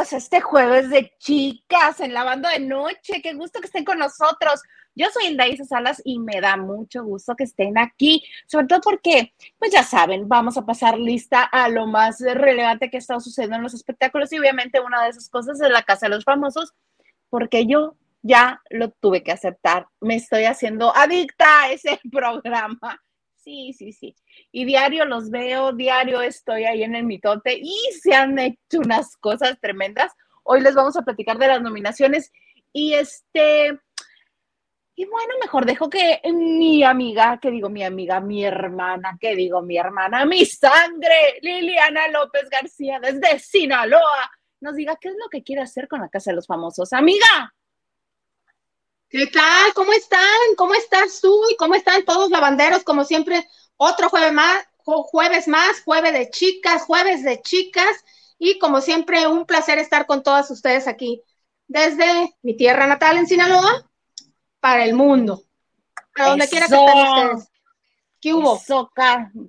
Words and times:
este 0.00 0.40
jueves 0.40 0.90
de 0.90 1.12
chicas 1.18 2.00
en 2.00 2.12
la 2.12 2.24
banda 2.24 2.50
de 2.50 2.60
noche. 2.60 3.22
Qué 3.22 3.34
gusto 3.34 3.60
que 3.60 3.66
estén 3.66 3.84
con 3.84 3.98
nosotros. 3.98 4.60
Yo 4.96 5.06
soy 5.12 5.26
Indaisa 5.26 5.64
Salas 5.64 6.02
y 6.04 6.18
me 6.18 6.40
da 6.40 6.56
mucho 6.56 7.04
gusto 7.04 7.34
que 7.36 7.44
estén 7.44 7.78
aquí, 7.78 8.24
sobre 8.46 8.66
todo 8.66 8.80
porque, 8.80 9.34
pues 9.58 9.72
ya 9.72 9.82
saben, 9.82 10.28
vamos 10.28 10.56
a 10.56 10.64
pasar 10.66 10.98
lista 10.98 11.42
a 11.42 11.68
lo 11.68 11.86
más 11.86 12.20
relevante 12.20 12.90
que 12.90 12.96
ha 12.96 12.98
estado 12.98 13.20
sucediendo 13.20 13.56
en 13.56 13.62
los 13.62 13.74
espectáculos 13.74 14.32
y 14.32 14.38
obviamente 14.38 14.80
una 14.80 15.02
de 15.02 15.10
esas 15.10 15.28
cosas 15.28 15.60
es 15.60 15.70
la 15.70 15.82
Casa 15.82 16.06
de 16.06 16.14
los 16.14 16.24
Famosos, 16.24 16.74
porque 17.28 17.66
yo 17.66 17.96
ya 18.22 18.62
lo 18.70 18.90
tuve 18.90 19.22
que 19.22 19.32
aceptar. 19.32 19.88
Me 20.00 20.16
estoy 20.16 20.44
haciendo 20.44 20.94
adicta 20.94 21.62
a 21.62 21.72
ese 21.72 22.00
programa. 22.12 23.00
Sí, 23.36 23.72
sí, 23.72 23.92
sí. 23.92 24.14
Y 24.56 24.64
diario 24.66 25.04
los 25.04 25.30
veo, 25.30 25.72
diario 25.72 26.20
estoy 26.20 26.64
ahí 26.64 26.84
en 26.84 26.94
el 26.94 27.02
mitote 27.02 27.58
y 27.60 27.76
se 28.00 28.14
han 28.14 28.38
hecho 28.38 28.78
unas 28.78 29.16
cosas 29.16 29.58
tremendas. 29.60 30.12
Hoy 30.44 30.60
les 30.60 30.76
vamos 30.76 30.96
a 30.96 31.02
platicar 31.02 31.38
de 31.38 31.48
las 31.48 31.60
nominaciones 31.60 32.30
y 32.72 32.94
este, 32.94 33.76
y 34.94 35.06
bueno, 35.06 35.34
mejor 35.42 35.66
dejo 35.66 35.90
que 35.90 36.20
mi 36.32 36.84
amiga, 36.84 37.40
que 37.42 37.50
digo 37.50 37.68
mi 37.68 37.82
amiga, 37.82 38.20
mi 38.20 38.44
hermana, 38.44 39.18
que 39.20 39.34
digo 39.34 39.60
mi 39.60 39.76
hermana, 39.76 40.24
mi 40.24 40.46
sangre, 40.46 41.40
Liliana 41.42 42.06
López 42.06 42.48
García 42.48 43.00
desde 43.00 43.40
Sinaloa, 43.40 44.30
nos 44.60 44.76
diga 44.76 44.94
qué 45.00 45.08
es 45.08 45.16
lo 45.18 45.28
que 45.30 45.42
quiere 45.42 45.62
hacer 45.62 45.88
con 45.88 46.00
la 46.00 46.08
Casa 46.08 46.30
de 46.30 46.36
los 46.36 46.46
Famosos. 46.46 46.92
Amiga. 46.92 47.52
¿Qué 49.08 49.26
tal? 49.26 49.74
¿Cómo 49.74 49.92
están? 49.92 50.54
¿Cómo 50.56 50.74
estás 50.74 51.20
tú? 51.20 51.40
¿Y 51.50 51.56
cómo 51.56 51.74
están 51.74 52.04
todos 52.04 52.30
lavanderos? 52.30 52.84
Como 52.84 53.04
siempre, 53.04 53.44
otro 53.84 54.08
jueves 54.08 54.32
más, 54.32 54.64
jueves 54.84 55.48
más, 55.48 55.82
jueves 55.84 56.12
de 56.12 56.30
chicas, 56.30 56.82
jueves 56.82 57.22
de 57.22 57.40
chicas. 57.42 58.04
Y 58.38 58.58
como 58.58 58.80
siempre, 58.80 59.26
un 59.26 59.46
placer 59.46 59.78
estar 59.78 60.06
con 60.06 60.22
todas 60.22 60.50
ustedes 60.50 60.86
aquí, 60.86 61.22
desde 61.66 62.36
mi 62.42 62.56
tierra 62.56 62.86
natal 62.86 63.16
en 63.16 63.26
Sinaloa, 63.26 63.88
para 64.60 64.84
el 64.84 64.94
mundo. 64.94 65.42
A 66.16 66.30
donde 66.30 66.48
quiera 66.48 66.66
que 66.66 66.74
estén 66.74 66.98
ustedes. 66.98 67.50
¿Qué 68.20 68.32
hubo? 68.32 68.60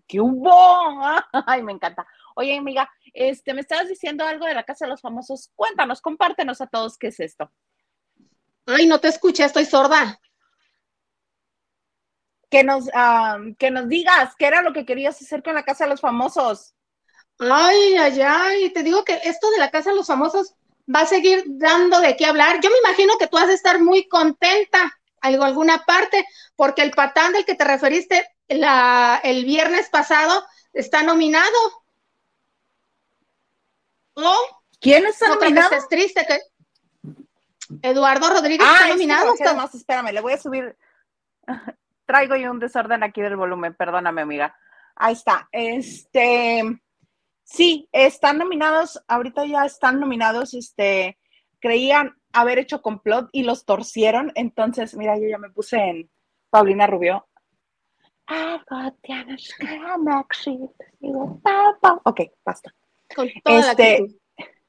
¿Qué 0.08 0.20
hubo? 0.20 0.52
Ay, 1.46 1.64
me 1.64 1.72
encanta. 1.72 2.06
Oye, 2.36 2.58
amiga, 2.58 2.92
este, 3.14 3.54
me 3.54 3.62
estabas 3.62 3.88
diciendo 3.88 4.26
algo 4.26 4.46
de 4.46 4.54
la 4.54 4.64
Casa 4.64 4.86
de 4.86 4.92
los 4.92 5.02
Famosos. 5.02 5.50
Cuéntanos, 5.56 6.02
compártenos 6.02 6.60
a 6.60 6.68
todos 6.68 6.98
qué 6.98 7.08
es 7.08 7.20
esto. 7.22 7.50
Ay, 8.66 8.88
no 8.88 9.00
te 9.00 9.08
escuché, 9.08 9.46
estoy 9.46 9.66
sorda. 9.66 10.20
Que 12.50 12.64
nos, 12.64 12.86
que 13.58 13.72
nos 13.72 13.88
digas 13.88 14.34
qué 14.38 14.48
era 14.48 14.62
lo 14.62 14.74
que 14.74 14.86
querías 14.86 15.22
hacer 15.22 15.44
con 15.44 15.56
la 15.56 15.64
Casa 15.64 15.86
de 15.86 15.92
los 15.92 16.02
Famosos. 16.02 16.74
Ay, 17.40 17.96
ay, 17.96 18.22
ay, 18.22 18.70
te 18.72 18.84
digo 18.84 19.04
que 19.04 19.20
esto 19.24 19.50
de 19.52 19.60
la 19.60 19.72
Casa 19.72 19.90
de 19.90 19.98
los 19.98 20.08
Famosos 20.08 20.56
va 20.94 21.02
a 21.02 21.06
seguir 21.06 21.44
dando 21.48 22.00
de 22.00 22.16
qué 22.16 22.26
hablar. 22.26 22.60
Yo 22.62 22.70
me 22.70 22.78
imagino 22.80 23.18
que 23.18 23.28
tú 23.28 23.38
has 23.38 23.48
de 23.48 23.56
estar 23.56 23.82
muy 23.82 24.08
contenta 24.08 24.98
en 25.24 25.42
alguna 25.42 25.84
parte, 25.86 26.26
porque 26.56 26.84
el 26.84 26.92
patán 26.92 27.34
del 27.34 27.46
que 27.46 27.56
te 27.56 27.64
referiste 27.64 28.28
la, 28.48 29.20
el 29.24 29.44
viernes 29.44 29.90
pasado 29.90 30.46
está 30.74 31.02
nominado. 31.04 31.46
¿Oh? 34.14 34.62
¿Quién 34.80 35.06
está 35.06 35.30
nominado? 35.30 35.76
Es 35.76 35.88
triste 35.90 36.26
que 36.28 36.40
Eduardo 37.82 38.30
Rodríguez 38.30 38.68
está 38.68 38.88
nominado. 38.88 39.34
más, 39.56 39.74
espérame, 39.74 40.12
le 40.12 40.22
voy 40.22 40.34
a 40.34 40.38
subir. 40.38 40.78
Traigo 42.06 42.36
yo 42.36 42.52
un 42.52 42.60
desorden 42.60 43.04
aquí 43.04 43.22
del 43.22 43.36
volumen, 43.36 43.74
perdóname, 43.74 44.22
amiga. 44.22 44.56
Ahí 44.96 45.14
está. 45.14 45.50
Este, 45.52 46.64
sí, 47.44 47.90
están 47.92 48.38
nominados, 48.38 49.04
ahorita 49.08 49.46
ya 49.46 49.66
están 49.66 50.00
nominados, 50.00 50.54
este, 50.54 51.18
creían 51.60 52.16
haber 52.32 52.60
hecho 52.60 52.82
complot 52.82 53.30
y 53.32 53.44
los 53.44 53.66
torcieron. 53.66 54.32
Entonces, 54.36 54.96
mira, 54.96 55.18
yo 55.18 55.28
ya 55.28 55.38
me 55.38 55.50
puse 55.50 55.78
en 55.78 56.10
Paulina 56.50 56.88
Rubio. 56.88 57.28
Ok, 62.04 62.22
basta. 62.44 62.74
Con 63.16 63.30
toda 63.44 63.72
este, 63.72 64.06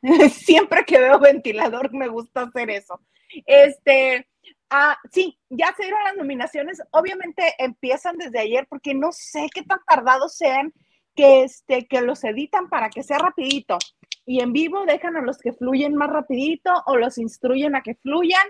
Siempre 0.31 0.85
que 0.85 0.99
veo 0.99 1.19
ventilador 1.19 1.93
me 1.93 2.09
gusta 2.09 2.43
hacer 2.43 2.71
eso. 2.71 3.01
Este, 3.45 4.29
ah, 4.71 4.97
sí, 5.13 5.39
ya 5.49 5.73
se 5.77 5.85
dieron 5.85 6.03
las 6.05 6.17
nominaciones. 6.17 6.83
Obviamente 6.91 7.55
empiezan 7.59 8.17
desde 8.17 8.41
ayer 8.41 8.67
porque 8.69 8.95
no 8.95 9.13
sé 9.13 9.49
qué 9.55 9.63
tan 9.63 9.81
tardados 9.87 10.37
sean 10.37 10.73
que, 11.15 11.43
este, 11.45 11.87
que 11.87 12.01
los 12.03 12.23
editan 12.25 12.69
para 12.69 12.91
que 12.91 13.03
sea 13.03 13.19
rapidito. 13.19 13.79
Y 14.25 14.41
en 14.41 14.53
vivo 14.53 14.85
dejan 14.87 15.17
a 15.17 15.23
los 15.23 15.39
que 15.39 15.53
fluyen 15.53 15.95
más 15.95 16.11
rapidito 16.11 16.71
o 16.87 16.97
los 16.97 17.19
instruyen 17.19 17.77
a 17.77 17.83
que 17.83 17.95
fluyan. 17.95 18.47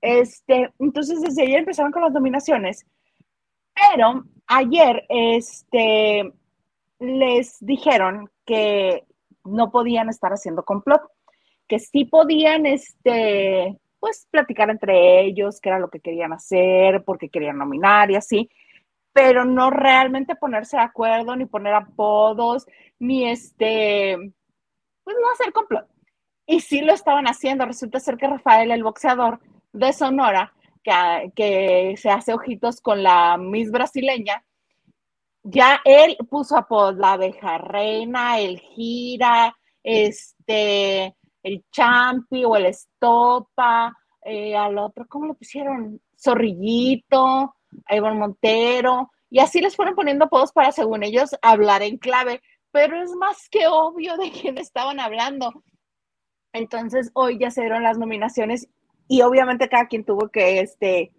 Este, 0.00 0.72
entonces 0.78 1.20
desde 1.20 1.42
ayer 1.42 1.60
empezaron 1.60 1.92
con 1.92 2.02
las 2.02 2.12
nominaciones. 2.12 2.84
Pero 3.74 4.24
ayer 4.46 5.06
este, 5.08 6.32
les 6.98 7.56
dijeron 7.60 8.30
que 8.44 9.04
no 9.44 9.70
podían 9.70 10.08
estar 10.08 10.32
haciendo 10.32 10.64
complot, 10.64 11.02
que 11.66 11.78
sí 11.78 12.04
podían, 12.04 12.66
este, 12.66 13.78
pues, 14.00 14.26
platicar 14.30 14.70
entre 14.70 15.20
ellos 15.20 15.60
qué 15.60 15.68
era 15.68 15.78
lo 15.78 15.90
que 15.90 16.00
querían 16.00 16.32
hacer, 16.32 17.04
porque 17.04 17.28
querían 17.28 17.58
nominar 17.58 18.10
y 18.10 18.16
así, 18.16 18.50
pero 19.12 19.44
no 19.44 19.70
realmente 19.70 20.34
ponerse 20.36 20.76
de 20.76 20.82
acuerdo, 20.84 21.36
ni 21.36 21.46
poner 21.46 21.74
apodos, 21.74 22.66
ni 22.98 23.28
este, 23.28 24.16
pues 25.04 25.16
no 25.20 25.30
hacer 25.32 25.52
complot. 25.52 25.86
Y 26.46 26.60
sí 26.60 26.80
lo 26.80 26.92
estaban 26.92 27.26
haciendo. 27.26 27.64
Resulta 27.66 28.00
ser 28.00 28.16
que 28.16 28.28
Rafael, 28.28 28.70
el 28.72 28.82
boxeador 28.82 29.40
de 29.72 29.92
Sonora, 29.92 30.52
que, 30.82 31.32
que 31.36 31.94
se 31.96 32.10
hace 32.10 32.32
ojitos 32.34 32.80
con 32.80 33.02
la 33.02 33.36
Miss 33.36 33.70
brasileña, 33.70 34.44
ya 35.42 35.80
él 35.84 36.16
puso 36.28 36.56
apodos, 36.56 36.96
la 36.96 37.12
abeja 37.12 37.58
reina, 37.58 38.38
el 38.40 38.58
gira, 38.60 39.56
este, 39.82 41.14
el 41.42 41.64
champi 41.70 42.44
o 42.44 42.56
el 42.56 42.66
estopa, 42.66 43.96
eh, 44.22 44.56
al 44.56 44.78
otro, 44.78 45.06
¿cómo 45.08 45.26
lo 45.26 45.34
pusieron? 45.34 46.00
Zorrillito, 46.18 47.54
a 47.86 48.12
Montero, 48.12 49.10
y 49.30 49.38
así 49.38 49.60
les 49.60 49.76
fueron 49.76 49.94
poniendo 49.94 50.26
apodos 50.26 50.52
para, 50.52 50.72
según 50.72 51.02
ellos, 51.02 51.30
hablar 51.40 51.82
en 51.82 51.98
clave, 51.98 52.42
pero 52.72 53.02
es 53.02 53.12
más 53.12 53.48
que 53.48 53.66
obvio 53.68 54.16
de 54.16 54.30
quién 54.30 54.58
estaban 54.58 55.00
hablando. 55.00 55.64
Entonces, 56.52 57.10
hoy 57.14 57.38
ya 57.38 57.50
se 57.50 57.62
dieron 57.62 57.82
las 57.82 57.96
nominaciones 57.96 58.68
y 59.08 59.22
obviamente 59.22 59.68
cada 59.68 59.86
quien 59.86 60.04
tuvo 60.04 60.28
que 60.28 60.60
este, 60.60 61.12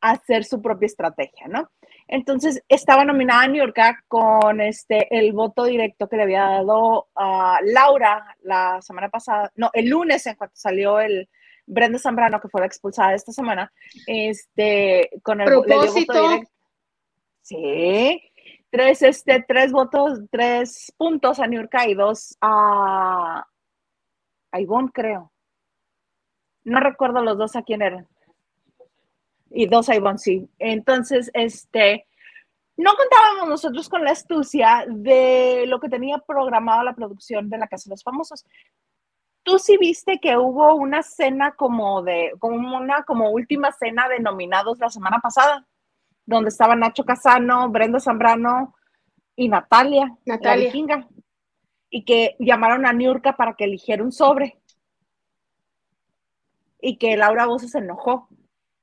hacer 0.00 0.44
su 0.44 0.60
propia 0.60 0.86
estrategia, 0.86 1.48
¿no? 1.48 1.70
Entonces 2.12 2.60
estaba 2.68 3.04
nominada 3.04 3.46
New 3.46 3.64
York 3.64 4.04
con 4.08 4.60
este 4.60 5.06
el 5.16 5.32
voto 5.32 5.62
directo 5.62 6.08
que 6.08 6.16
le 6.16 6.24
había 6.24 6.42
dado 6.42 7.06
a 7.14 7.60
Laura 7.62 8.36
la 8.42 8.82
semana 8.82 9.08
pasada, 9.08 9.52
no, 9.54 9.70
el 9.72 9.88
lunes 9.88 10.26
en 10.26 10.34
cuanto 10.34 10.56
salió 10.56 10.98
el 10.98 11.28
Brenda 11.66 12.00
Zambrano 12.00 12.40
que 12.40 12.48
fue 12.48 12.62
la 12.62 12.66
expulsada 12.66 13.14
esta 13.14 13.30
semana, 13.30 13.72
este 14.08 15.08
con 15.22 15.40
el 15.40 15.46
Propósito. 15.46 16.12
voto 16.12 16.28
directo. 16.30 16.52
Sí. 17.42 18.22
Tres, 18.70 19.02
este, 19.02 19.44
tres 19.46 19.70
votos, 19.70 20.18
tres 20.32 20.92
puntos 20.96 21.38
a 21.38 21.46
New 21.46 21.60
York 21.60 21.74
y 21.86 21.94
dos 21.94 22.36
a, 22.40 23.46
a 24.50 24.60
Ivonne, 24.60 24.90
creo. 24.92 25.32
No 26.64 26.80
recuerdo 26.80 27.22
los 27.22 27.38
dos 27.38 27.54
a 27.54 27.62
quién 27.62 27.82
eran 27.82 28.08
y 29.50 29.66
dos 29.66 29.88
Ivonne, 29.88 30.18
sí. 30.18 30.48
Entonces, 30.58 31.30
este, 31.34 32.06
no 32.76 32.92
contábamos 32.94 33.48
nosotros 33.48 33.88
con 33.88 34.04
la 34.04 34.12
astucia 34.12 34.84
de 34.88 35.64
lo 35.66 35.80
que 35.80 35.88
tenía 35.88 36.18
programado 36.18 36.82
la 36.82 36.94
producción 36.94 37.50
de 37.50 37.58
La 37.58 37.68
Casa 37.68 37.88
de 37.88 37.94
los 37.94 38.02
Famosos. 38.02 38.46
Tú 39.42 39.58
sí 39.58 39.76
viste 39.78 40.18
que 40.20 40.36
hubo 40.36 40.74
una 40.74 41.02
cena 41.02 41.52
como 41.52 42.02
de, 42.02 42.32
como 42.38 42.76
una 42.76 43.02
como 43.04 43.30
última 43.30 43.72
cena 43.72 44.08
de 44.08 44.20
nominados 44.20 44.78
la 44.78 44.90
semana 44.90 45.18
pasada, 45.18 45.66
donde 46.24 46.50
estaban 46.50 46.80
Nacho 46.80 47.04
Casano, 47.04 47.68
Brenda 47.70 47.98
Zambrano 48.00 48.74
y 49.34 49.48
Natalia, 49.48 50.16
Natalia. 50.24 50.72
y 51.88 52.04
que 52.04 52.36
llamaron 52.38 52.86
a 52.86 52.92
Niurka 52.92 53.36
para 53.36 53.54
que 53.54 53.64
eligiera 53.64 54.04
un 54.04 54.12
sobre. 54.12 54.60
Y 56.82 56.96
que 56.96 57.16
Laura 57.16 57.46
Bozo 57.46 57.68
se 57.68 57.78
enojó 57.78 58.28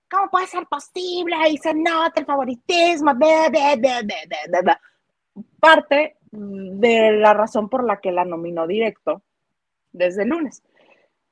¿cómo 0.09 0.29
puede 0.29 0.47
ser 0.47 0.65
posible? 0.67 1.35
Y 1.49 1.57
se 1.57 1.73
nota 1.73 2.19
el 2.19 2.25
favoritismo. 2.25 3.11
Parte 5.59 6.17
de 6.31 7.11
la 7.13 7.33
razón 7.33 7.69
por 7.69 7.83
la 7.83 7.99
que 7.99 8.11
la 8.11 8.25
nominó 8.25 8.67
directo 8.67 9.23
desde 9.91 10.25
lunes. 10.25 10.63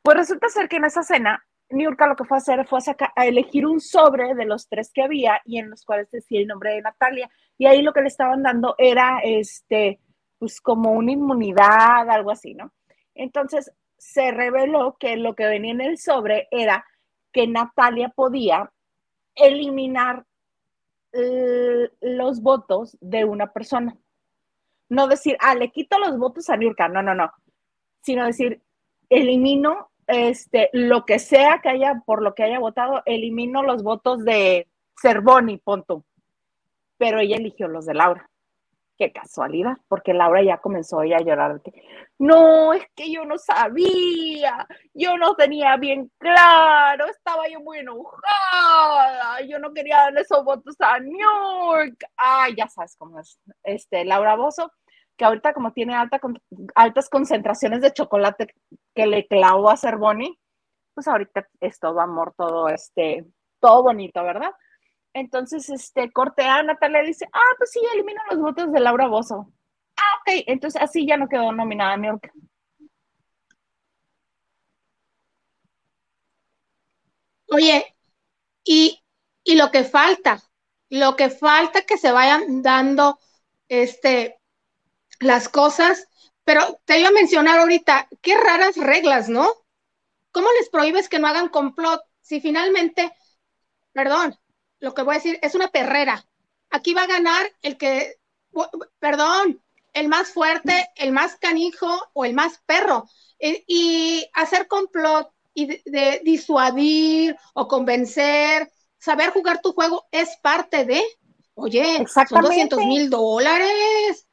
Pues 0.01 0.17
resulta 0.17 0.49
ser 0.49 0.67
que 0.67 0.77
en 0.77 0.85
esa 0.85 1.03
cena, 1.03 1.43
Niurka 1.69 2.07
lo 2.07 2.15
que 2.15 2.25
fue 2.25 2.37
a 2.37 2.39
hacer 2.39 2.65
fue 2.67 2.79
a, 3.15 3.25
elegir 3.25 3.65
un 3.65 3.81
sobre 3.81 4.35
de 4.35 4.45
los 4.45 4.67
tres 4.69 4.91
que 4.93 5.01
había 5.01 5.41
y 5.45 5.57
en 5.57 5.69
los 5.69 5.83
cuales 5.83 6.09
decía 6.11 6.39
el 6.39 6.47
nombre 6.47 6.73
de 6.73 6.81
Natalia. 6.81 7.29
Y 7.57 7.65
ahí 7.65 7.81
lo 7.81 7.93
que 7.93 8.01
le 8.01 8.07
estaban 8.07 8.43
dando 8.43 8.75
era, 8.77 9.19
este, 9.23 9.99
pues 10.37 10.61
como 10.61 10.91
una 10.91 11.11
inmunidad, 11.11 12.09
algo 12.09 12.31
así, 12.31 12.53
¿no? 12.53 12.71
Entonces, 13.15 13.71
se 13.97 14.31
reveló 14.31 14.97
que 14.99 15.17
lo 15.17 15.35
que 15.35 15.47
venía 15.47 15.71
en 15.71 15.81
el 15.81 15.97
sobre 15.97 16.47
era 16.51 16.85
que 17.35 17.47
Natalia 17.47 18.07
podía 18.15 18.71
eliminar 19.35 20.25
los 21.99 22.41
votos 22.41 22.97
de 23.01 23.25
una 23.25 23.51
persona. 23.51 23.97
No 24.87 25.09
decir, 25.09 25.35
ah, 25.41 25.53
le 25.53 25.69
quito 25.69 25.99
los 25.99 26.17
votos 26.17 26.49
a 26.49 26.55
Nurka, 26.55 26.87
no, 26.87 27.01
no, 27.01 27.13
no, 27.13 27.33
sino 28.01 28.25
decir, 28.25 28.61
elimino 29.09 29.91
este, 30.07 30.69
lo 30.71 31.05
que 31.05 31.19
sea 31.19 31.59
que 31.61 31.67
haya, 31.67 32.03
por 32.05 32.21
lo 32.21 32.35
que 32.35 32.43
haya 32.43 32.59
votado, 32.59 33.03
elimino 33.05 33.63
los 33.63 33.83
votos 33.83 34.23
de 34.23 34.69
Cervoni, 35.01 35.57
punto. 35.57 36.05
Pero 36.97 37.19
ella 37.19 37.35
eligió 37.35 37.67
los 37.67 37.85
de 37.85 37.95
Laura. 37.95 38.29
Qué 38.97 39.11
casualidad, 39.11 39.75
porque 39.89 40.13
Laura 40.13 40.41
ya 40.41 40.57
comenzó 40.59 41.01
a 41.01 41.05
llorar. 41.05 41.61
No, 42.17 42.71
es 42.73 42.85
que 42.95 43.11
yo 43.11 43.25
no 43.25 43.37
sabía, 43.37 44.65
yo 44.93 45.17
no 45.17 45.35
tenía 45.35 45.75
bien 45.75 46.09
claro, 46.17 47.05
estaba 47.07 47.49
yo 47.49 47.59
muy 47.59 47.79
enojada, 47.79 49.41
yo 49.41 49.59
no 49.59 49.73
quería 49.73 49.97
darle 49.97 50.21
esos 50.21 50.45
votos 50.45 50.75
a 50.79 50.97
New 50.99 51.17
York. 51.19 52.05
Ay, 52.15 52.55
ya 52.55 52.69
sabes 52.69 52.95
cómo 52.97 53.19
es. 53.19 53.37
Este, 53.63 54.05
Laura 54.05 54.37
Bozo, 54.37 54.71
que 55.17 55.25
ahorita 55.25 55.53
como 55.53 55.73
tiene 55.73 55.93
alta, 55.93 56.21
altas 56.73 57.09
concentraciones 57.09 57.81
de 57.81 57.91
chocolate 57.91 58.53
que 58.93 59.07
le 59.07 59.27
clavó 59.27 59.71
a 59.71 59.77
Cervoni, 59.77 60.39
pues 60.93 61.07
ahorita 61.09 61.49
es 61.59 61.79
todo 61.79 61.99
amor, 61.99 62.33
todo 62.37 62.69
este, 62.69 63.25
todo 63.59 63.83
bonito, 63.83 64.23
¿verdad? 64.23 64.51
Entonces, 65.15 65.69
este, 65.69 66.11
cortea, 66.11 66.61
Natalia 66.63 67.01
dice, 67.01 67.25
ah, 67.33 67.53
pues 67.57 67.71
sí, 67.71 67.79
elimino 67.93 68.21
los 68.29 68.39
votos 68.39 68.71
de 68.73 68.81
Laura 68.81 69.07
Bozo. 69.07 69.51
Ah, 69.97 70.03
ok, 70.21 70.43
entonces 70.47 70.81
así 70.81 71.07
ya 71.07 71.17
no 71.17 71.29
quedó 71.29 71.51
nominada 71.53 71.97
a. 71.97 72.31
Oye, 77.49 77.95
y, 78.65 79.03
y 79.43 79.55
lo 79.57 79.71
que 79.71 79.83
falta, 79.83 80.43
lo 80.89 81.15
que 81.15 81.29
falta 81.29 81.83
que 81.83 81.97
se 81.97 82.11
vayan 82.13 82.61
dando 82.63 83.19
este, 83.69 84.39
las 85.21 85.49
cosas, 85.49 86.07
pero 86.45 86.81
te 86.85 86.99
iba 86.99 87.09
a 87.09 87.13
mencionar 87.13 87.59
ahorita, 87.59 88.07
qué 88.21 88.37
raras 88.37 88.77
reglas, 88.77 89.29
¿no? 89.29 89.49
¿Cómo 90.31 90.47
les 90.59 90.69
prohíbes 90.69 91.09
que 91.09 91.19
no 91.19 91.27
hagan 91.27 91.49
complot 91.49 92.01
si 92.21 92.41
finalmente, 92.41 93.13
perdón, 93.93 94.37
lo 94.85 94.93
que 94.93 95.01
voy 95.01 95.15
a 95.15 95.17
decir 95.17 95.39
es 95.41 95.55
una 95.55 95.69
perrera. 95.69 96.23
Aquí 96.69 96.93
va 96.93 97.01
a 97.01 97.07
ganar 97.07 97.43
el 97.63 97.75
que, 97.75 98.17
perdón, 98.99 99.59
el 99.93 100.07
más 100.07 100.29
fuerte, 100.29 100.87
el 100.95 101.11
más 101.11 101.37
canijo 101.37 101.89
o 102.13 102.23
el 102.23 102.35
más 102.35 102.61
perro. 102.67 103.09
Y, 103.39 104.29
hacer 104.33 104.67
complot 104.67 105.31
y 105.55 105.81
de, 105.89 106.21
disuadir 106.23 107.35
o 107.55 107.67
convencer, 107.67 108.71
saber 108.99 109.31
jugar 109.31 109.59
tu 109.59 109.73
juego 109.73 110.05
es 110.11 110.37
parte 110.37 110.85
de, 110.85 111.03
oye, 111.55 112.05
son 112.07 112.43
200 112.43 112.77
mil 112.85 113.09
dólares. 113.09 114.27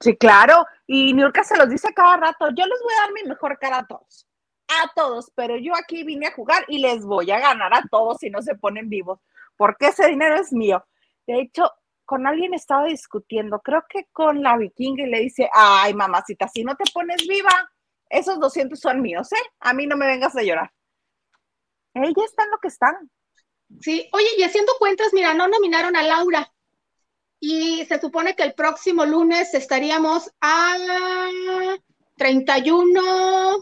Sí, 0.00 0.16
claro. 0.16 0.64
Y 0.86 1.12
Niurka 1.12 1.44
se 1.44 1.58
los 1.58 1.68
dice 1.68 1.92
cada 1.92 2.16
rato, 2.16 2.48
yo 2.56 2.64
les 2.64 2.82
voy 2.82 2.94
a 2.94 3.00
dar 3.02 3.12
mi 3.12 3.24
mejor 3.24 3.58
cara 3.58 3.80
a 3.80 3.86
todos, 3.86 4.26
a 4.68 4.90
todos, 4.96 5.30
pero 5.34 5.58
yo 5.58 5.74
aquí 5.76 6.04
vine 6.04 6.28
a 6.28 6.32
jugar 6.32 6.64
y 6.68 6.78
les 6.78 7.04
voy 7.04 7.30
a 7.30 7.38
ganar 7.38 7.74
a 7.74 7.82
todos 7.90 8.16
si 8.18 8.30
no 8.30 8.40
se 8.40 8.54
ponen 8.54 8.88
vivos 8.88 9.20
porque 9.60 9.88
ese 9.88 10.06
dinero 10.06 10.36
es 10.36 10.54
mío. 10.54 10.86
De 11.26 11.38
hecho, 11.38 11.70
con 12.06 12.26
alguien 12.26 12.54
estaba 12.54 12.86
discutiendo, 12.86 13.60
creo 13.60 13.84
que 13.86 14.06
con 14.10 14.42
la 14.42 14.56
vikinga, 14.56 15.02
y 15.02 15.10
le 15.10 15.20
dice, 15.20 15.50
ay, 15.52 15.92
mamacita, 15.92 16.48
si 16.48 16.64
no 16.64 16.74
te 16.76 16.90
pones 16.94 17.28
viva, 17.28 17.50
esos 18.08 18.40
200 18.40 18.80
son 18.80 19.02
míos, 19.02 19.30
¿eh? 19.32 19.50
A 19.58 19.74
mí 19.74 19.86
no 19.86 19.98
me 19.98 20.06
vengas 20.06 20.34
a 20.34 20.42
llorar. 20.42 20.72
Ella 21.92 22.24
está 22.24 22.44
en 22.44 22.50
lo 22.52 22.58
que 22.58 22.68
están. 22.68 23.10
Sí, 23.82 24.08
oye, 24.14 24.28
y 24.38 24.44
haciendo 24.44 24.72
cuentas, 24.78 25.08
mira, 25.12 25.34
no 25.34 25.46
nominaron 25.46 25.94
a 25.94 26.04
Laura. 26.04 26.50
Y 27.38 27.84
se 27.84 28.00
supone 28.00 28.34
que 28.34 28.44
el 28.44 28.54
próximo 28.54 29.04
lunes 29.04 29.52
estaríamos 29.52 30.32
a 30.40 30.74
31, 32.16 33.58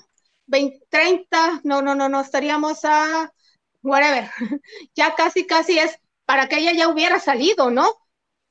20, 0.46 0.86
30, 0.88 1.62
no, 1.64 1.82
no, 1.82 1.96
no, 1.96 2.08
no, 2.08 2.20
estaríamos 2.20 2.84
a 2.84 3.32
whatever, 3.82 4.30
ya 4.94 5.14
casi, 5.14 5.46
casi 5.46 5.78
es 5.78 5.98
para 6.25 6.48
que 6.48 6.58
ella 6.58 6.72
ya 6.72 6.88
hubiera 6.88 7.19
salido, 7.20 7.70
¿no? 7.70 7.90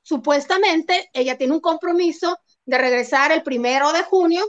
Supuestamente 0.02 1.10
ella 1.14 1.38
tiene 1.38 1.54
un 1.54 1.60
compromiso 1.60 2.40
de 2.66 2.78
regresar 2.78 3.32
el 3.32 3.44
primero 3.44 3.92
de 3.94 4.04
junio 4.04 4.46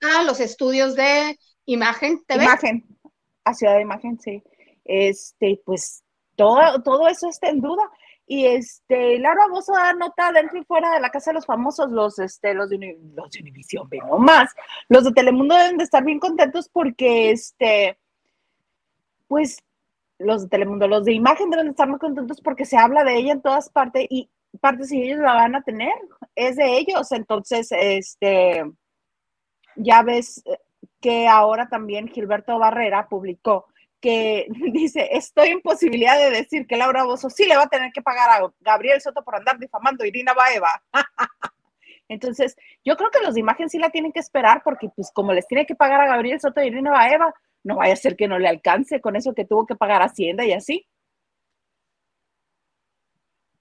a 0.00 0.22
los 0.22 0.40
estudios 0.40 0.94
de 0.94 1.38
Imagen 1.66 2.24
TV. 2.26 2.44
Imagen, 2.44 2.98
a 3.44 3.54
Ciudad 3.54 3.76
de 3.76 3.82
Imagen, 3.82 4.18
sí. 4.20 4.42
Este, 4.84 5.60
pues 5.64 6.02
todo, 6.36 6.82
todo 6.82 7.08
eso 7.08 7.28
está 7.28 7.48
en 7.48 7.60
duda. 7.60 7.90
Y 8.26 8.46
este, 8.46 9.18
Laura 9.18 9.46
Bozo 9.50 9.72
da 9.74 9.92
nota 9.92 10.32
dentro 10.32 10.58
y 10.58 10.64
fuera 10.64 10.92
de 10.92 11.00
la 11.00 11.10
casa 11.10 11.30
de 11.30 11.34
los 11.34 11.46
famosos, 11.46 11.90
los, 11.90 12.18
este, 12.18 12.54
los 12.54 12.70
de, 12.70 12.98
los 13.14 13.30
de 13.30 13.40
Univision, 13.40 13.88
no 14.08 14.18
más. 14.18 14.50
Los 14.88 15.04
de 15.04 15.12
Telemundo 15.12 15.54
deben 15.54 15.76
de 15.76 15.84
estar 15.84 16.02
bien 16.02 16.18
contentos 16.18 16.68
porque, 16.70 17.30
este, 17.30 17.98
pues 19.28 19.58
los 20.18 20.42
de 20.42 20.48
Telemundo, 20.48 20.88
los 20.88 21.04
de 21.04 21.12
imagen 21.12 21.50
deben 21.50 21.68
estar 21.68 21.88
muy 21.88 21.98
contentos 21.98 22.40
porque 22.40 22.64
se 22.64 22.76
habla 22.76 23.04
de 23.04 23.16
ella 23.16 23.32
en 23.32 23.42
todas 23.42 23.68
partes 23.70 24.06
y 24.08 24.30
partes 24.60 24.92
y 24.92 25.02
ellos 25.02 25.18
la 25.18 25.34
van 25.34 25.54
a 25.56 25.62
tener, 25.62 25.92
es 26.34 26.56
de 26.56 26.78
ellos. 26.78 27.10
Entonces, 27.12 27.68
este, 27.72 28.64
ya 29.76 30.02
ves 30.02 30.42
que 31.00 31.28
ahora 31.28 31.68
también 31.68 32.08
Gilberto 32.08 32.58
Barrera 32.58 33.08
publicó 33.08 33.66
que 34.00 34.46
dice, 34.72 35.08
estoy 35.12 35.48
en 35.48 35.62
posibilidad 35.62 36.18
de 36.18 36.30
decir 36.30 36.66
que 36.66 36.76
Laura 36.76 37.04
Bozo 37.04 37.30
sí 37.30 37.46
le 37.46 37.56
va 37.56 37.62
a 37.62 37.68
tener 37.68 37.92
que 37.92 38.02
pagar 38.02 38.30
a 38.30 38.52
Gabriel 38.60 39.00
Soto 39.00 39.24
por 39.24 39.36
andar 39.36 39.58
difamando 39.58 40.04
Irina 40.04 40.34
Baeva. 40.34 40.82
Entonces, 42.08 42.54
yo 42.84 42.96
creo 42.96 43.10
que 43.10 43.22
los 43.22 43.32
de 43.32 43.40
imagen 43.40 43.70
sí 43.70 43.78
la 43.78 43.88
tienen 43.88 44.12
que 44.12 44.20
esperar 44.20 44.62
porque 44.62 44.90
pues 44.94 45.10
como 45.12 45.32
les 45.32 45.46
tiene 45.46 45.64
que 45.64 45.74
pagar 45.74 46.02
a 46.02 46.06
Gabriel 46.06 46.38
Soto 46.38 46.62
y 46.62 46.66
Irina 46.66 46.90
Baeva, 46.90 47.32
no 47.64 47.76
vaya 47.76 47.94
a 47.94 47.96
ser 47.96 48.14
que 48.14 48.28
no 48.28 48.38
le 48.38 48.48
alcance 48.48 49.00
con 49.00 49.16
eso 49.16 49.34
que 49.34 49.44
tuvo 49.44 49.66
que 49.66 49.74
pagar 49.74 50.02
Hacienda 50.02 50.44
y 50.44 50.52
así. 50.52 50.86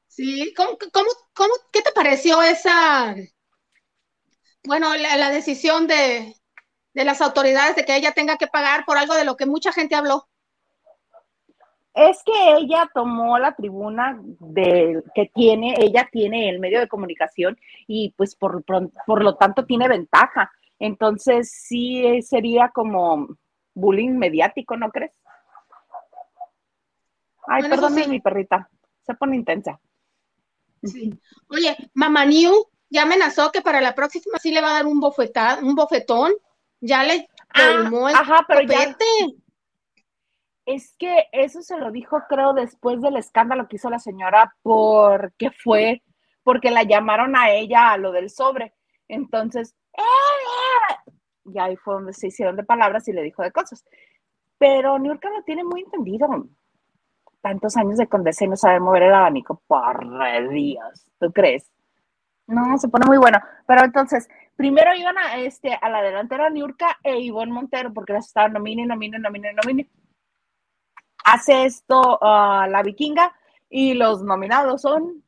Sí, 0.08 0.54
¿cómo, 0.56 0.78
cómo, 1.34 1.54
qué 1.72 1.82
te 1.82 1.92
pareció 1.92 2.40
esa, 2.44 3.16
bueno, 4.64 4.96
la, 4.96 5.32
decisión 5.32 5.88
de, 5.88 6.36
de, 6.94 7.04
las 7.04 7.20
autoridades 7.20 7.76
de 7.76 7.84
que 7.84 7.96
ella 7.96 8.12
tenga 8.12 8.38
que 8.38 8.46
pagar 8.46 8.86
por 8.86 8.98
algo 8.98 9.16
de 9.16 9.26
lo 9.26 9.36
que 9.36 9.48
mucha 9.48 9.72
gente 9.72 9.96
habló? 9.96 10.28
Es 11.96 12.22
que 12.24 12.58
ella 12.58 12.88
tomó 12.94 13.40
la 13.40 13.56
tribuna 13.56 14.20
de, 14.22 15.02
que 15.16 15.32
tiene, 15.34 15.76
ella 15.80 16.08
tiene 16.12 16.48
el 16.48 16.60
medio 16.60 16.80
de 16.80 16.88
comunicación 16.88 17.58
y 17.88 18.14
pues 18.16 18.36
por, 18.36 18.64
por 18.64 19.24
lo 19.24 19.36
tanto 19.36 19.66
tiene 19.66 19.88
ventaja. 19.88 20.52
Entonces 20.78 21.52
sí 21.52 22.22
sería 22.22 22.70
como, 22.70 23.36
bullying 23.74 24.18
mediático, 24.18 24.78
¿no 24.78 24.92
crees? 24.92 25.14
Ay, 27.48 27.64
perdón, 27.64 27.96
mi 28.10 28.22
perrita, 28.22 28.70
se 29.02 29.14
pone 29.16 29.36
intensa. 29.36 29.80
Sí. 30.84 31.18
Oye, 31.50 31.76
Mamá 31.94 32.26
New 32.26 32.54
ya 32.94 33.04
amenazó 33.04 33.52
que 33.52 33.62
para 33.62 33.82
la 33.82 33.96
próxima 33.96 34.38
sí 34.38 34.52
le 34.52 34.62
va 34.62 34.70
a 34.70 34.74
dar 34.74 34.86
un 34.86 35.00
bofetón, 35.00 35.64
un 35.64 35.76
bofetón. 35.76 36.34
Ya 36.80 37.04
le 37.04 37.28
ah, 37.54 37.90
Ajá, 38.14 38.46
pero 38.48 38.62
ya. 38.62 38.96
Es 40.66 40.96
que 40.98 41.28
eso 41.32 41.62
se 41.62 41.78
lo 41.78 41.92
dijo, 41.92 42.22
creo, 42.30 42.54
después 42.54 43.02
del 43.02 43.18
escándalo 43.18 43.68
que 43.68 43.78
hizo 43.78 43.90
la 43.90 44.00
señora, 44.00 44.56
porque 44.62 45.50
fue, 45.52 46.04
porque 46.44 46.72
la 46.72 46.84
llamaron 46.84 47.36
a 47.36 47.52
ella 47.52 47.92
a 47.92 47.98
lo 47.98 48.12
del 48.12 48.30
sobre. 48.30 48.74
Entonces, 49.08 49.76
¡eh! 49.98 51.12
Y 51.46 51.60
ahí 51.60 51.76
fue 51.76 51.96
donde 51.96 52.14
se 52.14 52.28
hicieron 52.28 52.56
de 52.56 52.64
palabras 52.64 53.08
y 53.08 53.14
le 53.14 53.24
dijo 53.24 53.44
de 53.44 53.52
cosas. 53.52 53.86
Pero 54.58 54.98
Niurka 54.98 55.30
lo 55.30 55.44
tiene 55.44 55.64
muy 55.64 55.82
entendido. 55.82 56.28
Tantos 57.42 57.76
años 57.76 57.98
de 57.98 58.08
condesa 58.08 58.46
y 58.46 58.48
no 58.48 58.56
sabe 58.56 58.80
mover 58.80 59.04
el 59.04 59.14
abanico. 59.14 59.62
Por 59.68 60.08
Dios, 60.50 61.12
¿tú 61.20 61.32
crees? 61.32 61.70
No, 62.48 62.78
se 62.78 62.88
pone 62.88 63.06
muy 63.06 63.18
bueno. 63.18 63.40
Pero 63.68 63.84
entonces, 63.84 64.30
primero 64.56 64.96
iban 64.96 65.18
a, 65.18 65.38
este, 65.38 65.74
a 65.74 65.90
la 65.90 66.02
delantera 66.02 66.50
Niurka 66.50 67.00
e 67.04 67.20
Ivonne 67.20 67.52
Montero, 67.52 67.94
porque 67.94 68.14
las 68.14 68.28
estaban 68.28 68.54
nomine, 68.54 68.86
nomine, 68.86 69.20
nomine, 69.20 69.54
nomine. 69.54 69.90
Hace 71.26 71.66
esto 71.66 72.20
uh, 72.22 72.70
la 72.70 72.82
vikinga 72.84 73.34
y 73.70 73.94
los 73.94 74.24
nominados 74.24 74.82
son 74.82 75.24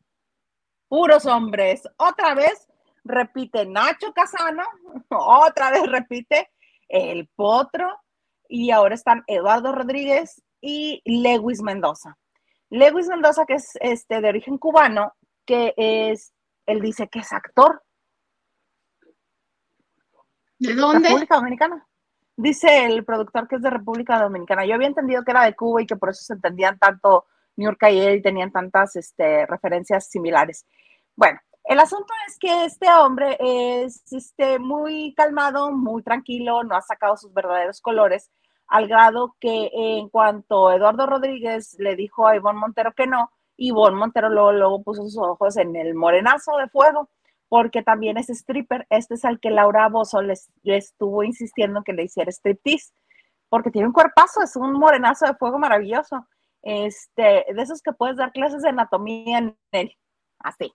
puros 0.88 1.26
hombres. 1.26 1.88
Otra 1.98 2.36
vez 2.36 2.70
repite 3.06 3.66
Nacho 3.66 4.12
Casano, 4.14 4.64
otra 5.10 5.72
vez 5.72 5.84
repite 5.90 6.50
El 6.90 7.28
Potro, 7.36 7.88
y 8.50 8.72
ahora 8.72 8.96
están 8.96 9.24
Eduardo 9.28 9.72
Rodríguez 9.72 10.44
y 10.62 11.02
Lewis 11.06 11.62
Mendoza. 11.62 12.18
Lewis 12.70 13.08
Mendoza, 13.08 13.46
que 13.46 13.56
es 13.56 13.78
este, 13.80 14.22
de 14.22 14.30
origen 14.30 14.58
cubano, 14.58 15.14
que 15.46 15.74
es, 15.78 16.34
él 16.66 16.82
dice 16.82 17.08
que 17.08 17.20
es 17.20 17.32
actor. 17.32 17.82
¿De 20.58 20.74
dónde? 20.74 21.08
República 21.08 21.36
Dominicana. 21.36 21.88
Dice 22.38 22.86
el 22.86 23.06
productor 23.06 23.48
que 23.48 23.56
es 23.56 23.62
de 23.62 23.70
República 23.70 24.20
Dominicana. 24.20 24.66
Yo 24.66 24.76
había 24.76 24.88
entendido 24.88 25.24
que 25.24 25.32
era 25.32 25.46
de 25.46 25.56
Cuba 25.56 25.82
y 25.82 25.86
que 25.86 25.96
por 25.96 26.10
eso 26.10 26.24
se 26.24 26.34
entendían 26.34 26.78
tanto 26.78 27.26
New 27.56 27.70
York 27.70 27.80
y 27.92 28.00
él 28.00 28.16
y 28.18 28.22
tenían 28.22 28.52
tantas 28.52 28.96
este, 28.96 29.46
referencias 29.46 30.10
similares. 30.10 30.66
Bueno, 31.16 31.40
el 31.68 31.80
asunto 31.80 32.14
es 32.28 32.38
que 32.38 32.66
este 32.66 32.92
hombre 32.92 33.38
es 33.40 34.04
este, 34.12 34.60
muy 34.60 35.14
calmado, 35.16 35.72
muy 35.72 36.04
tranquilo, 36.04 36.64
no 36.64 36.76
ha 36.76 36.82
sacado 36.82 37.18
sus 37.18 37.34
verdaderos 37.34 37.82
colores, 37.82 38.32
al 38.68 38.88
grado 38.88 39.36
que 39.40 39.70
en 39.74 40.10
cuanto 40.10 40.72
Eduardo 40.72 41.06
Rodríguez 41.06 41.76
le 41.80 41.96
dijo 41.96 42.28
a 42.28 42.36
Ivonne 42.36 42.60
Montero 42.60 42.94
que 42.94 43.08
no, 43.08 43.32
Ivonne 43.58 43.98
Montero 43.98 44.30
luego, 44.30 44.84
puso 44.84 45.04
sus 45.04 45.18
ojos 45.18 45.58
en 45.58 45.76
el 45.76 45.96
morenazo 45.96 46.58
de 46.58 46.68
fuego 46.70 47.10
porque 47.48 47.84
también 47.84 48.18
es 48.18 48.30
stripper. 48.30 48.86
Este 48.90 49.16
es 49.16 49.26
al 49.26 49.40
que 49.40 49.52
Laura 49.52 49.88
Bozo 49.90 50.22
le 50.22 50.36
estuvo 50.64 51.24
insistiendo 51.24 51.84
que 51.84 51.94
le 51.94 52.04
hiciera 52.04 52.32
striptease, 52.32 52.92
porque 53.50 53.72
tiene 53.72 53.88
un 53.88 53.94
cuerpazo, 53.94 54.42
es 54.42 54.56
un 54.56 54.74
morenazo 54.74 55.26
de 55.26 55.36
fuego 55.36 55.60
maravilloso. 55.60 56.28
Este, 56.64 57.46
de 57.54 57.62
esos 57.62 57.82
que 57.82 57.94
puedes 57.94 58.18
dar 58.18 58.32
clases 58.32 58.64
de 58.64 58.70
anatomía 58.70 59.38
en 59.38 59.58
él, 59.72 59.96
así. 60.40 60.74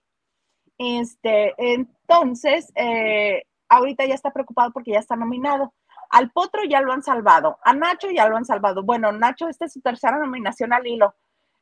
Este, 0.77 1.53
entonces, 1.57 2.71
eh, 2.75 3.43
ahorita 3.69 4.05
ya 4.05 4.15
está 4.15 4.31
preocupado 4.31 4.71
porque 4.71 4.91
ya 4.91 4.99
está 4.99 5.15
nominado. 5.15 5.73
Al 6.09 6.31
Potro 6.31 6.63
ya 6.65 6.81
lo 6.81 6.91
han 6.91 7.03
salvado, 7.03 7.57
a 7.63 7.73
Nacho 7.73 8.09
ya 8.11 8.27
lo 8.27 8.35
han 8.35 8.45
salvado. 8.45 8.83
Bueno, 8.83 9.11
Nacho, 9.11 9.47
esta 9.47 9.65
es 9.65 9.73
su 9.73 9.81
tercera 9.81 10.19
nominación 10.19 10.73
al 10.73 10.85
hilo. 10.85 11.15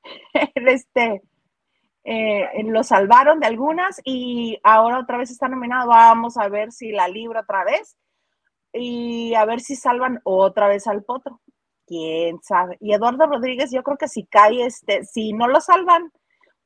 este, 0.56 1.22
eh, 2.04 2.64
lo 2.64 2.84
salvaron 2.84 3.40
de 3.40 3.48
algunas 3.48 4.02
y 4.04 4.60
ahora 4.64 5.00
otra 5.00 5.18
vez 5.18 5.32
está 5.32 5.48
nominado. 5.48 5.90
Vamos 5.90 6.38
a 6.38 6.50
ver 6.50 6.72
si 6.72 6.92
la 6.92 7.08
libra 7.08 7.42
otra 7.42 7.64
vez 7.64 7.98
y 8.74 9.34
a 9.36 9.46
ver 9.46 9.60
si 9.60 9.76
salvan 9.76 10.20
otra 10.24 10.68
vez 10.68 10.88
al 10.88 11.04
potro. 11.04 11.42
Quién 11.86 12.40
sabe. 12.42 12.78
Y 12.80 12.94
Eduardo 12.94 13.28
Rodríguez, 13.28 13.72
yo 13.72 13.84
creo 13.84 13.98
que 13.98 14.08
si 14.08 14.26
cae, 14.26 14.66
este, 14.66 15.04
si 15.04 15.34
no 15.34 15.48
lo 15.48 15.60
salvan, 15.62 16.12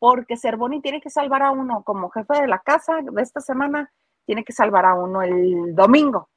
porque 0.03 0.35
Cervoni 0.35 0.81
tiene 0.81 0.99
que 0.99 1.09
salvar 1.09 1.43
a 1.43 1.51
uno 1.51 1.81
como 1.85 2.09
jefe 2.09 2.41
de 2.41 2.47
la 2.47 2.59
casa 2.59 2.99
de 3.01 3.21
esta 3.21 3.39
semana, 3.39 3.89
tiene 4.25 4.43
que 4.43 4.51
salvar 4.51 4.85
a 4.85 4.95
uno 4.95 5.21
el 5.21 5.73
domingo. 5.73 6.29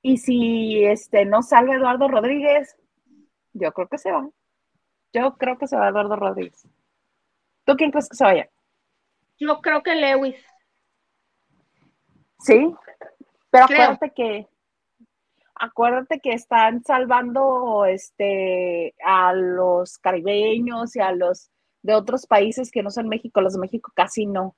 Y 0.00 0.18
si 0.18 0.84
este 0.84 1.24
no 1.24 1.42
salva 1.42 1.74
Eduardo 1.74 2.06
Rodríguez, 2.06 2.76
yo 3.54 3.72
creo 3.72 3.88
que 3.88 3.98
se 3.98 4.12
va. 4.12 4.24
Yo 5.12 5.36
creo 5.36 5.58
que 5.58 5.66
se 5.66 5.76
va 5.76 5.88
Eduardo 5.88 6.14
Rodríguez. 6.14 6.64
¿Tú 7.64 7.74
quién 7.74 7.90
crees 7.90 8.08
que 8.08 8.14
se 8.14 8.22
vaya? 8.22 8.48
Yo 9.36 9.60
creo 9.62 9.82
que 9.82 9.96
Lewis. 9.96 10.36
Sí, 12.38 12.72
pero 13.50 13.64
acuérdate 13.64 14.12
que 14.12 14.48
acuérdate 15.56 16.20
que 16.20 16.34
están 16.34 16.84
salvando 16.84 17.84
este 17.84 18.94
a 19.04 19.32
los 19.32 19.98
caribeños 19.98 20.94
y 20.94 21.00
a 21.00 21.10
los 21.10 21.50
de 21.82 21.94
otros 21.94 22.26
países 22.26 22.70
que 22.70 22.82
no 22.82 22.90
son 22.90 23.08
México, 23.08 23.40
los 23.40 23.54
de 23.54 23.60
México 23.60 23.92
casi 23.94 24.26
no. 24.26 24.56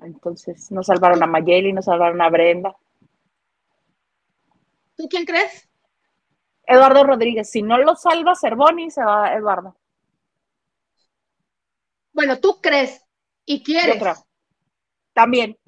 Entonces, 0.00 0.70
nos 0.70 0.86
salvaron 0.86 1.22
a 1.22 1.26
Mayeli, 1.26 1.72
nos 1.72 1.86
salvaron 1.86 2.20
a 2.20 2.28
Brenda. 2.28 2.76
¿Tú 4.96 5.08
quién 5.08 5.24
crees? 5.24 5.68
Eduardo 6.66 7.04
Rodríguez. 7.04 7.50
Si 7.50 7.62
no 7.62 7.78
lo 7.78 7.94
salva 7.96 8.34
Cervoni, 8.34 8.90
se 8.90 9.04
va 9.04 9.32
Eduardo. 9.32 9.76
Bueno, 12.12 12.38
tú 12.38 12.60
crees 12.60 13.02
y 13.44 13.62
quieres. 13.62 14.02
También. 15.12 15.58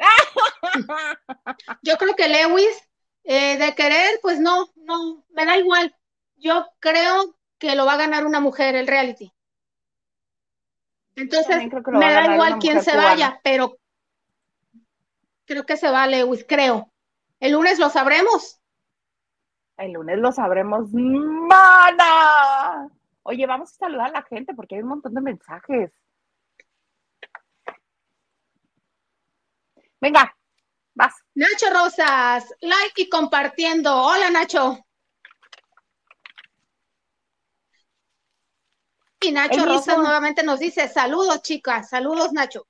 Yo 1.83 1.97
creo 1.97 2.15
que 2.15 2.29
Lewis, 2.29 2.83
eh, 3.25 3.57
de 3.59 3.75
querer, 3.75 4.19
pues 4.21 4.41
no, 4.41 4.67
no, 4.77 5.25
me 5.31 5.45
da 5.45 5.57
igual. 5.57 5.95
Yo 6.37 6.67
creo 6.81 7.39
que 7.59 7.75
lo 7.75 7.87
va 7.87 7.95
a 7.95 7.99
ganar 7.99 8.27
una 8.27 8.41
mujer 8.41 8.75
el 8.77 8.87
reality. 8.87 9.33
Entonces, 11.19 11.69
me 11.93 12.13
da 12.13 12.33
igual 12.33 12.59
quién 12.59 12.81
se 12.81 12.97
vaya, 12.97 13.41
pero 13.43 13.77
creo 15.45 15.67
que 15.67 15.77
se 15.77 15.91
va 15.91 16.07
Lewis, 16.07 16.45
creo. 16.49 16.93
El 17.41 17.53
lunes 17.53 17.79
lo 17.81 17.91
sabremos. 17.91 18.61
El 19.77 19.93
lunes 19.93 20.19
lo 20.19 20.31
sabremos. 20.31 20.89
¡Mana! 20.93 22.89
Oye, 23.25 23.47
vamos 23.47 23.73
a 23.73 23.75
saludar 23.75 24.09
a 24.09 24.21
la 24.21 24.23
gente 24.23 24.55
porque 24.55 24.77
hay 24.77 24.83
un 24.83 24.89
montón 24.89 25.15
de 25.15 25.21
mensajes. 25.21 25.93
Venga, 30.01 30.37
vas. 30.95 31.15
Nacho 31.35 31.67
Rosas, 31.73 32.55
like 32.61 33.03
y 33.03 33.09
compartiendo. 33.09 33.93
Hola, 33.93 34.31
Nacho. 34.31 34.79
Y 39.21 39.33
Nacho 39.33 39.65
Rosas 39.65 39.99
nuevamente 39.99 40.43
nos 40.43 40.61
dice, 40.61 40.89
saludos, 40.89 41.43
chicas, 41.43 41.89
saludos, 41.89 42.33
Nacho. 42.33 42.67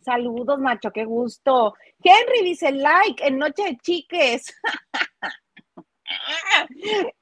Saludos, 0.00 0.58
Nacho, 0.60 0.90
qué 0.92 1.04
gusto. 1.04 1.74
Henry 2.02 2.44
dice, 2.44 2.72
like 2.72 3.26
en 3.26 3.38
Noche 3.38 3.64
de 3.64 3.76
Chiques. 3.78 4.54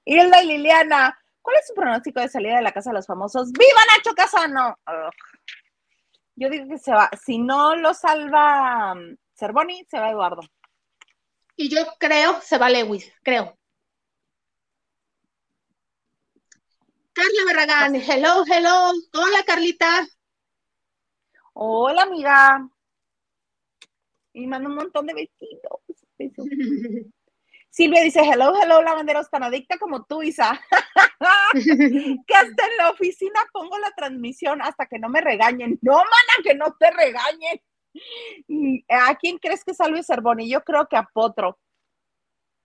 Hilda 0.05 0.43
y 0.43 0.47
Liliana, 0.47 1.19
¿cuál 1.41 1.57
es 1.59 1.67
su 1.67 1.75
pronóstico 1.75 2.21
de 2.21 2.29
salida 2.29 2.57
de 2.57 2.63
la 2.63 2.73
Casa 2.73 2.91
de 2.91 2.97
los 2.97 3.07
Famosos? 3.07 3.51
¡Viva 3.53 3.81
Nacho 3.97 4.15
Casano! 4.15 4.77
Yo 6.37 6.51
digo 6.51 6.69
que 6.69 6.79
se 6.79 6.93
va. 6.93 7.11
Si 7.25 7.39
no 7.39 7.75
lo 7.77 7.95
salva 7.95 8.93
um, 8.93 9.17
Cervoni, 9.35 9.85
se 9.87 9.99
va 9.99 10.11
Eduardo. 10.11 10.43
Y 11.57 11.75
yo 11.75 11.87
creo 11.99 12.41
se 12.43 12.59
va 12.59 12.69
Lewis, 12.69 13.11
creo. 13.23 13.57
Carla 17.17 17.45
Barragán, 17.47 17.95
hello, 17.95 18.45
hello. 18.47 18.93
Hola, 19.15 19.43
Carlita. 19.47 20.07
Hola, 21.55 22.03
amiga. 22.03 22.69
Y 24.35 24.47
manda 24.47 24.69
un 24.69 24.75
montón 24.75 25.07
de 25.07 25.15
vestidos. 25.15 25.81
Silvia 27.71 28.03
dice, 28.03 28.21
hello, 28.21 28.53
hello, 28.63 28.83
lavanderos, 28.83 29.31
tan 29.31 29.45
adicta 29.45 29.79
como 29.79 30.05
tú, 30.05 30.23
Isa. 30.23 30.61
que 31.55 32.35
hasta 32.35 32.67
en 32.67 32.77
la 32.77 32.91
oficina 32.91 33.41
pongo 33.51 33.79
la 33.79 33.93
transmisión 33.93 34.61
hasta 34.61 34.85
que 34.85 34.99
no 34.99 35.09
me 35.09 35.23
regañen. 35.23 35.79
No, 35.81 35.95
mana, 35.95 36.43
que 36.45 36.55
no 36.55 36.77
te 36.79 36.91
regañen. 36.91 37.63
¿A 38.91 39.15
quién 39.15 39.39
crees 39.39 39.65
que 39.65 39.73
salve 39.73 40.03
Cervoni? 40.03 40.51
Yo 40.51 40.63
creo 40.63 40.87
que 40.87 40.99
a 40.99 41.09
Potro. 41.11 41.59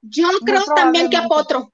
Yo 0.01 0.27
creo 0.45 0.65
también 0.75 1.09
que 1.09 1.15
a 1.15 1.23
Potro. 1.29 1.71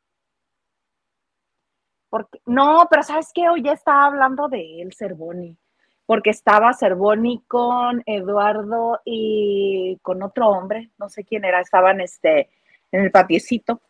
Porque, 2.09 2.39
no, 2.45 2.87
pero 2.89 3.03
¿sabes 3.03 3.31
qué? 3.33 3.49
Hoy 3.49 3.63
ya 3.63 3.73
estaba 3.73 4.05
hablando 4.05 4.47
de 4.47 4.81
él, 4.81 4.93
Cervoni. 4.93 5.57
Porque 6.05 6.29
estaba 6.29 6.73
Cervoni 6.73 7.43
con 7.47 8.01
Eduardo 8.05 9.01
y 9.03 9.99
con 10.01 10.23
otro 10.23 10.47
hombre, 10.47 10.91
no 10.97 11.09
sé 11.09 11.25
quién 11.25 11.43
era, 11.43 11.59
estaban 11.59 11.99
este 11.99 12.49
en 12.91 13.01
el 13.03 13.11
patiecito. 13.11 13.81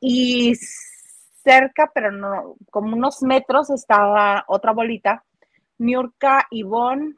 Y 0.00 0.54
cerca, 1.42 1.90
pero 1.94 2.12
no, 2.12 2.56
como 2.70 2.96
unos 2.96 3.22
metros, 3.22 3.70
estaba 3.70 4.44
otra 4.48 4.72
bolita. 4.72 5.24
Miurka, 5.78 6.46
Ivonne, 6.50 7.14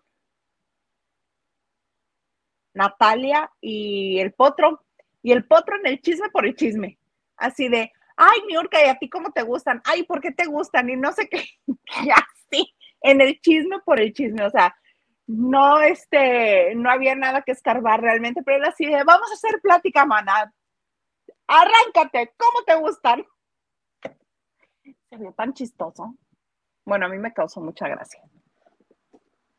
Natalia 2.74 3.50
y 3.60 4.18
el 4.20 4.32
potro. 4.32 4.82
Y 5.22 5.32
el 5.32 5.46
potro 5.46 5.76
en 5.76 5.86
el 5.86 6.00
chisme 6.00 6.28
por 6.30 6.46
el 6.46 6.54
chisme. 6.54 6.98
Así 7.36 7.68
de, 7.68 7.92
ay, 8.16 8.42
Miurka, 8.46 8.84
¿y 8.84 8.88
a 8.88 8.98
ti 8.98 9.08
cómo 9.08 9.32
te 9.32 9.42
gustan? 9.42 9.80
Ay, 9.84 10.04
¿por 10.04 10.20
qué 10.20 10.32
te 10.32 10.46
gustan? 10.46 10.90
Y 10.90 10.96
no 10.96 11.12
sé 11.12 11.28
qué. 11.28 11.44
y 11.66 12.10
así, 12.10 12.74
en 13.00 13.20
el 13.20 13.40
chisme 13.40 13.80
por 13.80 14.00
el 14.00 14.12
chisme. 14.12 14.44
O 14.44 14.50
sea, 14.50 14.74
no, 15.26 15.80
este, 15.80 16.74
no 16.74 16.90
había 16.90 17.14
nada 17.14 17.42
que 17.42 17.52
escarbar 17.52 18.00
realmente, 18.00 18.42
pero 18.42 18.58
él 18.58 18.64
así 18.64 18.86
de, 18.86 19.04
vamos 19.04 19.30
a 19.30 19.34
hacer 19.34 19.60
plática, 19.60 20.04
maná 20.04 20.52
Arráncate, 21.46 22.34
¿cómo 22.36 22.64
te 22.64 22.74
gustan? 22.76 23.26
Se 25.10 25.16
ve 25.16 25.32
tan 25.36 25.52
chistoso. 25.52 26.16
Bueno, 26.84 27.06
a 27.06 27.08
mí 27.08 27.18
me 27.18 27.32
causó 27.32 27.60
mucha 27.60 27.88
gracia. 27.88 28.20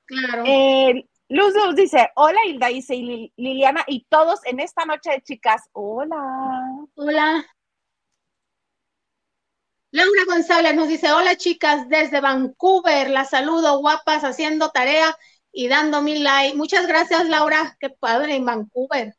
Claro. 0.05 0.43
Eh, 0.45 1.07
Luz 1.29 1.55
Luz 1.55 1.75
dice, 1.75 2.11
hola 2.15 2.39
Hilda, 2.45 2.67
dice 2.67 2.95
Liliana 3.35 3.83
y 3.87 4.05
todos 4.09 4.45
en 4.45 4.59
esta 4.59 4.85
noche 4.85 5.11
de 5.11 5.21
chicas. 5.21 5.69
Hola. 5.73 6.85
Hola. 6.95 7.45
Laura 9.95 10.25
González 10.27 10.75
nos 10.75 10.89
dice, 10.89 11.09
hola 11.13 11.37
chicas, 11.37 11.87
desde 11.87 12.19
Vancouver, 12.19 13.09
la 13.09 13.23
saludo, 13.23 13.79
guapas, 13.79 14.25
haciendo 14.25 14.69
tarea 14.71 15.15
y 15.53 15.69
dando 15.69 16.01
mil 16.01 16.21
like. 16.21 16.57
Muchas 16.57 16.85
gracias, 16.85 17.29
Laura, 17.29 17.77
qué 17.79 17.89
padre 17.89 18.35
en 18.35 18.43
Vancouver. 18.43 19.15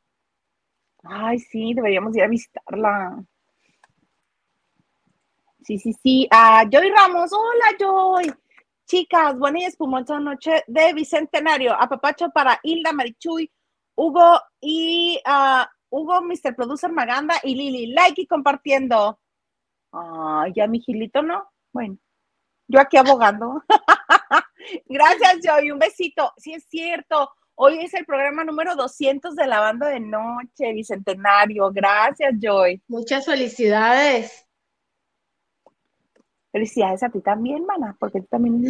Ay, 1.03 1.39
sí, 1.39 1.73
deberíamos 1.73 2.15
ir 2.15 2.25
a 2.25 2.29
visitarla. 2.29 3.25
Sí, 5.65 5.79
sí, 5.79 5.95
sí. 5.95 6.29
Ah, 6.31 6.65
Joy 6.71 6.91
Ramos, 6.91 7.31
hola 7.33 7.75
Joy. 7.79 8.35
Chicas, 8.85 9.39
buena 9.39 9.61
y 9.61 9.65
espumosa 9.65 10.21
noche 10.21 10.63
de 10.67 10.93
Bicentenario. 10.93 11.73
Apapacho 11.73 12.29
para 12.29 12.61
Hilda, 12.63 12.93
Marichuy, 12.93 13.51
Hugo 13.95 14.39
y 14.61 15.19
uh, 15.27 15.65
Hugo, 15.89 16.21
Mr. 16.21 16.55
Producer 16.55 16.93
Maganda 16.93 17.37
y 17.43 17.55
Lili, 17.55 17.87
like 17.95 18.21
y 18.21 18.27
compartiendo. 18.27 19.19
Ay, 19.93 20.53
ya 20.55 20.67
mi 20.67 20.81
Gilito 20.81 21.23
no. 21.23 21.49
Bueno, 21.73 21.99
yo 22.69 22.81
aquí 22.81 22.97
abogando. 22.97 23.63
Gracias, 24.87 25.39
Joy. 25.43 25.71
Un 25.71 25.79
besito. 25.79 26.33
Sí, 26.37 26.55
es 26.55 26.65
cierto. 26.69 27.31
Hoy 27.55 27.79
es 27.79 27.95
el 27.95 28.05
programa 28.05 28.45
número 28.45 28.77
200 28.77 29.35
de 29.35 29.47
la 29.47 29.61
banda 29.61 29.89
de 29.89 30.01
noche, 30.01 30.73
Bicentenario. 30.75 31.71
Gracias, 31.73 32.35
Joy. 32.39 32.83
Muchas 32.87 33.25
felicidades. 33.25 34.47
Felicidades 36.53 37.03
a 37.03 37.11
ti 37.11 37.21
también, 37.21 37.67
mana, 37.67 37.97
porque 38.01 38.21
tú 38.21 38.29
también. 38.31 38.63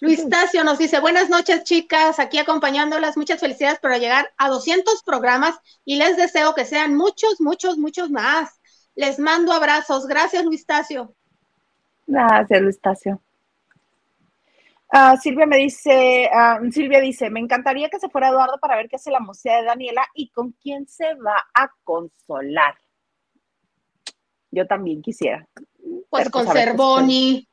Luis 0.00 0.28
Tacio 0.28 0.64
nos 0.64 0.78
dice: 0.78 1.00
Buenas 1.00 1.28
noches, 1.28 1.64
chicas, 1.64 2.18
aquí 2.18 2.38
acompañándolas. 2.38 3.16
Muchas 3.16 3.40
felicidades 3.40 3.78
por 3.80 3.92
llegar 3.98 4.32
a 4.38 4.48
200 4.48 5.02
programas 5.04 5.58
y 5.84 5.96
les 5.96 6.16
deseo 6.16 6.54
que 6.54 6.64
sean 6.64 6.96
muchos, 6.96 7.40
muchos, 7.40 7.76
muchos 7.76 8.10
más. 8.10 8.61
Les 8.94 9.18
mando 9.18 9.52
abrazos. 9.52 10.06
Gracias, 10.06 10.44
Luis 10.44 10.66
Tacio. 10.66 11.14
Gracias, 12.06 12.60
Luis 12.60 12.80
Tacio. 12.80 13.20
Ah, 14.94 15.16
Silvia 15.16 15.46
me 15.46 15.56
dice, 15.56 16.28
ah, 16.30 16.60
Silvia 16.70 17.00
dice, 17.00 17.30
me 17.30 17.40
encantaría 17.40 17.88
que 17.88 17.98
se 17.98 18.10
fuera 18.10 18.28
Eduardo 18.28 18.58
para 18.60 18.76
ver 18.76 18.90
qué 18.90 18.96
hace 18.96 19.10
la 19.10 19.20
música 19.20 19.56
de 19.56 19.64
Daniela 19.64 20.06
y 20.14 20.28
con 20.28 20.52
quién 20.52 20.86
se 20.86 21.14
va 21.14 21.46
a 21.54 21.70
consolar. 21.82 22.74
Yo 24.50 24.66
también 24.66 25.00
quisiera. 25.00 25.48
Pues 26.10 26.28
con 26.28 26.46
Cervoni. 26.46 27.48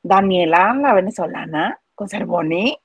Daniela, 0.00 0.72
la 0.74 0.94
venezolana, 0.94 1.80
con 1.96 2.08
Cervoni. 2.08 2.78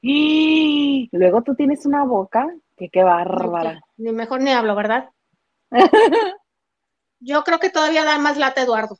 Y 0.00 1.08
luego 1.10 1.42
tú 1.42 1.56
tienes 1.56 1.84
una 1.86 2.04
boca 2.04 2.46
que 2.76 2.88
qué 2.88 3.02
bárbara. 3.02 3.80
Ni 3.96 4.12
mejor 4.12 4.40
ni 4.42 4.52
hablo, 4.52 4.76
¿verdad? 4.76 5.10
Yo 7.20 7.42
creo 7.44 7.58
que 7.58 7.70
todavía 7.70 8.04
da 8.04 8.18
más 8.18 8.36
lata 8.36 8.62
Eduardo. 8.62 8.98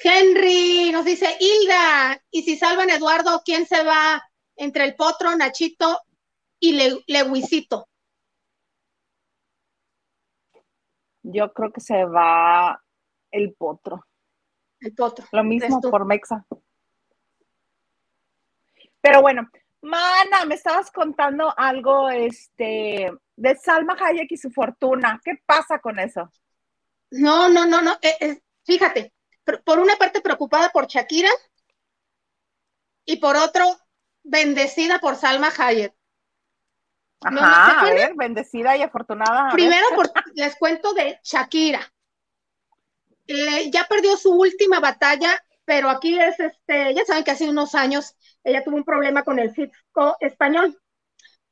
Henry 0.00 0.92
nos 0.92 1.04
dice, 1.04 1.36
Hilda, 1.40 2.22
y 2.30 2.42
si 2.42 2.56
salvan 2.56 2.90
Eduardo, 2.90 3.42
¿quién 3.44 3.66
se 3.66 3.82
va 3.82 4.22
entre 4.56 4.84
el 4.84 4.94
potro, 4.94 5.34
Nachito 5.36 6.00
y 6.60 6.72
Le 6.72 7.02
Lewisito? 7.06 7.88
Yo 11.22 11.52
creo 11.52 11.72
que 11.72 11.80
se 11.80 12.04
va 12.04 12.80
el 13.30 13.54
potro. 13.54 14.06
El 14.80 14.94
potro. 14.94 15.26
Lo 15.32 15.42
mismo 15.42 15.80
por 15.80 16.06
Mexa. 16.06 16.46
Pero 19.00 19.20
bueno, 19.20 19.48
mana, 19.82 20.44
me 20.46 20.54
estabas 20.54 20.90
contando 20.90 21.52
algo 21.56 22.08
este, 22.08 23.10
de 23.38 23.54
Salma 23.56 23.96
Hayek 23.98 24.32
y 24.32 24.36
su 24.36 24.50
fortuna. 24.50 25.20
¿Qué 25.24 25.40
pasa 25.46 25.78
con 25.78 25.98
eso? 25.98 26.30
No, 27.10 27.48
no, 27.48 27.66
no, 27.66 27.80
no. 27.80 27.96
Eh, 28.02 28.16
eh, 28.20 28.42
fíjate, 28.64 29.14
por 29.64 29.78
una 29.78 29.96
parte 29.96 30.20
preocupada 30.20 30.70
por 30.70 30.86
Shakira 30.86 31.30
y 33.04 33.16
por 33.16 33.36
otro 33.36 33.64
bendecida 34.22 34.98
por 34.98 35.16
Salma 35.16 35.50
Hayek. 35.56 35.94
Ajá, 37.20 37.80
a 37.80 37.84
ver, 37.84 38.12
bendecida 38.14 38.76
y 38.76 38.82
afortunada. 38.82 39.50
Primero 39.52 39.86
les 40.34 40.56
cuento 40.56 40.92
de 40.94 41.18
Shakira. 41.22 41.80
Eh, 43.26 43.70
ya 43.70 43.86
perdió 43.88 44.16
su 44.16 44.32
última 44.32 44.80
batalla, 44.80 45.42
pero 45.64 45.90
aquí 45.90 46.18
es 46.18 46.38
este, 46.40 46.94
ya 46.94 47.04
saben 47.04 47.24
que 47.24 47.30
hace 47.30 47.48
unos 47.48 47.74
años 47.74 48.16
ella 48.42 48.64
tuvo 48.64 48.76
un 48.76 48.84
problema 48.84 49.22
con 49.22 49.38
el 49.38 49.52
fisco 49.52 50.16
español. 50.20 50.76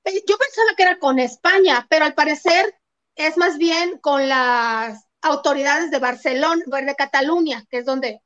Eh, 0.07 0.23
yo 0.27 0.39
pensaba 0.39 0.75
que 0.77 0.85
era 0.85 0.99
con 0.99 1.19
España, 1.19 1.87
pero 1.91 2.05
al 2.05 2.15
parecer 2.15 2.75
es 3.17 3.37
más 3.37 3.59
bien 3.59 3.99
con 3.99 4.29
las 4.29 5.05
autoridades 5.21 5.91
de 5.91 5.99
Barcelona, 5.99 6.63
de 6.65 6.95
Cataluña, 6.95 7.65
que 7.69 7.79
es 7.79 7.85
donde 7.85 8.23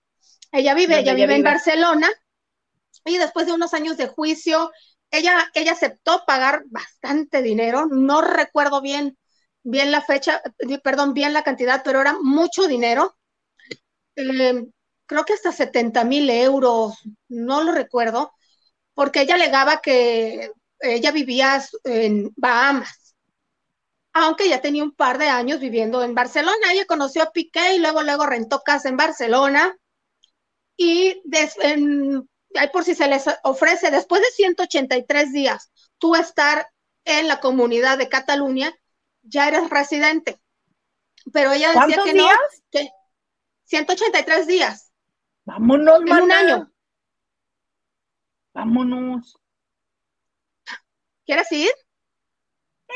ella 0.53 0.75
vive, 0.75 0.99
ella, 0.99 1.15
vive, 1.15 1.37
en 1.37 1.43
Barcelona, 1.43 2.11
y 3.07 3.17
después 3.17 3.47
de 3.47 3.53
unos 3.53 3.73
años 3.73 3.97
de 3.97 4.09
juicio, 4.09 4.71
ella, 5.11 5.51
ella 5.55 5.73
aceptó 5.73 6.25
pagar 6.27 6.65
bastante 6.67 7.41
dinero, 7.41 7.87
no 7.87 8.21
recuerdo 8.21 8.83
bien, 8.83 9.17
bien 9.63 9.91
la 9.91 10.03
fecha, 10.03 10.43
perdón, 10.83 11.15
bien 11.15 11.33
la 11.33 11.45
cantidad, 11.45 11.83
pero 11.83 12.03
era 12.03 12.17
mucho 12.21 12.69
dinero. 12.69 13.17
Eh, 14.17 14.67
creo 15.07 15.25
que 15.25 15.33
hasta 15.33 15.51
70 15.51 16.05
mil 16.05 16.29
euros, 16.29 16.95
no 17.29 17.63
lo 17.65 17.73
recuerdo, 17.73 18.35
porque 18.93 19.23
ella 19.23 19.37
alegaba 19.37 19.81
que 19.81 20.53
ella 20.81 21.11
vivía 21.13 21.63
en 21.85 22.33
Bahamas 22.37 23.01
aunque 24.13 24.49
ya 24.49 24.61
tenía 24.61 24.83
un 24.83 24.93
par 24.93 25.19
de 25.19 25.29
años 25.29 25.61
viviendo 25.61 26.03
en 26.03 26.15
Barcelona. 26.15 26.73
Ella 26.73 26.85
conoció 26.87 27.23
a 27.23 27.33
Piqué 27.33 27.75
y 27.75 27.79
luego, 27.79 28.03
luego 28.03 28.27
rentó 28.27 28.61
casa 28.61 28.89
en 28.89 28.97
Barcelona. 28.97 29.77
Y 30.77 31.23
ahí 32.55 32.69
por 32.73 32.85
si 32.85 32.95
se 32.95 33.07
les 33.07 33.25
ofrece, 33.45 33.91
después 33.91 34.23
de 34.23 34.29
183 34.29 35.33
días, 35.33 35.71
tú 35.99 36.15
estar 36.15 36.69
en 37.05 37.29
la 37.29 37.41
comunidad 37.41 37.99
de 37.99 38.09
Cataluña, 38.09 38.75
ya 39.23 39.49
eres 39.49 39.69
residente. 39.71 40.41
Pero 41.33 41.53
ella 41.53 41.69
decía 41.69 42.03
que 42.03 42.13
días? 42.15 42.25
no, 42.25 42.61
que 42.71 42.91
183 43.65 44.47
días. 44.47 44.93
Vámonos, 45.45 46.01
en 46.01 46.13
un 46.13 46.33
año. 46.33 46.73
Vámonos. 48.53 49.40
¿Quieres 51.31 51.53
ir? 51.53 51.71
Sí. 52.89 52.95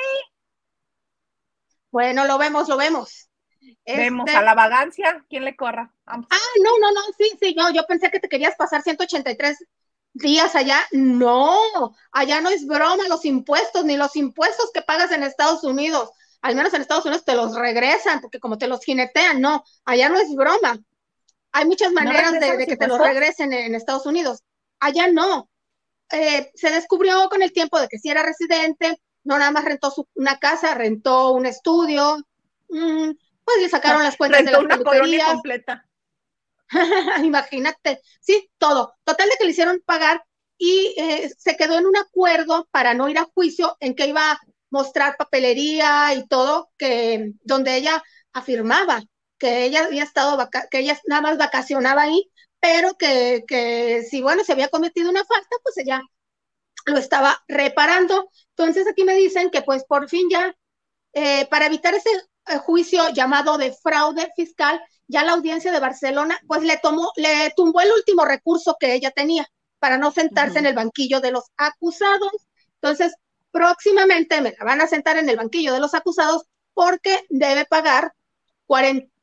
Bueno, 1.93 2.25
lo 2.25 2.37
vemos, 2.37 2.69
lo 2.69 2.77
vemos. 2.77 3.31
Vemos 3.87 4.27
este 4.27 4.37
a 4.37 4.43
la 4.43 4.55
vagancia, 4.55 5.25
¿quién 5.31 5.45
le 5.45 5.55
corra? 5.55 5.95
Ah, 6.05 6.19
no, 6.19 6.79
no, 6.81 6.91
no, 6.91 7.01
sí, 7.17 7.31
sí, 7.41 7.55
no, 7.57 7.71
yo 7.71 7.87
pensé 7.87 8.11
que 8.11 8.19
te 8.19 8.29
querías 8.29 8.57
pasar 8.57 8.83
183 8.83 9.57
días 10.15 10.57
allá. 10.57 10.81
No, 10.91 11.95
allá 12.11 12.41
no 12.41 12.51
es 12.51 12.67
broma 12.67 13.07
los 13.09 13.25
impuestos, 13.25 13.85
ni 13.85 13.97
los 13.97 14.17
impuestos 14.17 14.73
que 14.75 14.83
pagas 14.83 15.13
en 15.13 15.23
Estados 15.23 15.63
Unidos. 15.63 16.11
Al 16.43 16.57
menos 16.57 16.75
en 16.75 16.81
Estados 16.81 17.05
Unidos 17.05 17.25
te 17.25 17.37
los 17.37 17.55
regresan, 17.55 18.21
porque 18.21 18.41
como 18.41 18.59
te 18.59 18.67
los 18.67 18.85
jinetean, 18.85 19.41
no, 19.41 19.63
allá 19.85 20.09
no 20.09 20.19
es 20.19 20.35
broma. 20.35 20.77
Hay 21.53 21.67
muchas 21.67 21.93
maneras 21.93 22.33
de, 22.33 22.67
que 22.67 22.77
te 22.77 22.89
los 22.89 22.99
regresen 22.99 23.53
en, 23.53 23.77
Estados 23.77 24.07
Unidos. 24.07 24.43
Allá 24.81 25.07
no. 25.07 25.49
Eh, 26.15 26.51
se 26.55 26.71
descubrió 26.71 27.29
con 27.29 27.43
el 27.43 27.53
tiempo 27.53 27.81
de 27.81 27.89
que 27.89 27.99
si 27.99 28.09
era 28.09 28.23
residente, 28.23 29.01
no 29.25 29.39
nada 29.39 29.51
más 29.51 29.65
rentó 29.65 29.93
una 30.15 30.39
casa, 30.39 30.75
rentó 30.75 31.33
un 31.33 31.47
estudio, 31.47 32.19
mm, 32.69 33.11
pues 33.45 33.59
le 33.61 33.69
sacaron 33.69 34.03
las 34.03 34.17
cuentas 34.17 34.45
de 34.45 34.53
la 34.53 34.61
una 34.61 34.79
colonia 34.79 35.27
completa. 35.27 35.87
Imagínate, 37.25 38.01
sí, 38.21 38.51
todo. 38.59 38.95
Total 39.05 39.29
de 39.29 39.37
que 39.37 39.45
le 39.45 39.51
hicieron 39.51 39.83
pagar 39.85 40.25
y 40.57 40.95
eh, 40.97 41.31
se 41.37 41.57
quedó 41.57 41.79
en 41.79 41.87
un 41.87 41.97
acuerdo 41.97 42.69
para 42.71 42.95
no 42.95 43.09
ir 43.09 43.19
a 43.19 43.29
juicio 43.35 43.77
en 43.81 43.95
que 43.95 44.07
iba 44.07 44.33
a 44.33 44.41
mostrar 44.71 45.17
papelería 45.17 46.15
y 46.15 46.27
todo, 46.27 46.71
que 46.79 47.33
donde 47.43 47.77
ella 47.77 48.03
afirmaba 48.33 49.03
que 49.39 49.65
ella 49.65 49.85
había 49.85 50.05
estado, 50.05 50.49
que 50.71 50.79
ella 50.79 50.99
nada 51.07 51.23
más 51.23 51.39
vacacionaba 51.39 52.03
ahí, 52.03 52.31
pero 52.65 52.95
que, 52.95 53.45
que 53.47 54.07
si, 54.09 54.23
bueno, 54.23 54.43
se 54.43 54.53
había 54.53 54.69
cometido 54.69 55.11
una 55.11 55.23
falta, 55.23 55.57
pues 55.63 55.77
ella 55.77 56.01
lo 56.87 56.97
estaba 56.97 57.39
reparando. 57.47 58.31
Entonces 58.57 58.87
aquí 58.89 59.05
me 59.05 59.15
dicen 59.15 59.51
que 59.51 59.61
pues 59.61 59.85
por 59.85 60.09
fin 60.09 60.31
ya, 60.31 60.57
eh, 61.13 61.47
para 61.51 61.67
evitar 61.67 61.93
ese 61.93 62.09
eh, 62.47 62.57
juicio 62.57 63.11
llamado 63.11 63.59
de 63.59 63.75
fraude 63.75 64.33
fiscal, 64.35 64.81
ya 65.07 65.25
la 65.25 65.33
audiencia 65.33 65.73
de 65.73 65.79
Barcelona 65.79 66.41
pues 66.47 66.63
le 66.63 66.79
tomó, 66.79 67.13
le 67.17 67.53
tumbó 67.55 67.83
el 67.83 67.93
último 67.93 68.25
recurso 68.25 68.79
que 68.81 68.95
ella 68.95 69.11
tenía 69.11 69.47
para 69.79 69.99
no 69.99 70.11
sentarse 70.11 70.59
en 70.59 70.65
el 70.65 70.75
banquillo 70.75 71.21
de 71.21 71.33
los 71.33 71.45
acusados. 71.59 72.33
Entonces, 72.81 73.15
próximamente 73.51 74.41
me 74.41 74.55
la 74.59 74.65
van 74.65 74.81
a 74.81 74.87
sentar 74.87 75.19
en 75.19 75.29
el 75.29 75.37
banquillo 75.37 75.75
de 75.75 75.81
los 75.81 75.93
acusados 75.93 76.45
porque 76.73 77.27
debe 77.29 77.67
pagar 77.67 78.15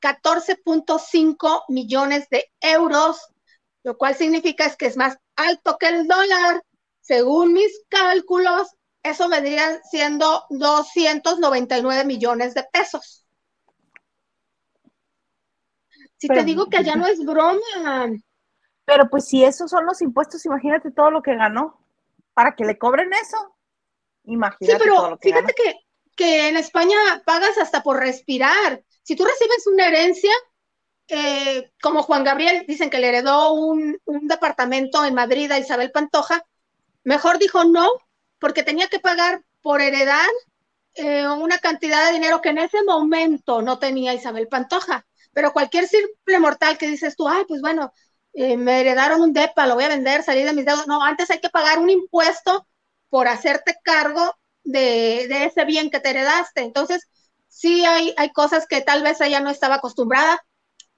14.5 0.02 1.64
millones 1.70 2.28
de 2.30 2.52
euros, 2.60 3.20
lo 3.84 3.98
cual 3.98 4.16
significa 4.16 4.66
es 4.66 4.76
que 4.76 4.88
es 4.88 4.98
más 4.98 5.18
alto 5.36 5.78
que 5.80 5.88
el 5.88 6.08
dólar 6.08 6.62
según 7.02 7.54
mis 7.54 7.84
cálculos, 7.90 8.76
eso 9.04 9.28
vendría 9.28 9.82
siendo 9.84 10.46
299 10.50 12.06
millones 12.06 12.54
de 12.54 12.64
pesos. 12.72 13.26
Si 16.18 16.28
te 16.28 16.44
digo 16.44 16.68
que 16.68 16.78
allá 16.78 16.96
no 16.96 17.08
es 17.08 17.20
broma. 17.26 18.12
Pero 18.86 19.10
pues 19.10 19.28
si 19.28 19.44
esos 19.44 19.72
son 19.72 19.86
los 19.86 20.02
impuestos, 20.02 20.46
imagínate 20.46 20.92
todo 20.92 21.10
lo 21.10 21.24
que 21.24 21.36
ganó 21.36 21.84
para 22.34 22.56
que 22.56 22.64
le 22.64 22.78
cobren 22.78 23.12
eso. 23.12 23.58
Imagínate. 24.26 24.78
Sí, 24.78 24.84
pero 24.84 25.18
fíjate 25.18 25.54
que, 25.54 25.74
que, 26.16 26.50
en 26.50 26.58
España 26.58 26.96
pagas 27.26 27.58
hasta 27.58 27.82
por 27.82 27.98
respirar. 27.98 28.84
Si 29.04 29.16
tú 29.16 29.26
recibes 29.26 29.68
una 29.68 29.88
herencia, 29.88 30.32
eh, 31.08 31.72
como 31.82 32.04
Juan 32.04 32.24
Gabriel, 32.24 32.66
dicen 32.68 32.90
que 32.90 33.00
le 33.00 33.10
heredó 33.10 33.54
un, 33.54 34.00
departamento 34.24 35.04
en 35.04 35.14
Madrid 35.14 35.52
a 35.52 35.60
Isabel 35.60 35.92
Pantoja, 35.92 36.46
Mejor 37.04 37.40
dijo 37.40 37.64
no, 37.64 37.90
porque 38.40 38.64
tenía 38.64 38.88
que 38.88 39.00
pagar 39.00 39.44
por 39.62 39.82
heredar 39.82 40.30
eh, 40.96 41.28
una 41.28 41.58
cantidad 41.58 42.06
de 42.06 42.14
dinero 42.14 42.42
que 42.42 42.50
en 42.50 42.60
ese 42.60 42.84
momento 42.84 43.62
no 43.62 43.80
tenía 43.80 44.14
Isabel 44.14 44.48
Pantoja. 44.48 45.06
Pero 45.34 45.54
cualquier 45.54 45.88
simple 45.88 46.40
mortal 46.40 46.78
que 46.78 46.88
dices 46.88 47.16
tú, 47.16 47.28
ay, 47.28 47.44
pues 47.48 47.62
bueno, 47.62 47.94
eh, 48.34 48.58
me 48.58 48.82
heredaron 48.82 49.22
un 49.22 49.34
DEPA, 49.34 49.68
lo 49.68 49.76
voy 49.76 49.86
a 49.86 49.90
vender, 49.90 50.24
salir 50.24 50.46
de 50.46 50.54
mis 50.54 50.66
dedos. 50.66 50.88
No, 50.88 51.04
antes 51.04 51.30
hay 51.30 51.40
que 51.40 51.50
pagar 51.50 51.80
un 51.80 51.90
impuesto 51.90 52.68
por 53.10 53.28
hacerte 53.28 53.76
cargo 53.84 54.36
de, 54.64 55.46
ese 55.46 55.66
bien 55.66 55.90
que 55.90 56.00
te 56.00 56.10
heredaste. 56.12 56.62
Entonces, 56.62 57.08
sí 57.52 57.86
hay, 57.86 58.14
hay 58.18 58.32
cosas 58.32 58.66
que 58.66 58.82
tal 58.82 59.04
vez 59.04 59.20
ella 59.22 59.42
no 59.42 59.50
estaba 59.50 59.76
acostumbrada. 59.76 60.44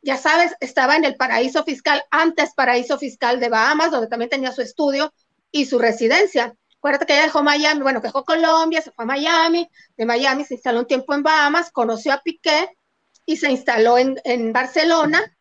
Ya 0.01 0.17
sabes, 0.17 0.55
estaba 0.59 0.95
en 0.95 1.03
el 1.03 1.15
paraíso 1.15 1.63
fiscal, 1.63 2.03
antes 2.11 2.53
paraíso 2.53 2.99
fiscal 2.99 3.39
de 3.39 3.49
Bahamas, 3.49 3.89
donde 3.89 4.07
también 4.07 4.29
tenía 4.29 4.51
su 4.51 4.61
estudio 4.61 5.11
y 5.51 5.65
su 5.65 5.79
residencia. 5.79 6.55
Acuérdate 6.77 7.05
que 7.05 7.13
ella 7.13 7.23
dejó 7.23 7.41
Miami, 7.43 7.81
bueno, 7.81 8.01
que 8.01 8.07
dejó 8.07 8.23
Colombia, 8.23 8.81
se 8.81 8.91
fue 8.91 9.03
a 9.03 9.07
Miami, 9.07 9.67
de 9.97 10.05
Miami 10.05 10.45
se 10.45 10.55
instaló 10.55 10.81
un 10.81 10.87
tiempo 10.87 11.13
en 11.13 11.23
Bahamas, 11.23 11.71
conoció 11.71 12.13
a 12.13 12.21
Piqué 12.21 12.77
y 13.25 13.37
se 13.37 13.49
instaló 13.49 13.97
en, 13.97 14.53
Barcelona. 14.53 15.35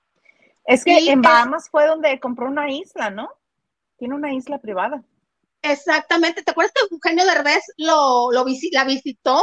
Es 0.64 0.85
que 0.85 1.11
en 1.11 1.20
Bahamas 1.20 1.68
fue 1.68 1.87
donde 1.87 2.18
compró 2.20 2.46
una 2.46 2.70
isla, 2.70 3.11
¿no? 3.11 3.29
Tiene 3.96 4.14
una 4.14 4.33
isla 4.33 4.59
privada. 4.59 5.03
Exactamente. 5.61 6.42
¿Te 6.42 6.53
acuerdas 6.53 6.72
que 6.72 6.94
Eugenio 6.94 7.27
Derbez 7.27 7.64
lo, 7.77 8.31
lo 8.33 8.44
la 8.70 8.85
visitó? 8.85 9.42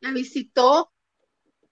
La 0.00 0.10
visitó. 0.12 0.92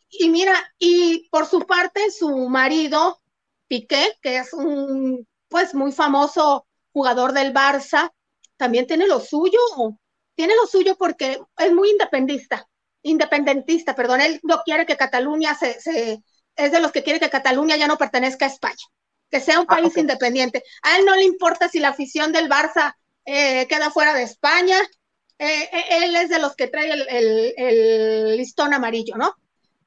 Y 0.09 0.29
mira, 0.29 0.55
y 0.79 1.29
por 1.31 1.47
su 1.47 1.61
parte, 1.61 2.11
su 2.11 2.49
marido, 2.49 3.21
Piqué, 3.69 4.17
que 4.23 4.39
es 4.39 4.53
un, 4.53 5.27
pues, 5.49 5.75
muy 5.75 5.93
famoso 5.93 6.67
jugador 6.93 7.33
del 7.33 7.53
Barça, 7.53 8.11
también 8.57 8.87
tiene 8.87 9.07
lo 9.07 9.21
suyo, 9.21 9.59
tiene 10.35 10.55
lo 10.55 10.67
suyo 10.67 10.97
porque 10.97 11.41
es 11.59 11.73
muy 11.73 11.91
independista, 11.91 12.67
independentista, 13.03 13.95
perdón, 13.95 14.21
él 14.21 14.41
no 14.43 14.63
quiere 14.65 14.87
que 14.87 14.97
Cataluña 14.97 15.55
se, 15.55 15.81
se 15.81 16.23
es 16.57 16.73
de 16.73 16.81
los 16.81 16.93
que 16.93 17.03
quiere 17.03 17.21
que 17.21 17.31
Cataluña 17.31 17.77
ya 17.77 17.87
no 17.87 17.99
pertenezca 17.99 18.47
a 18.47 18.49
España, 18.49 18.85
que 19.31 19.41
sea 19.41 19.61
un 19.61 19.67
ah, 19.69 19.77
país 19.77 19.97
independiente. 19.97 20.63
A 20.83 20.97
él 20.97 21.05
no 21.05 21.15
le 21.15 21.25
importa 21.25 21.69
si 21.69 21.79
la 21.79 21.89
afición 21.89 22.33
del 22.33 22.49
Barça 22.49 22.95
eh, 23.25 23.67
queda 23.69 23.91
fuera 23.91 24.15
de 24.15 24.23
España, 24.23 24.79
eh, 25.39 25.69
eh, 25.73 25.85
él 25.91 26.17
es 26.17 26.29
de 26.29 26.39
los 26.39 26.57
que 26.57 26.69
trae 26.69 26.93
el, 26.93 28.37
listón 28.37 28.73
amarillo, 28.73 29.17
¿no? 29.17 29.35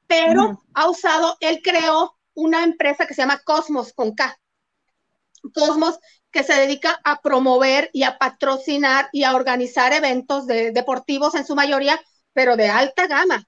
Pero 0.06 0.62
ha 0.74 0.88
usado, 0.88 1.36
él 1.40 1.60
creó 1.62 2.16
una 2.34 2.64
empresa 2.64 3.06
que 3.06 3.14
se 3.14 3.22
llama 3.22 3.40
Cosmos 3.44 3.92
con 3.92 4.14
K. 4.14 4.36
Cosmos 5.54 5.98
que 6.30 6.42
se 6.42 6.54
dedica 6.54 7.00
a 7.04 7.20
promover 7.20 7.90
y 7.92 8.04
a 8.04 8.18
patrocinar 8.18 9.08
y 9.12 9.24
a 9.24 9.34
organizar 9.34 9.92
eventos 9.92 10.46
deportivos 10.46 11.34
en 11.34 11.44
su 11.44 11.54
mayoría, 11.54 12.00
pero 12.32 12.56
de 12.56 12.68
alta 12.68 13.06
gama. 13.06 13.44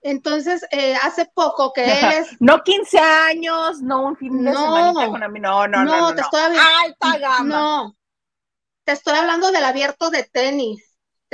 Entonces, 0.00 0.64
eh, 0.70 0.94
hace 1.02 1.26
poco 1.26 1.72
que 1.72 1.84
él 1.84 2.12
es... 2.12 2.28
No 2.38 2.62
15 2.62 2.98
años, 2.98 3.80
no 3.82 4.04
un 4.04 4.16
fin 4.16 4.44
de 4.44 4.52
semana 4.52 4.92
con 5.08 5.20
no, 5.20 5.66
no, 5.66 5.84
no, 5.84 5.84
no, 5.84 6.14
te 6.14 6.20
estoy 6.20 6.40
hablando... 6.40 6.70
Alta 6.84 7.18
gama. 7.18 7.44
No, 7.44 7.96
te 8.84 8.92
estoy 8.92 9.18
hablando 9.18 9.50
del 9.50 9.64
abierto 9.64 10.10
de 10.10 10.22
tenis, 10.22 10.85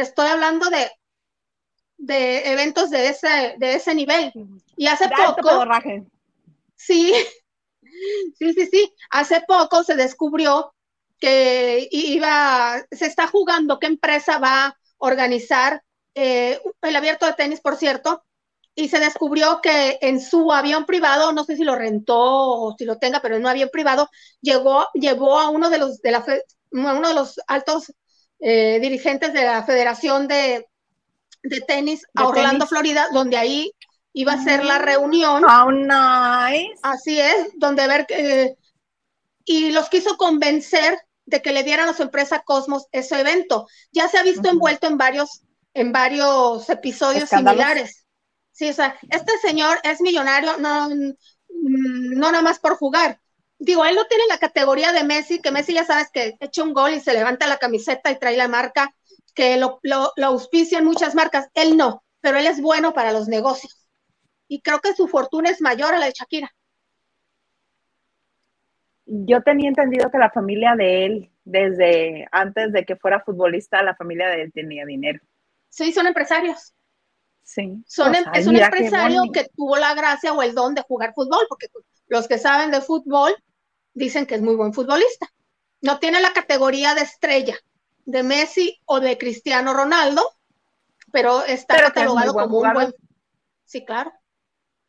te 0.03 0.09
estoy 0.09 0.29
hablando 0.29 0.69
de, 0.69 0.91
de 1.97 2.51
eventos 2.51 2.91
de 2.91 3.09
ese, 3.09 3.55
de 3.59 3.75
ese 3.75 3.95
nivel. 3.95 4.33
Y 4.77 4.89
hace 4.89 5.09
poco... 5.09 5.65
Sí, 6.75 7.15
sí, 8.39 8.53
sí, 8.53 8.67
sí. 8.67 8.95
Hace 9.11 9.43
poco 9.47 9.85
se 9.85 9.95
descubrió 9.95 10.75
que 11.21 11.89
iba, 11.93 12.83
se 12.91 13.07
está 13.07 13.29
jugando 13.29 13.79
qué 13.79 13.87
empresa 13.87 14.39
va 14.39 14.67
a 14.67 14.77
organizar 14.99 15.85
eh, 16.17 16.61
el 16.83 16.97
abierto 16.97 17.27
de 17.27 17.35
tenis, 17.35 17.61
por 17.61 17.77
cierto, 17.77 18.25
y 18.75 18.89
se 18.89 18.99
descubrió 18.99 19.61
que 19.63 19.99
en 20.01 20.21
su 20.21 20.53
avión 20.53 20.85
privado, 20.85 21.33
no 21.33 21.45
sé 21.45 21.57
si 21.57 21.63
lo 21.63 21.77
rentó 21.77 22.19
o 22.19 22.75
si 22.77 22.85
lo 22.85 22.99
tenga, 22.99 23.23
pero 23.23 23.37
en 23.37 23.43
un 23.43 23.49
avión 23.49 23.69
privado, 23.73 24.09
llegó, 24.41 24.89
llevó 24.95 25.39
a 25.39 25.49
uno 25.51 25.71
de 25.71 25.79
los, 25.79 26.01
de 26.03 26.11
la, 26.11 26.25
uno 26.73 27.09
de 27.09 27.15
los 27.15 27.39
altos 27.47 27.93
eh, 28.43 28.81
dirigentes 28.81 29.33
de 29.33 29.45
la 29.45 29.63
Federación 29.63 30.27
de, 30.27 30.67
de 31.45 31.61
Tenis 31.61 32.05
a 32.15 32.27
Orlando, 32.27 32.67
Florida, 32.67 33.07
donde 33.13 33.37
ahí 33.37 33.73
iba 34.13 34.33
a 34.33 34.43
ser 34.43 34.65
la 34.65 34.81
mm. 34.81 34.83
reunión. 34.83 35.45
Oh, 35.45 35.71
nice. 35.71 36.75
Así 36.83 37.21
es, 37.21 37.51
donde 37.55 37.87
ver 37.87 38.05
que... 38.07 38.57
y 39.45 39.71
los 39.71 39.89
quiso 39.89 40.17
convencer 40.17 40.99
de 41.25 41.41
que 41.41 41.53
le 41.53 41.63
dieran 41.63 41.89
a 41.89 41.95
su 41.95 42.03
empresa 42.03 42.43
Cosmos 42.45 42.89
ese 42.91 43.21
evento. 43.21 43.69
Ya 43.93 44.09
se 44.09 44.19
ha 44.19 44.25
visto 44.25 44.49
envuelto 44.49 44.89
en 44.89 44.99
varios, 44.99 45.43
en 45.73 45.93
varios 45.93 46.69
episodios 46.69 47.29
similares. 47.29 48.05
Sí, 48.51 48.69
o 48.69 48.75
sea, 48.75 48.99
este 49.09 49.39
señor 49.39 49.79
es 49.85 50.01
millonario, 50.01 50.59
no, 50.59 50.89
no 50.91 52.33
nada 52.33 52.43
más 52.43 52.59
por 52.59 52.77
jugar. 52.77 53.22
Digo, 53.65 53.85
él 53.85 53.95
no 53.95 54.07
tiene 54.07 54.25
la 54.29 54.39
categoría 54.39 54.93
de 54.93 55.05
Messi, 55.05 55.41
que 55.41 55.53
Messi 55.53 55.75
ya 55.75 55.85
sabes 55.85 56.11
que 56.13 56.37
echa 56.41 56.63
un 56.63 56.73
gol 56.73 56.95
y 56.95 57.01
se 57.01 57.13
levanta 57.13 57.47
la 57.47 57.59
camiseta 57.59 58.11
y 58.11 58.19
trae 58.19 58.37
la 58.37 58.49
marca, 58.49 58.95
que 59.35 59.57
lo, 59.57 59.79
lo, 59.83 60.13
lo 60.17 60.27
auspician 60.27 60.85
muchas 60.85 61.15
marcas. 61.15 61.49
Él 61.55 61.77
no, 61.77 62.03
pero 62.21 62.39
él 62.39 62.47
es 62.47 62.61
bueno 62.61 62.93
para 62.93 63.13
los 63.13 63.29
negocios. 63.29 63.87
Y 64.49 64.61
creo 64.63 64.81
que 64.81 64.95
su 64.95 65.09
fortuna 65.09 65.51
es 65.51 65.61
mayor 65.61 65.95
a 65.95 65.99
la 65.99 66.07
de 66.07 66.13
Shakira 66.13 66.53
yo 69.13 69.43
tenía 69.43 69.69
entendido 69.69 70.11
que 70.11 70.19
la 70.19 70.31
familia 70.31 70.75
de 70.77 71.05
él, 71.05 71.31
desde 71.45 72.27
antes 72.31 72.73
de 72.73 72.85
que 72.85 72.97
fuera 72.97 73.21
futbolista, 73.21 73.83
la 73.83 73.95
familia 73.95 74.29
de 74.29 74.43
él 74.43 74.53
tenía 74.53 74.85
dinero. 74.87 75.21
Sí, 75.69 75.93
son 75.93 76.07
empresarios. 76.07 76.73
Sí. 77.43 77.83
Son, 77.87 78.15
em, 78.15 78.25
es 78.35 78.47
un 78.47 78.57
empresario 78.57 79.23
que 79.33 79.49
tuvo 79.57 79.77
la 79.77 79.95
gracia 79.95 80.33
o 80.33 80.43
el 80.43 80.55
don 80.55 80.75
de 80.75 80.83
jugar 80.83 81.13
fútbol, 81.15 81.45
porque 81.49 81.67
los 82.07 82.29
que 82.29 82.39
saben 82.39 82.71
de 82.71 82.81
fútbol 82.81 83.35
dicen 83.95 84.27
que 84.27 84.37
es 84.37 84.43
muy 84.43 84.55
buen 84.55 84.73
futbolista. 84.73 85.33
No 85.81 85.99
tiene 85.99 86.21
la 86.21 86.33
categoría 86.33 86.95
de 86.95 87.03
estrella 87.03 87.57
de 88.05 88.23
Messi 88.23 88.81
o 88.85 89.01
de 89.01 89.19
Cristiano 89.19 89.75
Ronaldo, 89.75 90.23
pero 91.13 91.45
está 91.45 91.77
catalogado 91.77 92.35
como 92.35 92.59
un 92.59 92.73
buen. 92.73 92.95
Sí, 93.65 93.85
claro 93.85 94.13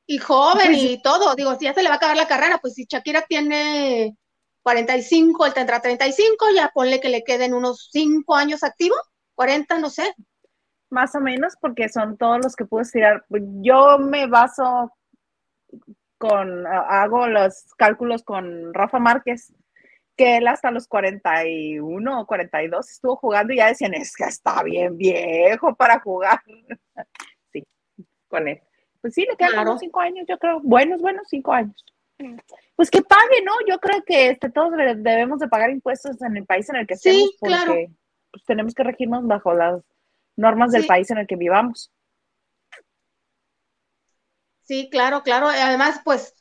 y 0.05 0.17
joven 0.17 0.67
pues 0.67 0.83
y 0.83 1.01
todo. 1.01 1.35
Digo, 1.35 1.55
si 1.55 1.65
ya 1.65 1.73
se 1.73 1.81
le 1.81 1.89
va 1.89 1.95
a 1.95 1.97
acabar 1.97 2.17
la 2.17 2.27
carrera, 2.27 2.59
pues 2.59 2.73
si 2.73 2.85
Shakira 2.85 3.23
tiene 3.23 4.17
45, 4.63 5.45
él 5.45 5.53
tendrá 5.53 5.81
35, 5.81 6.45
ya 6.55 6.71
ponle 6.73 6.99
que 6.99 7.09
le 7.09 7.23
queden 7.23 7.53
unos 7.53 7.89
5 7.91 8.35
años 8.35 8.63
activo, 8.63 8.95
40, 9.35 9.79
no 9.79 9.89
sé. 9.89 10.13
Más 10.89 11.15
o 11.15 11.19
menos, 11.19 11.53
porque 11.59 11.89
son 11.89 12.17
todos 12.17 12.39
los 12.43 12.55
que 12.55 12.65
puedo 12.65 12.87
tirar. 12.89 13.25
Yo 13.29 13.97
me 13.97 14.27
baso 14.27 14.91
con, 16.23 16.65
hago 16.65 17.27
los 17.27 17.73
cálculos 17.77 18.23
con 18.23 18.73
Rafa 18.73 18.97
Márquez, 18.97 19.53
que 20.15 20.37
él 20.37 20.47
hasta 20.47 20.71
los 20.71 20.87
41 20.87 22.21
o 22.21 22.25
42 22.25 22.89
estuvo 22.89 23.17
jugando 23.17 23.51
y 23.51 23.57
ya 23.57 23.67
decían, 23.67 23.93
es 23.93 24.15
que 24.15 24.23
está 24.23 24.63
bien 24.63 24.95
viejo 24.95 25.75
para 25.75 25.99
jugar. 25.99 26.39
sí, 27.51 27.65
con 28.29 28.47
él. 28.47 28.61
Pues 29.01 29.15
sí, 29.15 29.25
le 29.29 29.35
quedan 29.35 29.67
unos 29.67 29.81
cinco 29.81 29.99
años, 29.99 30.25
yo 30.25 30.37
creo. 30.37 30.61
Buenos, 30.61 31.01
buenos 31.01 31.27
cinco 31.27 31.51
años. 31.51 31.83
Pues 32.77 32.89
que 32.89 33.01
pague, 33.01 33.43
¿no? 33.43 33.51
Yo 33.67 33.77
creo 33.79 34.01
que 34.05 34.29
este, 34.29 34.49
todos 34.49 34.71
debemos 34.71 35.39
de 35.39 35.49
pagar 35.49 35.71
impuestos 35.71 36.21
en 36.21 36.37
el 36.37 36.45
país 36.45 36.69
en 36.69 36.77
el 36.77 36.87
que 36.87 36.93
estemos 36.93 37.35
porque 37.37 37.91
pues, 38.31 38.45
tenemos 38.45 38.73
que 38.73 38.83
regirnos 38.83 39.27
bajo 39.27 39.53
las 39.53 39.83
normas 40.37 40.71
del 40.71 40.85
país 40.85 41.11
en 41.11 41.17
el 41.17 41.27
que 41.27 41.35
vivamos. 41.35 41.91
Sí, 44.63 44.89
claro, 44.89 45.23
claro. 45.23 45.47
Además, 45.47 46.01
pues 46.03 46.33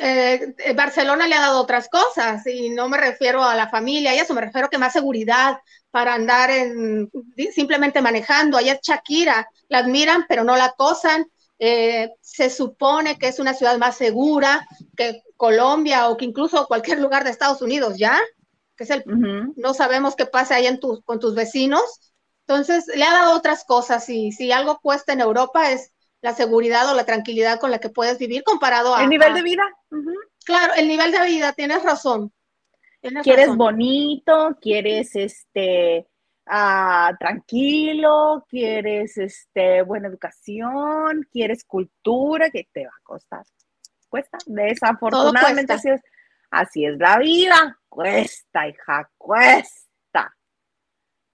eh, 0.00 0.54
Barcelona 0.74 1.26
le 1.26 1.34
ha 1.34 1.40
dado 1.40 1.60
otras 1.60 1.88
cosas 1.88 2.46
y 2.46 2.70
no 2.70 2.88
me 2.88 2.96
refiero 2.98 3.42
a 3.44 3.54
la 3.54 3.68
familia 3.68 4.14
y 4.14 4.18
eso, 4.18 4.34
me 4.34 4.40
refiero 4.40 4.68
que 4.68 4.78
más 4.78 4.92
seguridad 4.92 5.58
para 5.90 6.14
andar 6.14 6.50
en, 6.50 7.10
simplemente 7.54 8.00
manejando. 8.02 8.56
Allá 8.56 8.72
es 8.74 8.80
Shakira, 8.82 9.48
la 9.68 9.78
admiran 9.78 10.26
pero 10.28 10.44
no 10.44 10.56
la 10.56 10.66
acosan. 10.66 11.26
Eh, 11.58 12.10
se 12.20 12.50
supone 12.50 13.16
que 13.16 13.28
es 13.28 13.38
una 13.38 13.54
ciudad 13.54 13.78
más 13.78 13.96
segura 13.96 14.66
que 14.96 15.22
Colombia 15.36 16.08
o 16.08 16.16
que 16.16 16.24
incluso 16.24 16.66
cualquier 16.66 16.98
lugar 16.98 17.22
de 17.22 17.30
Estados 17.30 17.62
Unidos, 17.62 17.96
¿ya? 17.96 18.18
Que 18.76 18.84
es 18.84 18.90
el, 18.90 19.04
no 19.56 19.72
sabemos 19.72 20.16
qué 20.16 20.26
pasa 20.26 20.56
ahí 20.56 20.66
en 20.66 20.78
con 20.78 21.20
tus 21.20 21.34
vecinos. 21.36 22.12
Entonces, 22.46 22.86
le 22.94 23.04
ha 23.04 23.12
dado 23.12 23.36
otras 23.36 23.64
cosas 23.64 24.08
y 24.08 24.32
si 24.32 24.50
algo 24.50 24.78
cuesta 24.80 25.12
en 25.12 25.20
Europa 25.20 25.70
es 25.70 25.93
la 26.24 26.32
seguridad 26.32 26.90
o 26.90 26.94
la 26.94 27.04
tranquilidad 27.04 27.60
con 27.60 27.70
la 27.70 27.78
que 27.78 27.90
puedes 27.90 28.18
vivir 28.18 28.42
comparado 28.44 28.96
a... 28.96 29.02
El 29.02 29.10
nivel 29.10 29.34
de 29.34 29.42
vida. 29.42 29.62
Claro, 30.46 30.72
el 30.74 30.88
nivel 30.88 31.12
de 31.12 31.22
vida, 31.26 31.52
tienes 31.52 31.82
razón. 31.82 32.32
quieres 33.22 33.54
bonito, 33.54 34.56
quieres 34.58 35.14
este 35.16 36.08
Ah, 36.46 37.14
tranquilo, 37.18 38.44
quieres 38.48 39.16
este, 39.18 39.82
buena 39.82 40.08
educación, 40.08 41.26
quieres 41.30 41.64
cultura, 41.64 42.50
que 42.50 42.68
te 42.72 42.84
va 42.84 42.92
a 42.92 43.02
costar. 43.02 43.44
Cuesta. 44.08 44.38
Desafortunadamente 44.46 45.72
Así, 45.74 45.90
es, 45.90 46.00
así 46.50 46.84
es 46.86 46.98
la 46.98 47.18
vida. 47.18 47.78
Cuesta, 47.88 48.68
hija, 48.68 49.10
cuesta. 49.18 50.34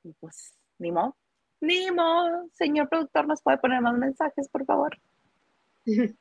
Y 0.03 0.13
pues, 0.15 0.53
ni 0.79 0.91
modo, 0.93 1.17
ni 1.61 1.91
modo. 1.91 2.49
Señor 2.53 2.89
productor, 2.89 3.27
¿nos 3.27 3.43
puede 3.43 3.59
poner 3.59 3.81
más 3.81 3.95
mensajes, 3.97 4.49
por 4.49 4.65
favor? 4.65 4.99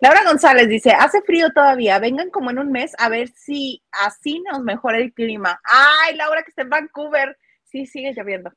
Laura 0.00 0.24
González 0.24 0.68
dice, 0.68 0.92
hace 0.92 1.20
frío 1.22 1.50
todavía, 1.52 1.98
vengan 1.98 2.30
como 2.30 2.50
en 2.50 2.58
un 2.58 2.70
mes 2.72 2.92
a 2.98 3.08
ver 3.08 3.28
si 3.28 3.82
así 3.90 4.40
nos 4.40 4.60
mejora 4.62 4.98
el 4.98 5.12
clima. 5.12 5.60
Ay, 5.64 6.16
Laura, 6.16 6.42
que 6.42 6.50
está 6.50 6.62
en 6.62 6.70
Vancouver. 6.70 7.36
Sí, 7.64 7.86
sigue 7.86 8.12
lloviendo. 8.14 8.50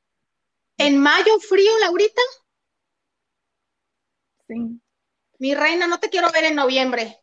¿En 0.77 0.99
mayo 0.99 1.39
frío, 1.39 1.71
Laurita? 1.81 2.21
Sí. 4.47 4.79
Mi 5.39 5.55
reina, 5.55 5.87
no 5.87 5.99
te 5.99 6.09
quiero 6.09 6.31
ver 6.31 6.45
en 6.45 6.55
noviembre. 6.55 7.17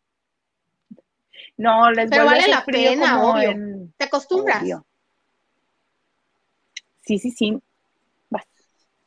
No, 1.56 1.90
les 1.92 2.10
Pero 2.10 2.26
vale 2.26 2.48
la 2.48 2.64
pena, 2.64 3.22
obvio. 3.22 3.50
en- 3.50 3.92
¿Te 3.96 4.04
acostumbras? 4.04 4.60
obvio. 4.62 4.84
Sí, 7.02 7.18
sí, 7.18 7.30
sí. 7.30 7.62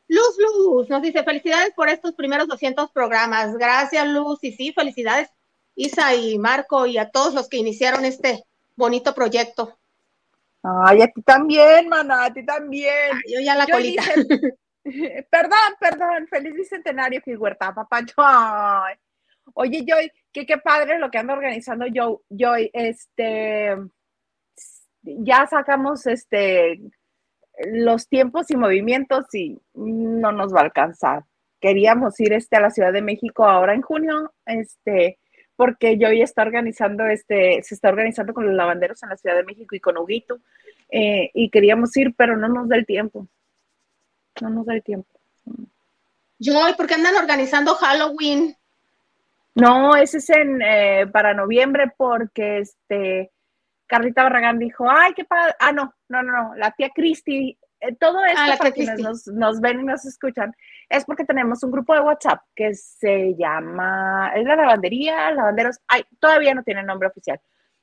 Luz, 0.09 0.37
Luz, 0.39 0.89
nos 0.89 1.01
dice, 1.01 1.23
felicidades 1.23 1.71
por 1.75 1.89
estos 1.89 2.13
primeros 2.13 2.47
200 2.47 2.91
programas. 2.91 3.55
Gracias, 3.57 4.07
Luz. 4.07 4.39
Y 4.43 4.51
sí, 4.53 4.71
felicidades, 4.73 5.29
Isa 5.75 6.15
y 6.15 6.37
Marco 6.39 6.85
y 6.85 6.97
a 6.97 7.09
todos 7.09 7.33
los 7.33 7.49
que 7.49 7.57
iniciaron 7.57 8.05
este 8.05 8.43
bonito 8.75 9.13
proyecto. 9.13 9.77
Ay, 10.63 11.01
a 11.01 11.07
ti 11.07 11.21
también, 11.21 11.87
mana, 11.89 12.25
a 12.25 12.33
ti 12.33 12.45
también. 12.45 13.11
Ay, 13.13 13.33
yo 13.33 13.39
ya 13.41 13.55
la 13.55 13.65
Yo 13.65 13.73
colita. 13.75 14.01
hice- 14.03 14.57
perdón, 15.29 15.73
perdón, 15.79 16.27
feliz 16.29 16.53
bicentenario, 16.53 17.21
Huerta, 17.37 17.73
papá. 17.73 18.01
Ay. 18.17 18.95
Oye, 19.53 19.83
Joy, 19.87 20.11
que 20.31 20.45
qué 20.45 20.57
padre 20.57 20.99
lo 20.99 21.09
que 21.11 21.17
anda 21.17 21.33
organizando 21.33 21.85
Joy, 21.93 22.17
Joy, 22.29 22.69
este, 22.73 23.75
ya 25.03 25.47
sacamos 25.47 26.05
este 26.07 26.79
los 27.65 28.07
tiempos 28.07 28.49
y 28.51 28.55
movimientos 28.55 29.33
y 29.33 29.59
no 29.73 30.31
nos 30.31 30.53
va 30.53 30.59
a 30.59 30.63
alcanzar. 30.63 31.23
Queríamos 31.59 32.19
ir 32.19 32.33
este 32.33 32.55
a 32.55 32.61
la 32.61 32.69
Ciudad 32.69 32.93
de 32.93 33.01
México 33.01 33.45
ahora 33.45 33.73
en 33.73 33.81
junio, 33.81 34.33
este, 34.45 35.17
porque 35.55 35.97
Joy 35.99 36.21
está 36.21 36.43
organizando 36.43 37.05
este, 37.07 37.61
se 37.63 37.73
está 37.75 37.89
organizando 37.89 38.33
con 38.33 38.45
los 38.45 38.53
lavanderos 38.53 39.01
en 39.01 39.09
la 39.09 39.17
Ciudad 39.17 39.35
de 39.35 39.43
México 39.43 39.75
y 39.75 39.79
con 39.79 39.97
Huguito, 39.97 40.39
eh, 40.89 41.31
y 41.33 41.49
queríamos 41.49 41.95
ir, 41.97 42.13
pero 42.15 42.37
no 42.37 42.47
nos 42.47 42.69
da 42.69 42.75
el 42.75 42.85
tiempo. 42.85 43.27
No 44.41 44.49
nos 44.49 44.65
da 44.65 44.75
el 44.75 44.83
tiempo. 44.83 45.09
Yo, 46.39 46.53
¿por 46.77 46.85
qué 46.85 46.93
andan 46.93 47.15
organizando 47.15 47.73
Halloween? 47.73 48.55
No, 49.55 49.95
ese 49.95 50.19
es 50.19 50.29
en, 50.29 50.61
eh, 50.61 51.07
para 51.11 51.33
noviembre 51.33 51.91
porque 51.97 52.59
este 52.59 53.31
Carlita 53.87 54.23
Barragán 54.23 54.59
dijo, 54.59 54.89
ay, 54.89 55.13
qué 55.13 55.25
padre. 55.25 55.53
Ah, 55.59 55.71
no, 55.71 55.93
no, 56.09 56.21
no, 56.23 56.31
no, 56.31 56.55
la 56.55 56.71
tía 56.71 56.89
Cristi. 56.93 57.57
eh, 57.79 57.95
todo 57.95 58.23
esto 58.25 58.39
Ah, 58.41 58.55
para 58.57 58.71
quienes 58.71 58.99
nos, 58.99 59.27
nos 59.27 59.59
ven 59.61 59.79
y 59.81 59.83
nos 59.83 60.05
escuchan 60.05 60.53
es 60.89 61.05
porque 61.05 61.25
tenemos 61.25 61.63
un 61.63 61.71
grupo 61.71 61.93
de 61.93 62.01
WhatsApp 62.01 62.41
que 62.55 62.73
se 62.73 63.35
llama, 63.37 64.31
es 64.35 64.45
la 64.45 64.55
lavandería, 64.55 65.31
lavanderos, 65.31 65.79
ay, 65.87 66.03
todavía 66.19 66.53
no 66.53 66.63
tiene 66.63 66.83
nombre 66.83 67.07
oficial. 67.09 67.39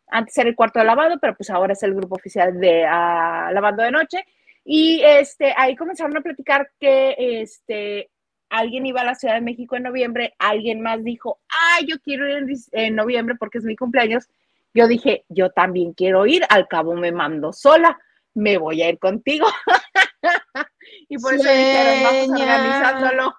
Antes 0.09 0.37
era 0.39 0.49
el 0.49 0.57
cuarto 0.57 0.79
de 0.79 0.85
lavado, 0.85 1.19
pero 1.21 1.35
pues 1.35 1.51
ahora 1.51 1.73
es 1.73 1.83
el 1.83 1.95
grupo 1.95 2.15
oficial 2.17 2.59
de 2.61 2.85
ah, 2.87 3.51
lavando 3.53 3.83
de 3.83 3.91
noche. 3.91 4.25
Y 4.65 5.03
este, 5.05 5.53
ahí 5.57 5.77
comenzaron 5.77 6.17
a 6.17 6.21
platicar 6.23 6.71
que 6.81 7.15
este, 7.19 8.11
alguien 8.49 8.87
iba 8.87 9.03
a 9.03 9.05
la 9.05 9.15
Ciudad 9.15 9.35
de 9.35 9.41
México 9.43 9.77
en 9.77 9.83
noviembre, 9.83 10.35
alguien 10.39 10.81
más 10.81 11.03
dijo, 11.05 11.41
ay, 11.49 11.87
yo 11.87 11.99
quiero 12.01 12.27
ir 12.29 12.37
en, 12.39 12.49
en 12.73 12.95
noviembre 12.95 13.35
porque 13.39 13.59
es 13.59 13.65
mi 13.65 13.77
cumpleaños. 13.77 14.29
Yo 14.75 14.89
dije, 14.89 15.25
yo 15.29 15.51
también 15.51 15.95
quiero 15.95 16.27
ir, 16.27 16.43
al 16.51 16.67
cabo 16.67 16.95
me 16.95 17.13
mando 17.13 17.53
sola, 17.53 17.99
me 18.35 18.59
voy 18.59 18.83
a 18.83 18.89
ir 18.89 18.99
contigo. 18.99 19.47
y 21.09 21.17
por 21.19 21.35
eso 21.35 21.49
dijeron, 21.49 22.03
vamos 22.03 22.27
Sueña. 22.27 22.57
organizándolo. 22.57 23.35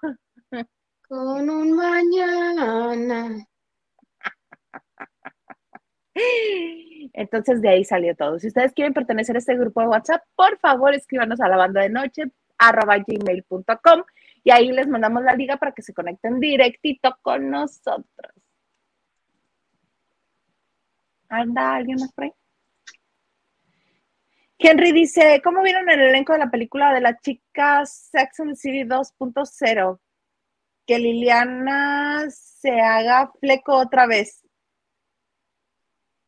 Con 1.08 1.50
un 1.50 1.72
mañana. 1.74 3.46
Entonces 7.14 7.62
de 7.62 7.70
ahí 7.70 7.84
salió 7.84 8.16
todo. 8.16 8.40
Si 8.40 8.48
ustedes 8.48 8.74
quieren 8.74 8.94
pertenecer 8.94 9.36
a 9.36 9.40
este 9.40 9.58
grupo 9.58 9.82
de 9.82 9.88
WhatsApp, 9.88 10.24
por 10.36 10.58
favor 10.60 10.94
escríbanos 10.94 11.42
a 11.42 11.50
la 11.50 11.58
banda 11.58 11.82
de 11.82 11.90
noche 11.90 12.24
arroba 12.58 12.98
gmail.com 13.06 14.04
y 14.44 14.52
ahí 14.52 14.72
les 14.72 14.88
mandamos 14.88 15.24
la 15.24 15.36
liga 15.36 15.58
para 15.58 15.74
que 15.74 15.82
se 15.82 15.94
conecten 15.94 16.40
directito 16.40 17.18
con 17.22 17.50
nosotros. 17.50 18.35
¿Anda 21.30 21.76
alguien 21.76 21.98
más 22.00 22.12
por 22.14 22.26
ahí? 22.26 22.34
Henry 24.58 24.92
dice, 24.92 25.42
¿cómo 25.44 25.62
vieron 25.64 25.90
el 25.90 26.00
elenco 26.00 26.34
de 26.34 26.40
la 26.40 26.50
película 26.50 26.94
de 26.94 27.02
la 27.02 27.20
chica 27.20 27.86
Sex 27.86 28.40
and 28.40 28.52
the 28.52 28.56
City 28.56 28.84
2.0? 28.84 30.00
Que 30.86 31.00
Liliana 31.00 32.26
se 32.30 32.80
haga 32.80 33.32
fleco 33.40 33.78
otra 33.78 34.08
vez. 34.08 34.42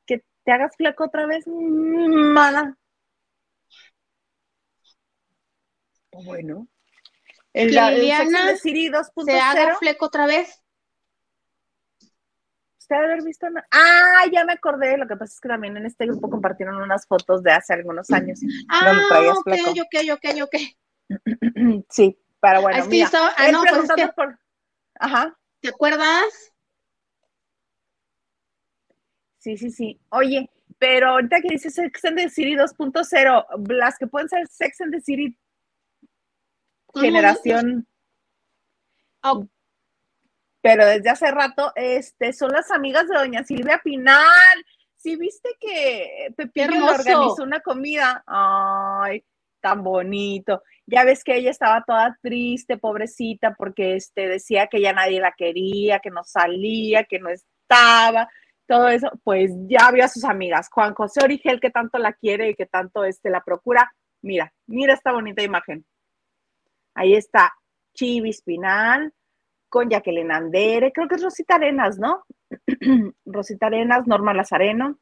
Que 0.05 0.23
te 0.43 0.51
hagas 0.51 0.75
fleco 0.75 1.05
otra 1.05 1.25
vez, 1.25 1.45
mana. 1.47 2.77
Bueno. 6.11 6.67
El, 7.53 7.67
Liliana 7.69 8.25
Sex 8.25 8.35
and 8.35 8.49
the 8.49 8.57
City 8.57 8.91
Se 9.25 9.39
haga 9.39 9.73
2.0. 9.73 9.79
fleco 9.79 10.05
otra 10.05 10.25
vez. 10.27 10.61
¿Usted 12.89 13.03
haber 13.03 13.21
visto? 13.21 13.47
una- 13.47 13.67
Ah, 13.69 14.23
ya 14.31 14.45
me 14.45 14.53
acordé. 14.53 14.97
Lo 14.97 15.05
que 15.07 15.17
pasa 15.17 15.33
es 15.33 15.41
que 15.41 15.49
también 15.49 15.75
en 15.75 15.85
este 15.85 16.05
grupo 16.05 16.29
compartieron 16.29 16.77
unas 16.77 17.05
fotos 17.05 17.43
de 17.43 17.51
hace 17.51 17.73
algunos 17.73 18.09
años. 18.11 18.39
Ah, 18.69 19.33
ok, 19.37 19.43
fleco. 19.43 19.71
ok, 19.71 20.13
ok, 20.13 20.43
ok. 20.43 20.55
Sí, 21.89 22.17
pero 22.39 22.61
bueno, 22.61 22.77
Ah, 22.77 22.79
es 22.79 22.85
que 22.85 22.89
mira, 22.89 23.09
ah, 23.13 23.51
no, 23.51 23.61
pues 23.61 23.83
es 23.83 23.91
que- 23.93 24.07
por... 24.15 24.39
Ajá, 24.99 25.37
¿Te 25.59 25.67
acuerdas? 25.67 26.53
sí, 29.37 29.57
sí, 29.57 29.69
sí. 29.69 29.99
Oye, 30.09 30.49
pero 30.79 31.09
ahorita 31.09 31.41
que 31.41 31.49
dice 31.49 31.69
Sex 31.69 32.05
and 32.05 32.17
the 32.17 32.29
City 32.29 32.55
2.0, 32.55 33.45
las 33.67 33.97
que 33.97 34.07
pueden 34.07 34.29
ser 34.29 34.47
Sex 34.47 34.79
and 34.79 34.93
the 34.93 35.01
City 35.01 35.37
generación, 36.95 37.85
Oh, 39.23 39.45
pero 40.61 40.85
desde 40.85 41.09
hace 41.09 41.31
rato, 41.31 41.71
este, 41.75 42.33
son 42.33 42.51
las 42.51 42.71
amigas 42.71 43.07
de 43.07 43.17
Doña 43.17 43.43
Silvia 43.43 43.79
Pinal. 43.83 44.65
Sí, 44.95 45.15
viste 45.15 45.49
que 45.59 46.33
Pepillo 46.35 46.71
le 46.71 46.81
organizó 46.81 47.43
una 47.43 47.59
comida. 47.61 48.23
Ay, 48.25 49.23
tan 49.61 49.83
bonito. 49.83 50.63
Ya 50.85 51.03
ves 51.03 51.23
que 51.23 51.35
ella 51.35 51.51
estaba 51.51 51.83
toda 51.85 52.17
triste, 52.21 52.77
pobrecita, 52.77 53.53
porque 53.55 53.95
este, 53.95 54.27
decía 54.27 54.67
que 54.67 54.81
ya 54.81 54.93
nadie 54.93 55.19
la 55.19 55.33
quería, 55.37 55.99
que 55.99 56.09
no 56.09 56.23
salía, 56.23 57.03
que 57.03 57.19
no 57.19 57.29
estaba, 57.29 58.27
todo 58.65 58.89
eso. 58.89 59.11
Pues 59.23 59.51
ya 59.67 59.91
vio 59.91 60.05
a 60.05 60.09
sus 60.09 60.23
amigas. 60.23 60.69
Juan 60.71 60.93
José 60.95 61.23
Origel, 61.23 61.59
que 61.59 61.69
tanto 61.69 61.99
la 61.99 62.13
quiere 62.13 62.49
y 62.49 62.55
que 62.55 62.65
tanto 62.65 63.03
este, 63.03 63.29
la 63.29 63.41
procura. 63.41 63.91
Mira, 64.21 64.51
mira 64.65 64.93
esta 64.93 65.11
bonita 65.11 65.43
imagen. 65.43 65.85
Ahí 66.95 67.13
está 67.13 67.53
Chivis 67.93 68.41
Pinal 68.41 69.13
con 69.69 69.89
Jacqueline 69.89 70.31
Andere, 70.31 70.91
creo 70.91 71.07
que 71.07 71.15
es 71.15 71.23
Rosita 71.23 71.55
Arenas, 71.55 71.97
¿no? 71.99 72.25
Rosita 73.25 73.67
Arenas, 73.67 74.07
Norma 74.07 74.33
Lazareno. 74.33 74.97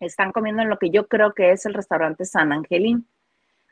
Están 0.00 0.32
comiendo 0.32 0.62
en 0.62 0.68
lo 0.68 0.78
que 0.78 0.90
yo 0.90 1.06
creo 1.06 1.32
que 1.32 1.52
es 1.52 1.64
el 1.66 1.74
restaurante 1.74 2.24
San 2.24 2.52
Angelín. 2.52 3.06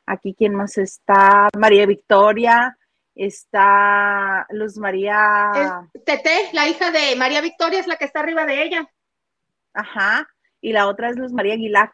Aquí, 0.06 0.34
¿quién 0.34 0.54
más 0.54 0.78
está? 0.78 1.48
María 1.58 1.86
Victoria, 1.86 2.76
está 3.14 4.46
Luz 4.50 4.76
María, 4.78 5.50
es 5.94 6.04
Tete, 6.04 6.50
la 6.52 6.68
hija 6.68 6.90
de 6.90 7.16
María 7.16 7.40
Victoria, 7.40 7.80
es 7.80 7.86
la 7.86 7.96
que 7.96 8.04
está 8.04 8.20
arriba 8.20 8.44
de 8.46 8.62
ella. 8.62 8.90
ajá, 9.74 10.28
y 10.60 10.72
la 10.72 10.88
otra 10.88 11.10
es 11.10 11.16
Luz 11.16 11.32
María 11.32 11.54
Aguilar. 11.54 11.92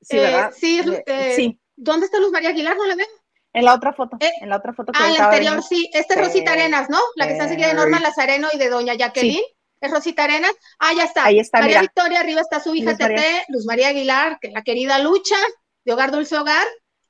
Sí, 0.00 0.18
Eh, 0.18 0.20
¿verdad? 0.20 0.52
sí, 0.56 0.80
Eh, 0.80 1.04
eh, 1.06 1.32
sí, 1.36 1.60
¿Dónde 1.76 2.06
está 2.06 2.18
Luz 2.20 2.32
María 2.32 2.50
Aguilar? 2.50 2.76
¿No 2.76 2.86
la 2.86 2.96
veo? 2.96 3.06
En 3.54 3.64
la 3.64 3.74
otra 3.74 3.92
foto, 3.92 4.16
eh, 4.20 4.30
en 4.40 4.48
la 4.48 4.56
otra 4.56 4.72
foto 4.72 4.92
que 4.92 4.98
Ah, 5.02 5.10
la 5.10 5.24
anterior, 5.26 5.52
viendo. 5.52 5.62
sí. 5.62 5.90
Esta 5.92 6.14
es 6.14 6.20
Rosita 6.26 6.52
Eh, 6.52 6.60
Arenas, 6.60 6.88
¿no? 6.90 6.98
La 7.16 7.26
que 7.26 7.32
está 7.34 7.48
seguida 7.48 7.68
de 7.68 7.74
Norma 7.74 8.00
Lazareno 8.00 8.48
y 8.52 8.58
de 8.58 8.68
Doña 8.68 8.94
Jacqueline. 8.94 9.42
¿Es 9.80 9.90
Rosita 9.90 10.24
Arenas? 10.24 10.52
Ah, 10.78 10.92
ya 10.96 11.04
está. 11.04 11.24
Ahí 11.24 11.38
está, 11.40 11.58
María 11.58 11.80
mira. 11.80 11.80
Victoria, 11.82 12.20
arriba 12.20 12.40
está 12.40 12.60
su 12.60 12.74
hija 12.74 12.90
Luz 12.92 13.00
María. 13.00 13.22
Luz 13.48 13.66
María 13.66 13.88
Aguilar, 13.88 14.38
que 14.40 14.50
la 14.50 14.62
querida 14.62 14.98
Lucha, 15.00 15.36
de 15.84 15.92
Hogar 15.92 16.10
Dulce 16.12 16.36
Hogar. 16.36 16.66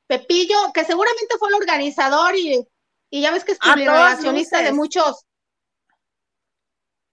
Pepillo, 0.07 0.57
que 0.75 0.85
seguramente 0.85 1.37
fue 1.39 1.49
el 1.49 1.55
organizador 1.55 2.35
y, 2.37 2.67
y 3.11 3.21
ya 3.23 3.31
ves 3.31 3.45
que 3.45 3.53
es 3.53 3.59
A 3.61 3.75
todas 3.75 3.77
publicacionista 4.17 4.63
de 4.63 4.73
muchos 4.73 5.25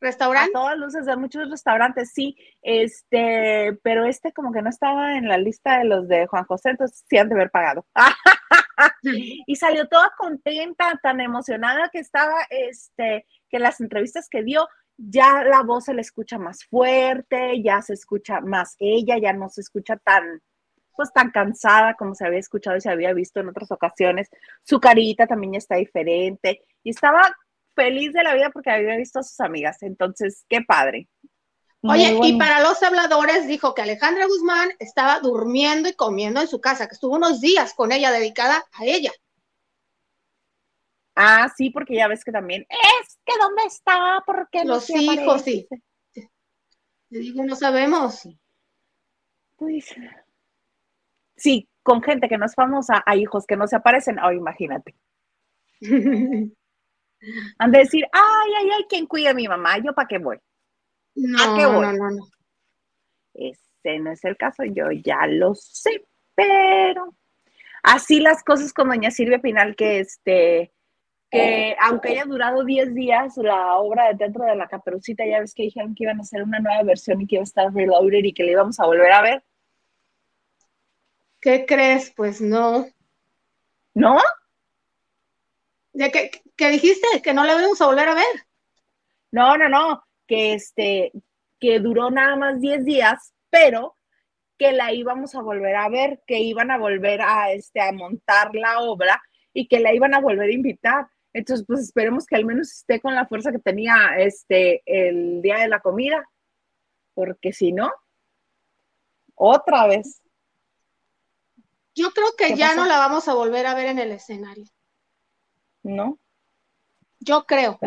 A 0.01 0.05
restaurantes. 0.05 0.53
todas 0.53 0.77
luces 0.77 1.05
de 1.05 1.15
muchos 1.17 1.49
restaurantes, 1.49 2.11
sí, 2.13 2.35
este, 2.61 3.77
pero 3.83 4.05
este 4.05 4.31
como 4.33 4.51
que 4.51 4.61
no 4.61 4.69
estaba 4.69 5.15
en 5.17 5.27
la 5.27 5.37
lista 5.37 5.77
de 5.79 5.85
los 5.85 6.07
de 6.07 6.25
Juan 6.27 6.45
José, 6.45 6.69
entonces 6.71 7.03
sí 7.09 7.17
han 7.17 7.29
de 7.29 7.35
haber 7.35 7.51
pagado. 7.51 7.85
y 9.47 9.55
salió 9.55 9.87
toda 9.87 10.11
contenta, 10.17 10.99
tan 11.01 11.21
emocionada 11.21 11.89
que 11.89 11.99
estaba, 11.99 12.35
este, 12.49 13.25
que 13.49 13.59
las 13.59 13.81
entrevistas 13.81 14.27
que 14.29 14.43
dio, 14.43 14.67
ya 14.97 15.43
la 15.43 15.63
voz 15.63 15.85
se 15.85 15.93
le 15.93 16.01
escucha 16.01 16.37
más 16.37 16.65
fuerte, 16.65 17.61
ya 17.63 17.81
se 17.81 17.93
escucha 17.93 18.41
más 18.41 18.75
ella, 18.79 19.17
ya 19.17 19.33
no 19.33 19.49
se 19.49 19.61
escucha 19.61 19.97
tan, 19.97 20.41
pues 20.95 21.11
tan 21.13 21.31
cansada 21.31 21.95
como 21.95 22.15
se 22.15 22.25
había 22.25 22.39
escuchado 22.39 22.75
y 22.75 22.81
se 22.81 22.89
había 22.89 23.13
visto 23.13 23.39
en 23.39 23.49
otras 23.49 23.71
ocasiones. 23.71 24.29
Su 24.63 24.79
carita 24.79 25.25
también 25.25 25.55
está 25.55 25.75
diferente 25.75 26.65
y 26.83 26.89
estaba 26.89 27.21
feliz 27.75 28.11
de 28.11 28.23
la 28.23 28.33
vida 28.33 28.49
porque 28.49 28.71
había 28.71 28.97
visto 28.97 29.19
a 29.19 29.23
sus 29.23 29.39
amigas. 29.39 29.81
Entonces, 29.83 30.45
qué 30.49 30.61
padre. 30.61 31.07
Oye, 31.81 32.19
y 32.23 32.37
para 32.37 32.61
los 32.61 32.83
habladores 32.83 33.47
dijo 33.47 33.73
que 33.73 33.81
Alejandra 33.81 34.27
Guzmán 34.27 34.69
estaba 34.79 35.19
durmiendo 35.21 35.87
y 35.87 35.93
comiendo 35.93 36.41
en 36.41 36.47
su 36.47 36.59
casa, 36.59 36.87
que 36.87 36.93
estuvo 36.93 37.15
unos 37.15 37.39
días 37.39 37.73
con 37.73 37.93
ella 37.93 38.11
dedicada 38.11 38.65
a 38.73 38.85
ella. 38.85 39.11
Ah, 41.15 41.49
sí, 41.55 41.69
porque 41.69 41.95
ya 41.95 42.07
ves 42.07 42.23
que 42.23 42.31
también 42.31 42.65
es 42.69 43.17
que 43.25 43.33
dónde 43.39 43.63
está, 43.63 44.21
porque 44.25 44.65
los 44.65 44.89
hijos, 44.89 45.41
sí. 45.41 45.67
Le 47.09 47.19
digo, 47.19 47.43
no 47.43 47.55
sabemos. 47.55 48.27
Sí, 51.35 51.69
con 51.81 52.01
gente 52.03 52.27
que 52.27 52.37
no 52.37 52.45
es 52.45 52.55
famosa, 52.55 53.03
hay 53.05 53.21
hijos 53.21 53.45
que 53.45 53.55
no 53.55 53.67
se 53.67 53.77
aparecen, 53.77 54.19
oh, 54.19 54.31
imagínate. 54.31 54.95
Han 57.57 57.71
de 57.71 57.79
decir, 57.79 58.05
ay, 58.11 58.51
ay, 58.57 58.69
ay, 58.77 58.85
¿quién 58.87 59.05
cuida 59.05 59.31
a 59.31 59.33
mi 59.33 59.47
mamá? 59.47 59.77
¿Yo 59.77 59.93
para 59.93 60.07
qué 60.07 60.17
voy? 60.17 60.37
No, 61.15 61.57
no, 61.57 61.93
no, 61.93 62.11
no. 62.11 62.27
Ese 63.33 63.99
no 63.99 64.11
es 64.11 64.23
el 64.25 64.37
caso, 64.37 64.63
yo 64.63 64.91
ya 64.91 65.25
lo 65.27 65.55
sé, 65.55 66.05
pero 66.35 67.15
así 67.83 68.19
las 68.19 68.43
cosas 68.43 68.73
con 68.73 68.89
doña 68.89 69.11
Silvia 69.11 69.39
Pinal, 69.39 69.75
que 69.75 69.99
este, 69.99 70.73
que 71.29 71.75
aunque 71.81 72.09
haya 72.09 72.25
durado 72.25 72.63
10 72.63 72.93
días 72.93 73.37
la 73.37 73.75
obra 73.75 74.09
de 74.09 74.17
teatro 74.17 74.45
de 74.45 74.55
la 74.55 74.67
Caperucita, 74.67 75.25
ya 75.25 75.39
ves 75.39 75.53
que 75.53 75.63
dijeron 75.63 75.95
que 75.95 76.03
iban 76.03 76.19
a 76.19 76.23
hacer 76.23 76.43
una 76.43 76.59
nueva 76.59 76.83
versión 76.83 77.21
y 77.21 77.27
que 77.27 77.35
iba 77.35 77.43
a 77.43 77.43
estar 77.43 77.73
reloaded 77.73 78.23
y 78.23 78.33
que 78.33 78.43
le 78.43 78.51
íbamos 78.51 78.79
a 78.79 78.85
volver 78.85 79.11
a 79.11 79.21
ver. 79.21 79.43
¿Qué 81.39 81.65
crees? 81.65 82.11
Pues 82.15 82.41
no. 82.41 82.87
¿No? 83.93 84.17
¿De 85.93 86.11
qué, 86.11 86.31
qué 86.55 86.69
dijiste? 86.69 87.21
¿Que 87.23 87.33
no 87.33 87.45
la 87.45 87.53
íbamos 87.53 87.79
a 87.81 87.85
volver 87.85 88.09
a 88.09 88.15
ver? 88.15 88.47
No, 89.31 89.57
no, 89.57 89.69
no 89.69 90.03
que, 90.29 90.53
este, 90.53 91.11
que 91.59 91.79
duró 91.79 92.11
nada 92.11 92.35
más 92.35 92.61
10 92.61 92.85
días, 92.85 93.33
pero 93.49 93.97
que 94.59 94.71
la 94.71 94.93
íbamos 94.93 95.33
a 95.33 95.41
volver 95.41 95.75
a 95.75 95.89
ver, 95.89 96.21
que 96.27 96.39
iban 96.39 96.69
a 96.69 96.77
volver 96.77 97.21
a, 97.21 97.51
este, 97.51 97.81
a 97.81 97.91
montar 97.91 98.53
la 98.53 98.79
obra 98.81 99.19
y 99.53 99.67
que 99.67 99.79
la 99.79 99.91
iban 99.91 100.13
a 100.13 100.21
volver 100.21 100.49
a 100.49 100.53
invitar. 100.53 101.07
Entonces, 101.33 101.65
pues 101.65 101.79
esperemos 101.81 102.27
que 102.27 102.35
al 102.35 102.45
menos 102.45 102.71
esté 102.71 103.01
con 103.01 103.15
la 103.15 103.25
fuerza 103.25 103.51
que 103.51 103.57
tenía 103.57 104.17
este, 104.19 104.83
el 104.85 105.41
día 105.41 105.57
de 105.57 105.67
la 105.67 105.79
comida, 105.79 106.23
porque 107.15 107.51
si 107.51 107.71
no, 107.71 107.91
otra 109.33 109.87
vez. 109.87 110.21
Yo 111.95 112.11
creo 112.11 112.35
que 112.37 112.55
ya 112.55 112.75
no 112.75 112.85
la 112.85 112.99
vamos 112.99 113.27
a 113.27 113.33
volver 113.33 113.65
a 113.65 113.73
ver 113.73 113.87
en 113.87 113.99
el 113.99 114.11
escenario. 114.11 114.65
¿No? 115.81 116.19
Yo 117.19 117.45
creo. 117.45 117.79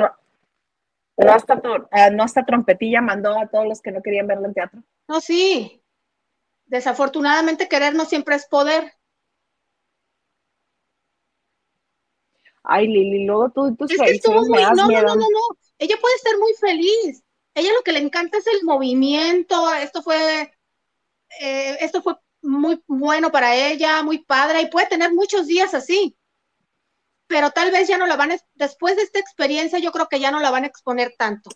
No 1.17 1.33
hasta, 1.33 1.61
ah, 1.91 2.11
no 2.11 2.23
hasta 2.23 2.45
trompetilla 2.45 3.01
mandó 3.01 3.39
a 3.39 3.47
todos 3.47 3.67
los 3.67 3.81
que 3.81 3.93
no 3.93 4.03
querían 4.03 4.27
verlo 4.27 4.47
en 4.47 4.55
teatro. 4.55 4.83
No, 5.09 5.21
sí. 5.21 5.83
Desafortunadamente 6.67 7.69
querer 7.69 7.95
no 7.95 8.05
siempre 8.05 8.35
es 8.37 8.47
poder. 8.47 8.93
Ay, 12.65 12.87
Lili, 12.87 13.27
luego 13.27 13.51
tú, 13.51 13.75
tú 13.77 13.85
es 13.85 13.99
que 13.99 14.11
estuvo 14.13 14.41
muy, 14.47 14.63
no, 14.63 14.75
no, 14.75 14.89
no, 14.89 15.03
no, 15.03 15.17
no. 15.17 15.59
Ella 15.79 15.97
puede 16.01 16.15
estar 16.15 16.39
muy 16.39 16.55
feliz. 16.55 17.23
Ella 17.55 17.73
lo 17.75 17.83
que 17.83 17.93
le 17.93 17.99
encanta 17.99 18.39
es 18.39 18.47
el 18.47 18.65
movimiento. 18.65 19.73
Esto 19.75 20.03
fue, 20.03 20.53
eh, 21.41 21.77
esto 21.81 22.03
fue 22.03 22.15
muy 22.41 22.83
bueno 22.87 23.31
para 23.31 23.55
ella, 23.55 24.03
muy 24.03 24.25
padre, 24.25 24.63
y 24.63 24.71
puede 24.71 24.87
tener 24.87 25.13
muchos 25.13 25.47
días 25.47 25.75
así 25.75 26.17
pero 27.33 27.51
tal 27.51 27.71
vez 27.71 27.89
ya 27.89 27.97
no 27.97 28.07
la 28.07 28.17
van, 28.17 28.33
a, 28.33 28.37
después 28.57 28.95
de 28.95 29.05
esta 29.05 29.19
experiencia, 29.19 29.79
yo 29.79 29.91
creo 29.91 30.07
que 30.07 30.21
ya 30.21 30.31
no 30.31 30.39
la 30.39 30.51
van 30.51 30.65
a 30.65 30.67
exponer 30.67 31.15
tanto. 31.17 31.49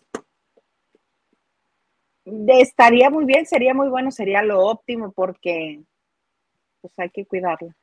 Estaría 2.25 3.11
muy 3.11 3.25
bien, 3.25 3.45
sería 3.45 3.75
muy 3.75 3.87
bueno, 3.87 4.09
sería 4.09 4.41
lo 4.41 4.65
óptimo 4.65 5.11
porque 5.11 5.83
pues 6.81 6.93
hay 6.97 7.11
que 7.11 7.27
cuidarla. 7.27 7.77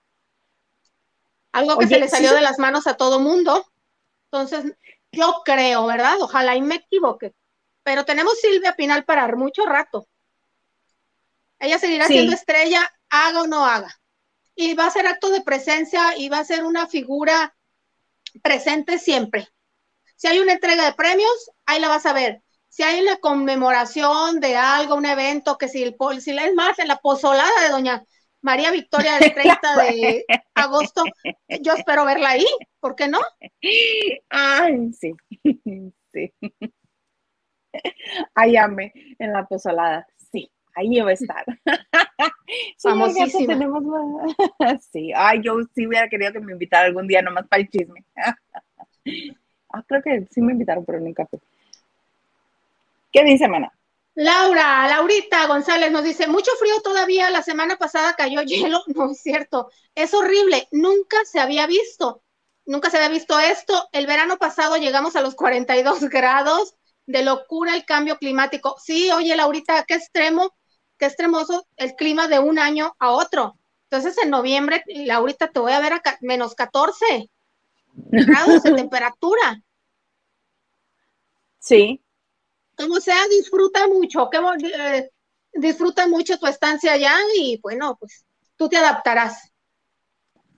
Algo 1.53 1.79
que 1.79 1.87
se 1.87 2.01
le 2.01 2.09
salió 2.09 2.35
de 2.35 2.41
las 2.41 2.59
manos 2.59 2.89
a 2.89 2.97
todo 2.97 3.21
mundo. 3.21 3.65
Entonces, 4.25 4.77
yo 5.13 5.43
creo, 5.45 5.87
¿verdad? 5.87 6.17
Ojalá 6.21 6.57
y 6.57 6.63
me 6.63 6.75
equivoque. 6.75 7.33
Pero 7.85 8.05
tenemos 8.05 8.41
Silvia 8.41 8.75
Pinal 8.75 9.05
para 9.05 9.29
mucho 9.37 9.67
rato. 9.67 10.09
Ella 11.61 11.79
seguirá 11.79 12.09
siendo 12.09 12.35
estrella, 12.35 12.93
haga 13.09 13.43
o 13.43 13.47
no 13.47 13.65
haga. 13.65 13.97
Y 14.57 14.75
va 14.75 14.87
a 14.87 14.91
ser 14.91 15.07
acto 15.07 15.31
de 15.31 15.43
presencia 15.43 16.19
y 16.19 16.29
va 16.29 16.41
a 16.41 16.45
ser 16.45 16.65
una 16.65 16.89
figura 16.89 17.54
presente 18.43 18.99
siempre. 18.99 19.49
Si 20.17 20.27
hay 20.27 20.39
una 20.39 20.53
entrega 20.53 20.85
de 20.85 20.95
premios, 20.95 21.51
ahí 21.67 21.81
la 21.81 21.89
vas 21.89 22.07
a 22.07 22.13
ver. 22.13 22.43
Si 22.69 22.83
hay 22.83 23.01
una 23.01 23.19
conmemoración 23.19 24.41
de 24.41 24.57
algo, 24.57 24.97
un 24.97 25.07
evento, 25.07 25.59
que 25.59 25.69
si, 25.69 25.83
el, 25.83 25.97
si 26.21 26.37
es 26.37 26.55
más, 26.55 26.79
en 26.79 26.89
la 26.89 26.97
pozolada 26.97 27.63
de 27.63 27.69
doña 27.69 28.05
María 28.41 28.71
Victoria 28.71 29.19
del 29.19 29.33
30 29.35 29.77
de 29.77 30.27
agosto, 30.55 31.05
yo 31.61 31.73
espero 31.75 32.05
verla 32.05 32.31
ahí, 32.31 32.47
¿por 32.81 32.95
qué 32.95 33.09
no? 33.09 33.21
Ay, 34.29 34.93
sí, 34.93 35.13
sí. 36.13 36.33
Ay, 38.35 38.57
ame, 38.57 38.93
en 39.19 39.33
la 39.33 39.47
pozolada, 39.47 40.07
ahí 40.75 41.01
va 41.01 41.11
a 41.11 41.13
estar. 41.13 41.45
Famosísima. 42.79 43.55
tenemos... 43.55 43.83
sí, 44.93 45.13
ay, 45.15 45.41
yo 45.43 45.57
sí 45.75 45.87
hubiera 45.87 46.09
querido 46.09 46.33
que 46.33 46.41
me 46.41 46.53
invitara 46.53 46.87
algún 46.87 47.07
día 47.07 47.23
nomás 47.23 47.47
para 47.49 47.63
el 47.63 47.69
chisme. 47.69 48.05
ah, 49.73 49.85
creo 49.87 50.03
que 50.03 50.27
sí 50.31 50.41
me 50.41 50.53
invitaron, 50.53 50.85
pero 50.85 51.01
nunca 51.01 51.27
fue. 51.27 51.39
¿Qué 53.13 53.25
dice, 53.25 53.49
mana? 53.49 53.73
Laura, 54.17 54.87
Laurita 54.87 55.47
González 55.47 55.91
nos 55.91 56.05
dice, 56.05 56.29
mucho 56.29 56.53
frío 56.59 56.81
todavía, 56.83 57.31
la 57.31 57.43
semana 57.43 57.77
pasada 57.77 58.15
cayó 58.15 58.43
hielo, 58.43 58.81
no 58.95 59.11
es 59.11 59.21
cierto, 59.21 59.71
es 59.97 60.15
horrible, 60.15 60.69
nunca 60.71 61.17
se 61.25 61.41
había 61.41 61.67
visto, 61.67 62.23
nunca 62.65 62.91
se 62.91 62.99
había 62.99 63.09
visto 63.09 63.37
esto, 63.41 63.89
el 63.91 64.07
verano 64.07 64.37
pasado 64.37 64.77
llegamos 64.77 65.17
a 65.17 65.21
los 65.21 65.35
42 65.35 66.09
grados, 66.11 66.77
de 67.07 67.23
locura 67.23 67.75
el 67.75 67.85
cambio 67.85 68.17
climático. 68.19 68.77
Sí, 68.83 69.11
oye, 69.11 69.37
Laurita, 69.37 69.85
qué 69.85 69.95
extremo, 69.95 70.55
qué 70.99 71.07
extremoso 71.07 71.67
el 71.77 71.95
clima 71.95 72.29
de 72.29 72.39
un 72.39 72.59
año 72.59 72.95
a 72.99 73.11
otro. 73.11 73.59
Entonces 73.91 74.17
en 74.23 74.31
noviembre, 74.31 74.83
Laurita, 74.87 75.49
te 75.51 75.61
voy 75.61 75.73
a 75.73 75.81
ver 75.81 75.95
a 75.95 76.03
menos 76.21 76.55
14 76.55 77.31
grados 77.95 78.63
de 78.63 78.73
temperatura. 78.75 79.63
Sí. 81.59 82.01
Como 82.77 82.97
sea, 82.97 83.27
disfruta 83.31 83.87
mucho, 83.87 84.29
que, 84.31 84.39
eh, 84.39 85.11
disfruta 85.53 86.09
mucho 86.09 86.39
tu 86.39 86.47
estancia 86.47 86.93
allá 86.93 87.15
y 87.39 87.59
bueno, 87.63 87.97
pues 87.99 88.25
tú 88.57 88.69
te 88.69 88.77
adaptarás. 88.77 89.53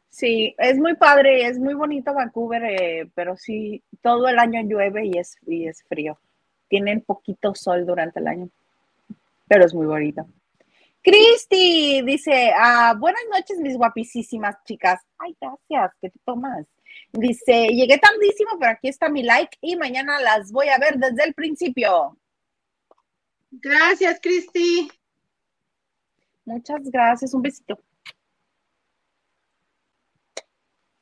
Sí, 0.08 0.54
es 0.56 0.78
muy 0.78 0.96
padre, 0.96 1.46
es 1.46 1.58
muy 1.58 1.74
bonito 1.74 2.14
Vancouver, 2.14 2.64
eh, 2.64 3.10
pero 3.14 3.36
sí, 3.36 3.82
todo 4.00 4.28
el 4.28 4.38
año 4.38 4.62
llueve 4.62 5.06
y 5.06 5.18
es, 5.18 5.36
y 5.46 5.68
es 5.68 5.84
frío. 5.86 6.18
Tienen 6.68 7.02
poquito 7.02 7.54
sol 7.54 7.84
durante 7.84 8.20
el 8.20 8.28
año 8.28 8.48
pero 9.46 9.64
es 9.64 9.74
muy 9.74 9.86
bonito. 9.86 10.26
Cristi 11.02 12.02
dice, 12.02 12.52
ah, 12.56 12.94
buenas 12.98 13.22
noches, 13.30 13.58
mis 13.58 13.76
guapísimas 13.76 14.56
chicas. 14.64 15.00
Ay, 15.18 15.36
gracias, 15.40 15.92
¿qué 16.00 16.10
te 16.10 16.18
tomas? 16.24 16.66
Dice, 17.12 17.68
llegué 17.68 17.98
tardísimo, 17.98 18.58
pero 18.58 18.72
aquí 18.72 18.88
está 18.88 19.08
mi 19.08 19.22
like 19.22 19.56
y 19.60 19.76
mañana 19.76 20.20
las 20.20 20.50
voy 20.50 20.68
a 20.68 20.78
ver 20.78 20.96
desde 20.98 21.24
el 21.24 21.34
principio. 21.34 22.18
Gracias, 23.50 24.18
Cristi. 24.20 24.90
Muchas 26.44 26.90
gracias, 26.90 27.34
un 27.34 27.42
besito. 27.42 27.78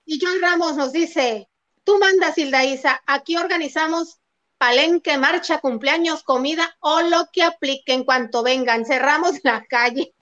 Y 0.04 0.18
John 0.20 0.40
Ramos 0.40 0.76
nos 0.76 0.92
dice, 0.92 1.48
tú 1.82 1.98
mandas, 1.98 2.36
Hilda 2.36 2.64
Isa, 2.64 3.00
aquí 3.06 3.36
organizamos 3.36 4.20
palenque, 4.64 5.18
marcha, 5.18 5.60
cumpleaños, 5.60 6.22
comida 6.22 6.74
o 6.80 7.02
lo 7.02 7.26
que 7.30 7.42
aplique 7.42 7.92
en 7.92 8.04
cuanto 8.04 8.42
vengan. 8.42 8.86
Cerramos 8.86 9.40
la 9.42 9.62
calle. 9.66 10.14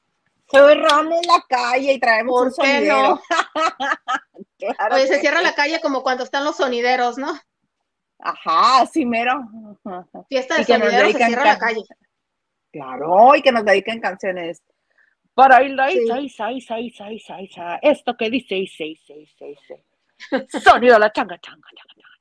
Cerramos 0.50 1.24
la 1.26 1.44
calle 1.48 1.92
y 1.92 2.00
traemos 2.00 2.42
un 2.42 2.52
sonidero. 2.52 3.20
claro 4.58 4.96
Oye, 4.96 5.06
se 5.06 5.20
cierra 5.20 5.42
la 5.42 5.54
calle 5.54 5.80
como 5.80 6.02
cuando 6.02 6.24
están 6.24 6.44
los 6.44 6.56
sonideros, 6.56 7.18
¿no? 7.18 7.32
Ajá, 8.18 8.84
sí, 8.86 9.06
mero. 9.06 9.40
Fiesta 10.28 10.56
de 10.56 10.64
sonideros 10.64 11.12
se 11.12 11.24
cierra 11.24 11.44
la 11.44 11.58
calle. 11.58 11.82
Claro, 12.72 13.36
y 13.36 13.42
que 13.42 13.52
nos 13.52 13.64
dediquen 13.64 14.00
canciones. 14.00 14.60
Para 15.34 15.62
ir 15.62 15.80
ahí, 15.80 16.04
esto 17.82 18.16
que 18.16 18.28
dice, 18.30 18.48
seis, 18.48 19.00
seis, 19.06 19.30
seis, 19.38 19.58
seis. 19.68 19.80
Sonido 20.62 20.98
la 20.98 21.12
changa, 21.12 21.38
changa, 21.38 21.68
changa 21.76 22.11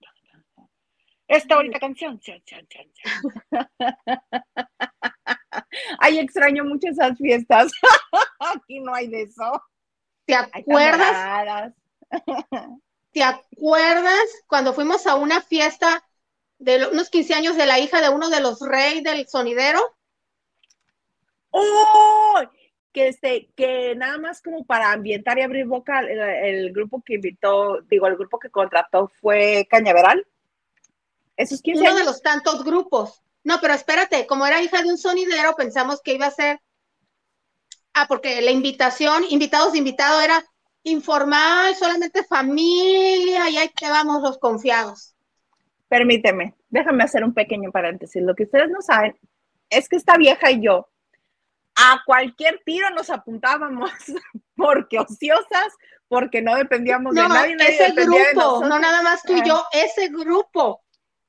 esta 1.32 1.55
bonita 1.55 1.79
canción. 1.79 2.21
Ay, 5.99 6.19
extraño 6.19 6.65
mucho 6.65 6.89
esas 6.89 7.17
fiestas. 7.17 7.71
Aquí 8.39 8.82
no 8.82 8.93
hay 8.93 9.07
de 9.07 9.23
eso. 9.23 9.63
¿Te 10.25 10.36
acuerdas? 10.36 11.73
¿Te 13.13 13.23
acuerdas 13.23 14.25
cuando 14.47 14.73
fuimos 14.73 15.07
a 15.07 15.15
una 15.15 15.41
fiesta 15.41 16.05
de 16.59 16.86
unos 16.88 17.09
15 17.09 17.34
años 17.34 17.55
de 17.55 17.65
la 17.65 17.79
hija 17.79 18.01
de 18.01 18.09
uno 18.09 18.29
de 18.29 18.41
los 18.41 18.59
reyes 18.59 19.03
del 19.03 19.25
sonidero? 19.27 19.79
¡Oh! 21.51 22.41
Que, 22.91 23.07
este, 23.07 23.49
que 23.55 23.95
nada 23.95 24.17
más 24.17 24.41
como 24.41 24.65
para 24.65 24.91
ambientar 24.91 25.39
y 25.39 25.43
abrir 25.43 25.65
boca, 25.65 26.01
el, 26.01 26.73
grupo 26.73 27.01
que 27.01 27.13
invitó, 27.15 27.79
digo, 27.84 28.07
el 28.07 28.17
grupo 28.17 28.38
que 28.38 28.49
contrató 28.49 29.09
fue 29.21 29.65
Cañaveral. 29.69 30.27
Esos 31.38 31.61
15 31.61 31.82
Uno 31.82 31.95
de 31.95 32.03
los 32.03 32.21
tantos 32.21 32.63
grupos. 32.63 33.21
No, 33.43 33.59
pero 33.59 33.73
espérate, 33.73 34.27
como 34.27 34.45
era 34.45 34.61
hija 34.61 34.82
de 34.82 34.89
un 34.89 34.97
sonidero, 34.97 35.55
pensamos 35.55 36.01
que 36.01 36.13
iba 36.13 36.27
a 36.27 36.32
ser. 36.32 36.61
Ah, 37.93 38.05
porque 38.07 38.41
la 38.41 38.51
invitación, 38.51 39.23
invitados, 39.29 39.75
invitado 39.75 40.21
era 40.21 40.43
informal, 40.84 41.75
solamente 41.75 42.23
familia, 42.23 43.49
y 43.49 43.57
ahí 43.57 43.69
te 43.69 43.89
vamos 43.89 44.21
los 44.21 44.38
confiados. 44.38 45.15
Permíteme, 45.88 46.55
déjame 46.69 47.03
hacer 47.03 47.23
un 47.23 47.34
pequeño 47.34 47.71
paréntesis. 47.71 48.21
Lo 48.21 48.34
que 48.34 48.43
ustedes 48.43 48.69
no 48.69 48.82
saben 48.82 49.17
es 49.69 49.89
que 49.89 49.97
esta 49.97 50.17
vieja 50.17 50.51
y 50.51 50.61
yo 50.61 50.88
a 51.75 52.01
cualquier 52.05 52.61
tiro 52.65 52.89
nos 52.91 53.09
apuntábamos 53.09 53.91
porque 54.55 54.99
ociosas, 54.99 55.73
porque 56.07 56.41
no 56.41 56.55
dependíamos 56.55 57.15
de 57.15 57.27
nadie. 57.27 57.55
ese 57.59 57.91
grupo, 57.91 58.65
no 58.65 58.79
nada 58.79 59.01
más 59.01 59.23
tú 59.23 59.36
y 59.36 59.47
yo, 59.47 59.63
ese 59.71 60.09
grupo. 60.09 60.82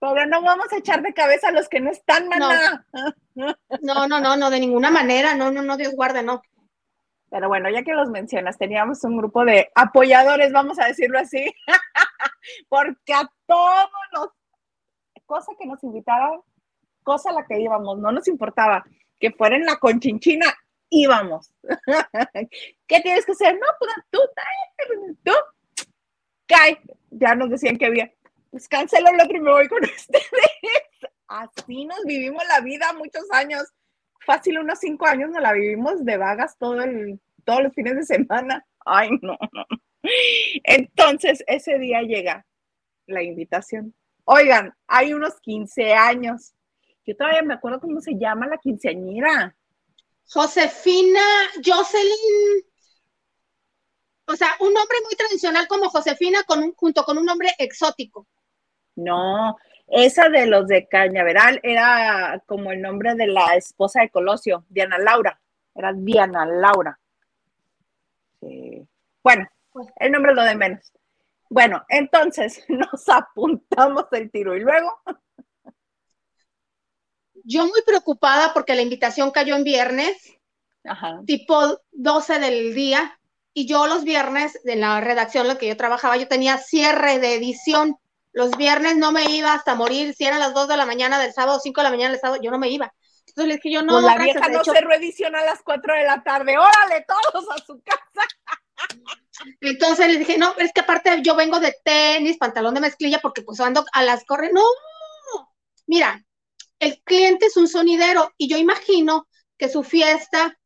Pero 0.03 0.27
no 0.27 0.43
vamos 0.43 0.67
a 0.73 0.79
echar 0.79 1.01
de 1.01 1.15
cabeza 1.15 1.49
a 1.49 1.53
los 1.53 1.69
que 1.69 1.79
no 1.79 1.89
están, 1.89 2.27
maná. 2.27 2.85
No. 3.35 3.55
no, 3.83 4.09
no, 4.09 4.21
no, 4.21 4.37
no, 4.37 4.51
de 4.51 4.59
ninguna 4.59 4.91
manera, 4.91 5.37
no, 5.37 5.53
no, 5.53 5.63
no, 5.63 5.77
Dios 5.77 5.95
guarde, 5.95 6.25
no. 6.25 6.43
Pero 7.31 7.47
bueno, 7.47 7.71
ya 7.71 7.85
que 7.85 7.93
los 7.93 8.11
mencionas, 8.11 8.59
teníamos 8.59 9.05
un 9.05 9.17
grupo 9.17 9.45
de 9.45 9.71
apoyadores, 9.77 10.51
vamos 10.51 10.81
a 10.81 10.87
decirlo 10.87 11.21
así, 11.21 11.55
porque 12.69 13.15
a 13.15 13.31
todos 13.47 13.91
los, 14.13 14.29
cosa 15.25 15.53
que 15.57 15.67
nos 15.67 15.81
invitaron, 15.85 16.43
cosa 17.05 17.31
a 17.31 17.35
la 17.35 17.47
que 17.47 17.61
íbamos, 17.61 17.97
no 17.99 18.11
nos 18.11 18.27
importaba 18.27 18.85
que 19.21 19.31
fuera 19.31 19.55
en 19.55 19.65
la 19.65 19.77
conchinchina, 19.77 20.53
íbamos. 20.91 21.55
¿Qué 22.89 23.01
tienes 23.03 23.25
que 23.25 23.33
hacer? 23.33 23.55
No, 23.55 23.67
pues 23.79 23.93
tú, 24.11 24.19
tú, 25.23 25.33
cae. 26.47 26.81
Ya 27.11 27.37
nos 27.37 27.51
decían 27.51 27.79
que 27.79 27.87
había, 27.87 28.13
pues 28.53 28.69
cancelo 28.69 29.09
el 29.09 29.21
otro 29.21 29.37
y 29.37 29.41
me 29.41 29.51
voy 29.51 29.67
con 29.67 29.83
ustedes. 29.85 30.27
Así 31.27 31.87
nos 31.87 32.05
vivimos 32.05 32.43
la 32.47 32.61
vida 32.61 32.93
muchos 32.93 33.25
años. 33.33 33.65
Fácil, 34.27 34.59
unos 34.59 34.79
cinco 34.79 35.07
años 35.07 35.31
nos 35.31 35.43
la 35.43 35.55
vivimos 35.55 36.05
de 36.05 36.19
vagas 36.19 36.57
todo 36.59 36.83
el, 36.83 37.19
todos 37.45 37.63
los 37.63 37.73
fines 37.75 37.97
de 37.97 38.05
semana. 38.05 38.65
Ay, 38.85 39.09
no. 39.23 39.39
Entonces, 40.65 41.43
ese 41.47 41.79
día 41.79 42.03
llega 42.03 42.47
la 43.07 43.23
invitación. 43.23 43.95
Oigan, 44.25 44.75
hay 44.87 45.15
unos 45.15 45.41
15 45.41 45.95
años. 45.95 46.53
Yo 47.07 47.17
todavía 47.17 47.43
me 47.43 47.55
acuerdo 47.55 47.81
cómo 47.81 48.03
se 48.03 48.19
llama 48.19 48.47
la 48.47 48.59
quinceañera. 48.59 49.57
Josefina 50.27 51.23
Jocelyn. 51.65 52.65
O 54.27 54.37
sea, 54.37 54.55
un 54.61 54.75
nombre 54.75 54.99
muy 55.05 55.17
tradicional 55.17 55.67
como 55.67 55.89
Josefina 55.89 56.43
con 56.45 56.73
junto 56.75 57.03
con 57.05 57.17
un 57.17 57.25
nombre 57.25 57.49
exótico. 57.59 58.29
No, 58.97 59.57
esa 59.89 60.29
de 60.29 60.47
los 60.47 60.67
de 60.69 60.87
Cañaveral 60.87 61.61
era 61.63 62.43
como 62.47 62.73
el 62.73 62.81
nombre 62.81 63.15
de 63.15 63.27
la 63.27 63.57
esposa 63.57 64.01
de 64.01 64.11
Colosio, 64.11 64.65
Diana 64.69 64.99
Laura. 64.99 65.41
Era 65.75 65.93
Diana 65.93 66.45
Laura. 66.45 66.99
Bueno, 69.23 69.49
pues. 69.73 69.89
el 69.97 70.13
nombre 70.13 70.33
es 70.33 70.37
lo 70.37 70.45
de 70.45 70.57
menos. 70.57 70.93
Bueno, 71.49 71.85
entonces 71.89 72.65
nos 72.69 73.09
apuntamos 73.09 74.07
el 74.13 74.31
tiro 74.31 74.57
y 74.57 74.61
luego. 74.61 75.01
Yo 77.45 77.67
muy 77.67 77.83
preocupada 77.85 78.55
porque 78.55 78.75
la 78.75 78.83
invitación 78.83 79.31
cayó 79.31 79.57
en 79.57 79.65
viernes, 79.65 80.39
tipo 81.27 81.81
12 81.91 82.39
del 82.39 82.75
día, 82.75 83.19
y 83.53 83.67
yo 83.67 83.87
los 83.87 84.05
viernes, 84.05 84.59
en 84.65 84.81
la 84.81 85.01
redacción 85.01 85.43
en 85.43 85.49
la 85.49 85.59
que 85.59 85.69
yo 85.69 85.77
trabajaba, 85.77 86.17
yo 86.17 86.29
tenía 86.29 86.57
cierre 86.59 87.19
de 87.19 87.35
edición. 87.35 87.99
Los 88.33 88.57
viernes 88.57 88.97
no 88.97 89.13
me 89.13 89.31
iba 89.31 89.53
hasta 89.53 89.75
morir, 89.75 90.15
si 90.15 90.25
eran 90.25 90.41
las 90.41 90.55
2 90.55 90.69
de 90.69 90.77
la 90.77 90.87
mañana 90.87 91.19
del 91.19 91.33
sábado, 91.33 91.61
5 91.61 91.81
de 91.81 91.85
la 91.85 91.91
mañana 91.91 92.13
del 92.13 92.21
sábado, 92.21 92.41
yo 92.43 92.51
no 92.51 92.59
me 92.59 92.71
iba. 92.71 92.93
Entonces 93.27 93.49
le 93.49 93.55
dije, 93.55 93.71
yo 93.71 93.83
no. 93.83 93.95
Pues 93.95 94.05
la 94.05 94.19
vieja 94.19 94.49
no 94.49 94.65
se 94.65 94.81
reediciona 94.81 95.41
a 95.41 95.45
las 95.45 95.63
4 95.63 95.95
de 95.95 96.05
la 96.05 96.23
tarde, 96.23 96.59
órale, 96.59 97.07
todos 97.07 97.51
a 97.51 97.65
su 97.65 97.81
casa. 97.83 98.29
Entonces 99.61 100.09
le 100.09 100.19
dije, 100.19 100.39
no, 100.39 100.55
es 100.59 100.73
que 100.73 100.81
aparte 100.81 101.21
yo 101.23 101.35
vengo 101.35 101.61
de 101.61 101.75
tenis, 101.85 102.37
pantalón 102.39 102.75
de 102.75 102.81
mezclilla, 102.81 103.21
porque 103.21 103.43
pues 103.43 103.61
ando 103.61 103.85
a 103.93 104.03
las 104.03 104.25
corre. 104.25 104.51
No, 104.53 104.63
mira, 105.87 106.25
el 106.79 107.01
cliente 107.03 107.47
es 107.47 107.57
un 107.57 107.69
sonidero 107.69 108.33
y 108.37 108.49
yo 108.49 108.57
imagino 108.57 109.29
que 109.57 109.69
su 109.69 109.83
fiesta, 109.83 110.59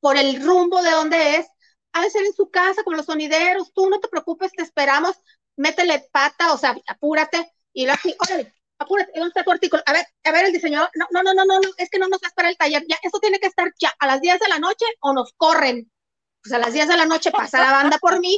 por 0.00 0.16
el 0.16 0.44
rumbo 0.44 0.82
de 0.82 0.90
donde 0.90 1.36
es, 1.36 1.46
ha 1.92 2.02
de 2.02 2.10
ser 2.10 2.24
en 2.24 2.32
su 2.32 2.50
casa 2.50 2.84
con 2.84 2.96
los 2.96 3.06
sonideros. 3.06 3.72
Tú 3.72 3.88
no 3.90 4.00
te 4.00 4.08
preocupes, 4.08 4.52
te 4.52 4.62
esperamos, 4.62 5.16
métele 5.56 6.08
pata, 6.12 6.52
o 6.52 6.58
sea, 6.58 6.76
apúrate. 6.86 7.52
Y 7.72 7.86
lo 7.86 7.92
así, 7.92 8.14
órale, 8.18 8.52
apúrate, 8.78 9.12
¿dónde 9.14 9.28
está 9.28 9.44
tu 9.44 9.50
artículo? 9.50 9.82
A 9.86 9.92
ver, 9.92 10.06
a 10.24 10.32
ver, 10.32 10.46
el 10.46 10.52
diseñador, 10.52 10.90
no, 10.94 11.06
no, 11.10 11.22
no, 11.22 11.34
no, 11.34 11.44
no, 11.44 11.60
es 11.78 11.90
que 11.90 11.98
no 11.98 12.08
nos 12.08 12.20
das 12.20 12.32
para 12.34 12.48
el 12.50 12.56
taller, 12.56 12.84
ya, 12.88 12.96
eso 13.02 13.18
tiene 13.18 13.38
que 13.40 13.46
estar 13.46 13.72
ya 13.80 13.92
a 13.98 14.06
las 14.06 14.20
10 14.20 14.38
de 14.38 14.48
la 14.48 14.58
noche 14.58 14.84
o 15.00 15.12
nos 15.12 15.32
corren. 15.36 15.90
Pues 16.42 16.52
a 16.54 16.58
las 16.58 16.72
10 16.72 16.88
de 16.88 16.96
la 16.96 17.06
noche 17.06 17.30
pasa 17.30 17.60
la 17.60 17.70
banda 17.70 17.98
por 17.98 18.18
mí, 18.20 18.36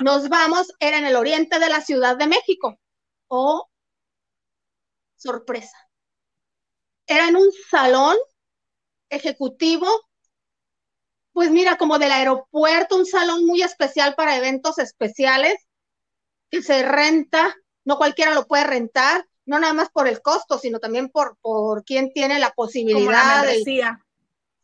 nos 0.00 0.28
vamos, 0.28 0.72
era 0.80 0.98
en 0.98 1.04
el 1.06 1.16
oriente 1.16 1.58
de 1.60 1.68
la 1.68 1.80
Ciudad 1.80 2.16
de 2.16 2.26
México. 2.26 2.78
Oh, 3.28 3.68
sorpresa 5.16 5.84
era 7.06 7.28
en 7.28 7.36
un 7.36 7.50
salón 7.70 8.16
ejecutivo, 9.10 9.86
pues 11.32 11.50
mira, 11.50 11.76
como 11.76 11.98
del 11.98 12.12
aeropuerto, 12.12 12.96
un 12.96 13.06
salón 13.06 13.44
muy 13.44 13.62
especial 13.62 14.14
para 14.14 14.36
eventos 14.36 14.78
especiales, 14.78 15.56
se 16.62 16.82
renta, 16.82 17.54
no 17.84 17.96
cualquiera 17.96 18.34
lo 18.34 18.46
puede 18.46 18.64
rentar, 18.64 19.26
no 19.46 19.58
nada 19.58 19.74
más 19.74 19.90
por 19.90 20.08
el 20.08 20.22
costo, 20.22 20.58
sino 20.58 20.78
también 20.78 21.10
por, 21.10 21.36
por 21.40 21.84
quien 21.84 22.12
tiene 22.12 22.38
la 22.38 22.50
posibilidad. 22.50 23.44
de, 23.44 23.62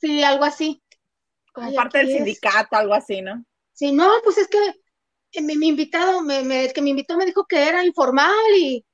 sí, 0.00 0.22
algo 0.22 0.44
así. 0.44 0.82
Como 1.52 1.74
parte 1.74 1.98
del 1.98 2.08
sindicato, 2.08 2.76
algo 2.76 2.94
así, 2.94 3.20
¿no? 3.20 3.44
Sí, 3.72 3.92
no, 3.92 4.08
pues 4.22 4.38
es 4.38 4.48
que 4.48 5.40
mi, 5.42 5.54
invitado, 5.66 6.22
me, 6.22 6.64
el 6.64 6.72
que 6.72 6.82
me 6.82 6.90
invitó 6.90 7.16
me 7.16 7.26
dijo 7.26 7.46
que 7.46 7.68
era 7.68 7.84
informal 7.84 8.34
y, 8.56 8.84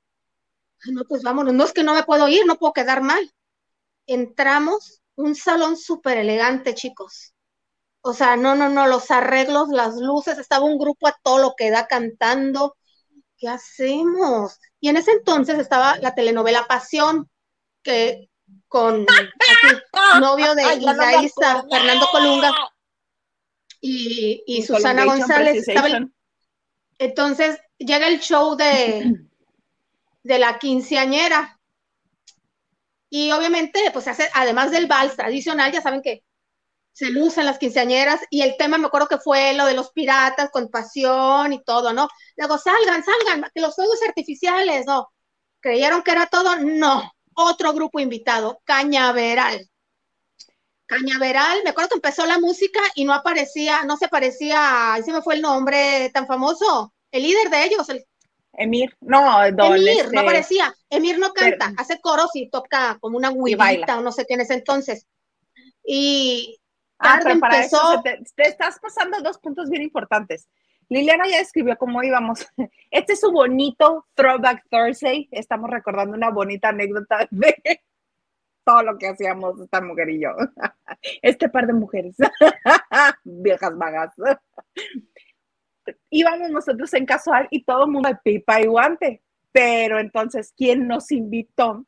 no, 0.91 1.03
pues 1.05 1.23
vámonos, 1.23 1.53
no 1.53 1.63
es 1.63 1.73
que 1.73 1.83
no 1.83 1.93
me 1.93 2.03
puedo 2.03 2.27
ir, 2.27 2.45
no 2.45 2.57
puedo 2.57 2.73
quedar 2.73 3.01
mal 3.01 3.31
entramos, 4.07 5.01
un 5.15 5.35
salón 5.35 5.77
súper 5.77 6.17
elegante, 6.17 6.73
chicos. 6.73 7.33
O 8.01 8.13
sea, 8.13 8.37
no, 8.37 8.55
no, 8.55 8.69
no, 8.69 8.87
los 8.87 9.11
arreglos, 9.11 9.69
las 9.69 9.97
luces, 9.97 10.37
estaba 10.39 10.65
un 10.65 10.79
grupo 10.79 11.07
a 11.07 11.19
todo 11.21 11.39
lo 11.39 11.53
que 11.55 11.69
da 11.69 11.87
cantando. 11.87 12.77
¿Qué 13.37 13.47
hacemos? 13.47 14.59
Y 14.79 14.89
en 14.89 14.97
ese 14.97 15.11
entonces 15.11 15.59
estaba 15.59 15.97
la 15.97 16.15
telenovela 16.15 16.65
Pasión, 16.67 17.29
que 17.83 18.29
con 18.67 19.05
novio 20.19 20.55
de 20.55 20.63
Isaísa, 20.75 21.65
Fernando 21.69 22.07
Colunga 22.11 22.51
y, 23.79 24.63
Susana 24.65 25.05
González. 25.05 25.65
entonces 26.97 27.59
llega 27.77 28.07
el 28.07 28.19
show 28.19 28.55
de, 28.55 29.21
de 30.23 30.39
la 30.39 30.57
quinceañera 30.57 31.57
y 33.09 33.31
obviamente, 33.31 33.79
pues 33.93 34.07
hace, 34.07 34.29
además 34.33 34.71
del 34.71 34.87
vals 34.87 35.15
tradicional, 35.15 35.71
ya 35.71 35.81
saben 35.81 36.01
que 36.01 36.23
se 36.97 37.11
lucen 37.11 37.45
las 37.45 37.59
quinceañeras 37.59 38.21
y 38.31 38.41
el 38.41 38.57
tema 38.57 38.79
me 38.79 38.87
acuerdo 38.87 39.07
que 39.07 39.19
fue 39.19 39.53
lo 39.53 39.67
de 39.67 39.75
los 39.75 39.91
piratas 39.91 40.49
con 40.49 40.67
pasión 40.69 41.53
y 41.53 41.63
todo, 41.63 41.93
¿no? 41.93 42.07
Luego, 42.35 42.57
salgan, 42.57 43.03
salgan, 43.03 43.51
que 43.53 43.61
los 43.61 43.75
fuegos 43.75 43.99
artificiales, 44.01 44.87
¿no? 44.87 45.07
¿Creyeron 45.59 46.01
que 46.01 46.09
era 46.09 46.25
todo? 46.25 46.55
No. 46.55 47.03
Otro 47.35 47.71
grupo 47.73 47.99
invitado, 47.99 48.59
Cañaveral. 48.63 49.69
Cañaveral, 50.87 51.59
me 51.63 51.69
acuerdo 51.69 51.89
que 51.89 51.97
empezó 51.97 52.25
la 52.25 52.39
música 52.39 52.79
y 52.95 53.05
no 53.05 53.13
aparecía, 53.13 53.83
no 53.83 53.95
se 53.97 54.07
parecía, 54.07 54.93
ahí 54.93 55.03
se 55.03 55.13
me 55.13 55.21
fue 55.21 55.35
el 55.35 55.43
nombre 55.43 56.09
tan 56.15 56.25
famoso, 56.25 56.95
el 57.11 57.21
líder 57.21 57.51
de 57.51 57.63
ellos, 57.63 57.87
el 57.89 58.03
Emir, 58.53 58.97
no, 59.01 59.45
Emir, 59.45 59.59
no 59.59 59.75
este, 59.75 60.23
parecía. 60.23 60.75
Emir 60.89 61.19
no 61.19 61.31
canta, 61.31 61.73
hace 61.77 62.01
coros 62.01 62.31
y 62.33 62.49
toca 62.49 62.97
como 62.99 63.17
una 63.17 63.29
huevita 63.29 63.99
o 63.99 64.01
no 64.01 64.11
sé 64.11 64.25
qué 64.27 64.33
en 64.33 64.41
ese 64.41 64.55
entonces. 64.55 65.05
Y 65.85 66.59
ah, 66.99 67.19
pero 67.23 67.39
para 67.39 67.59
eso 67.59 68.01
te, 68.03 68.21
estás 68.37 68.79
pasando 68.79 69.21
dos 69.21 69.37
puntos 69.39 69.69
bien 69.69 69.83
importantes. 69.83 70.47
Liliana 70.89 71.27
ya 71.27 71.39
escribió 71.39 71.77
cómo 71.77 72.01
íbamos. 72.03 72.47
Este 72.91 73.13
es 73.13 73.19
su 73.19 73.31
bonito 73.31 74.05
Throwback 74.13 74.65
Thursday. 74.69 75.27
Estamos 75.31 75.69
recordando 75.69 76.15
una 76.15 76.29
bonita 76.29 76.69
anécdota 76.69 77.27
de 77.29 77.55
todo 78.65 78.83
lo 78.83 78.97
que 78.97 79.07
hacíamos 79.07 79.59
esta 79.59 79.81
mujer 79.81 80.09
y 80.09 80.21
yo. 80.21 80.29
Este 81.21 81.49
par 81.49 81.67
de 81.67 81.73
mujeres, 81.73 82.15
viejas 83.23 83.77
vagas. 83.77 84.15
Íbamos 86.09 86.49
nosotros 86.49 86.93
en 86.93 87.05
casual 87.05 87.47
y 87.51 87.63
todo 87.63 87.85
el 87.85 87.91
mundo 87.91 88.09
de 88.09 88.15
pipa 88.23 88.59
y 88.61 88.65
guante. 88.65 89.21
Pero 89.51 89.99
entonces, 89.99 90.53
quien 90.55 90.87
nos 90.87 91.11
invitó 91.11 91.85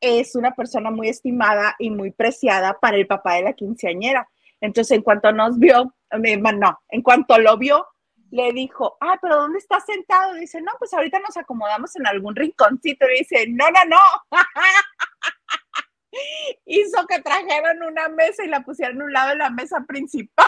es 0.00 0.34
una 0.34 0.54
persona 0.54 0.90
muy 0.90 1.08
estimada 1.08 1.74
y 1.78 1.90
muy 1.90 2.10
preciada 2.10 2.78
para 2.78 2.96
el 2.96 3.06
papá 3.06 3.34
de 3.34 3.42
la 3.42 3.52
quinceañera. 3.52 4.28
Entonces, 4.60 4.96
en 4.96 5.02
cuanto 5.02 5.32
nos 5.32 5.58
vio, 5.58 5.94
no, 6.12 6.80
en 6.88 7.02
cuanto 7.02 7.38
lo 7.38 7.56
vio, 7.56 7.86
le 8.30 8.52
dijo, 8.52 8.96
ah, 9.00 9.18
pero 9.20 9.36
¿dónde 9.36 9.58
está 9.58 9.80
sentado? 9.80 10.34
Dice, 10.34 10.60
no, 10.60 10.72
pues 10.78 10.92
ahorita 10.92 11.20
nos 11.20 11.36
acomodamos 11.36 11.94
en 11.96 12.06
algún 12.06 12.34
rinconcito. 12.34 13.06
Y 13.10 13.20
dice, 13.20 13.46
no, 13.48 13.70
no, 13.70 13.84
no. 13.86 14.00
Hizo 16.64 17.06
que 17.06 17.20
trajeran 17.20 17.82
una 17.82 18.08
mesa 18.08 18.44
y 18.44 18.48
la 18.48 18.60
pusieran 18.60 19.00
a 19.00 19.04
un 19.04 19.12
lado 19.12 19.30
de 19.30 19.36
la 19.36 19.50
mesa 19.50 19.84
principal. 19.86 20.46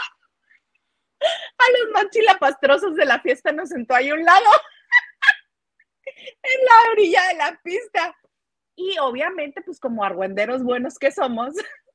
A 1.20 1.78
los 1.78 1.92
más 1.92 2.10
chilapastrosos 2.10 2.94
de 2.94 3.04
la 3.04 3.20
fiesta 3.20 3.52
nos 3.52 3.70
sentó 3.70 3.94
ahí 3.94 4.08
a 4.08 4.14
un 4.14 4.24
lado, 4.24 4.46
en 6.14 6.64
la 6.64 6.92
orilla 6.92 7.28
de 7.28 7.34
la 7.34 7.60
pista. 7.62 8.16
Y 8.78 8.96
obviamente, 9.00 9.60
pues 9.60 9.80
como 9.80 10.04
argüenderos 10.04 10.62
buenos 10.62 10.98
que 11.00 11.10
somos, 11.10 11.52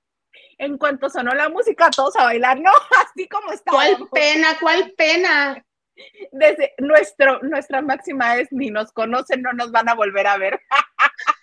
en 0.58 0.78
cuanto 0.78 1.10
sonó 1.10 1.34
la 1.34 1.48
música, 1.48 1.90
todos 1.90 2.16
a 2.18 2.26
bailar, 2.26 2.60
¿no? 2.60 2.72
Así 3.08 3.28
como 3.30 3.52
está. 3.54 3.72
¿Cuál 3.72 4.10
pena, 4.12 4.48
cuál 4.60 4.94
pena? 4.98 5.66
Desde 6.34 6.74
nuestro, 6.80 7.40
nuestra 7.44 7.82
máxima 7.82 8.36
es 8.36 8.50
ni 8.52 8.70
nos 8.70 8.92
conocen, 8.92 9.42
no 9.42 9.54
nos 9.54 9.72
van 9.72 9.88
a 9.88 9.96
volver 9.96 10.28
a 10.28 10.38
ver. 10.38 10.60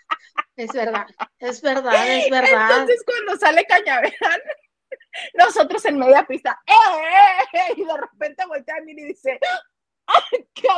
Es 0.57 0.73
verdad, 0.75 1.07
es 1.39 1.63
verdad, 1.63 2.19
es 2.19 2.29
verdad. 2.29 2.71
Entonces 2.71 3.03
cuando 3.07 3.37
sale 3.37 3.65
Cañaveral, 3.65 4.43
nosotros 5.33 5.83
en 5.87 5.99
media 5.99 6.27
pista, 6.27 6.61
¡eh! 6.67 6.73
eh, 6.75 7.59
eh" 7.59 7.75
y 7.79 7.85
de 7.85 7.97
repente 7.97 8.45
voltea 8.47 8.75
a 8.77 8.83
mí 8.83 8.93
y 8.93 9.05
dice, 9.07 9.41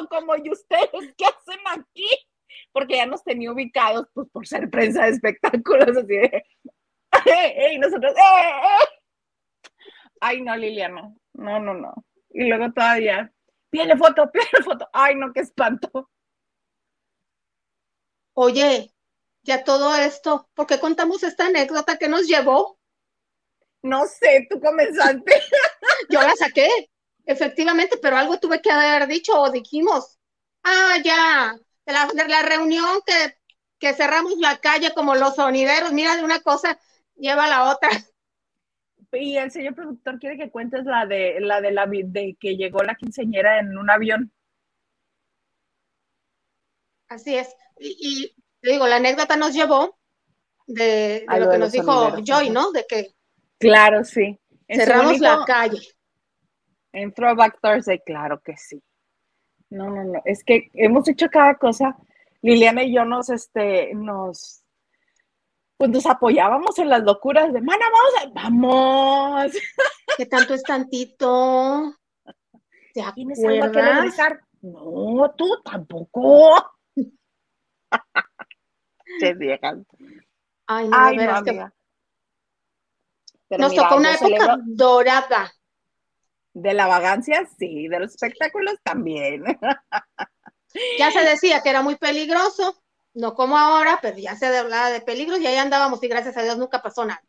como 0.09 0.37
y 0.37 0.51
ustedes, 0.51 1.15
¿qué 1.17 1.25
hacen 1.25 1.61
aquí? 1.67 2.09
Porque 2.73 2.97
ya 2.97 3.07
nos 3.07 3.23
tenía 3.23 3.53
ubicados, 3.53 4.07
pues 4.15 4.29
por 4.31 4.47
ser 4.47 4.71
prensa 4.71 5.05
de 5.05 5.11
espectáculos, 5.11 5.97
así 5.97 6.07
de, 6.07 6.45
y 7.73 7.79
nosotros, 7.79 8.13
¡eh! 8.17 8.87
Ay, 10.21 10.41
no, 10.41 10.57
Liliana, 10.57 11.13
no, 11.35 11.61
no, 11.61 11.75
no. 11.75 11.95
Y 12.31 12.45
luego 12.45 12.73
todavía, 12.73 13.33
pídele 13.71 13.97
foto, 13.97 14.31
pídele 14.33 14.65
foto. 14.65 14.89
Ay, 14.93 15.17
no, 15.17 15.33
qué 15.33 15.41
espanto. 15.41 16.11
Oye, 18.35 18.93
ya 19.43 19.65
todo 19.65 19.95
esto, 19.97 20.49
¿por 20.55 20.67
qué 20.67 20.79
contamos 20.79 21.23
esta 21.23 21.47
anécdota 21.47 21.99
que 21.99 22.09
nos 22.09 22.27
llevó? 22.27 22.79
No 23.83 24.07
sé, 24.07 24.47
tú 24.49 24.61
comenzaste. 24.61 25.43
Yo 26.09 26.23
la 26.23 26.35
saqué, 26.37 26.69
efectivamente, 27.27 27.99
pero 28.01 28.17
algo 28.17 28.39
tuve 28.39 28.63
que 28.63 28.71
haber 28.71 29.09
dicho 29.09 29.39
o 29.39 29.51
dijimos. 29.51 30.19
Ah, 30.63 30.99
ya, 31.05 31.59
de 31.87 31.93
la, 31.93 32.07
de 32.07 32.29
la 32.29 32.43
reunión 32.43 33.01
que, 33.07 33.37
que 33.79 33.95
cerramos 33.95 34.39
la 34.39 34.59
calle 34.59 34.93
como 34.95 35.15
los 35.15 35.35
sonideros, 35.35 35.93
mira, 35.93 36.17
de 36.17 36.25
una 36.25 36.41
cosa 36.41 36.79
lleva 37.17 37.45
a 37.45 37.49
la 37.49 37.71
otra. 37.73 37.91
Y 39.13 39.37
el 39.37 39.51
señor 39.51 39.75
productor 39.75 40.19
quiere 40.19 40.39
que 40.39 40.51
cuentes 40.51 40.87
la 40.87 41.05
de 41.05 41.39
la 41.41 41.61
de 41.61 41.71
la 41.71 41.87
de 41.87 42.35
que 42.41 42.57
llegó 42.57 42.83
la 42.83 42.95
quinceñera 42.95 43.59
en 43.59 43.77
un 43.77 43.91
avión. 43.91 44.33
Así 47.09 47.37
es. 47.37 47.55
Y, 47.79 48.35
digo, 48.63 48.87
la 48.87 48.97
anécdota 48.97 49.37
nos 49.37 49.53
llevó 49.53 49.99
de, 50.67 51.27
lo 51.29 51.51
que 51.51 51.59
nos 51.59 51.73
dijo 51.73 52.17
Joy, 52.23 52.49
¿no? 52.49 52.73
De 52.73 52.87
que 52.89 53.11
claro, 53.59 54.03
sí. 54.03 54.41
cerramos 54.67 55.21
la 55.21 55.45
calle. 55.47 55.81
En 56.93 57.13
Throwback 57.13 57.59
Thursday, 57.61 58.01
claro 58.05 58.41
que 58.41 58.57
sí. 58.57 58.83
No, 59.73 59.89
no, 59.89 60.05
no. 60.05 60.21
Es 60.27 60.45
que 60.45 60.71
hemos 60.75 61.09
hecho 61.09 61.31
cada 61.31 61.55
cosa. 61.55 61.97
Liliana 62.43 62.83
y 62.83 62.95
yo 62.95 63.07
nos, 63.07 63.31
este, 63.31 63.95
nos, 63.95 64.63
pues 65.79 65.91
nos 65.91 66.05
apoyábamos 66.07 66.79
en 66.79 66.91
las 66.91 67.03
locuras 67.03 67.51
de, 67.53 67.63
mana, 67.63 67.87
vamos, 67.91 68.13
a, 68.21 68.29
vamos. 68.43 69.53
¿Qué 70.17 70.27
tanto 70.27 70.53
es 70.53 70.63
tantito? 70.63 71.95
¿Te 72.93 73.03
¿Tienes 73.15 73.43
algo 73.43 73.73
que 73.73 73.81
regresar? 73.81 74.43
No, 74.61 75.33
tú 75.37 75.49
tampoco. 75.65 76.75
Se 79.21 79.33
viejas. 79.35 79.79
Ay, 80.67 80.89
no, 80.89 80.97
Ay, 80.99 81.17
no, 81.17 81.45
que... 81.45 81.65
Nos 83.59 83.75
tocó 83.75 83.97
una 83.97 84.15
época 84.15 84.59
dorada. 84.67 85.51
De 86.55 86.75
la 86.75 86.87
vagancia, 86.87 87.47
sí, 87.59 87.89
de 87.89 88.01
los 88.01 88.15
espectáculos 88.15 88.75
también. 88.83 89.45
Ya 90.99 91.11
se 91.11 91.23
decía 91.23 91.61
que 91.63 91.69
era 91.69 91.83
muy 91.83 91.97
peligroso, 91.97 92.83
no 93.13 93.35
como 93.35 93.59
ahora, 93.59 93.99
pero 94.01 94.17
ya 94.17 94.37
se 94.37 94.47
hablaba 94.47 94.89
de 94.89 95.03
peligros 95.03 95.39
y 95.39 95.47
ahí 95.47 95.57
andábamos 95.57 96.03
y 96.03 96.09
gracias 96.09 96.35
a 96.39 96.43
Dios 96.43 96.57
nunca 96.57 96.81
pasó 96.81 97.05
nada. 97.05 97.23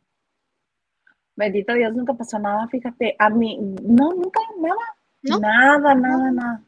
Bendito 1.36 1.74
Dios, 1.74 1.92
nunca 1.92 2.14
pasó 2.14 2.38
nada, 2.38 2.66
fíjate, 2.68 3.16
a 3.18 3.28
mí, 3.28 3.58
no, 3.82 4.12
nunca, 4.12 4.40
nada, 4.58 5.38
nada, 5.38 5.94
nada, 5.94 6.30
nada, 6.30 6.62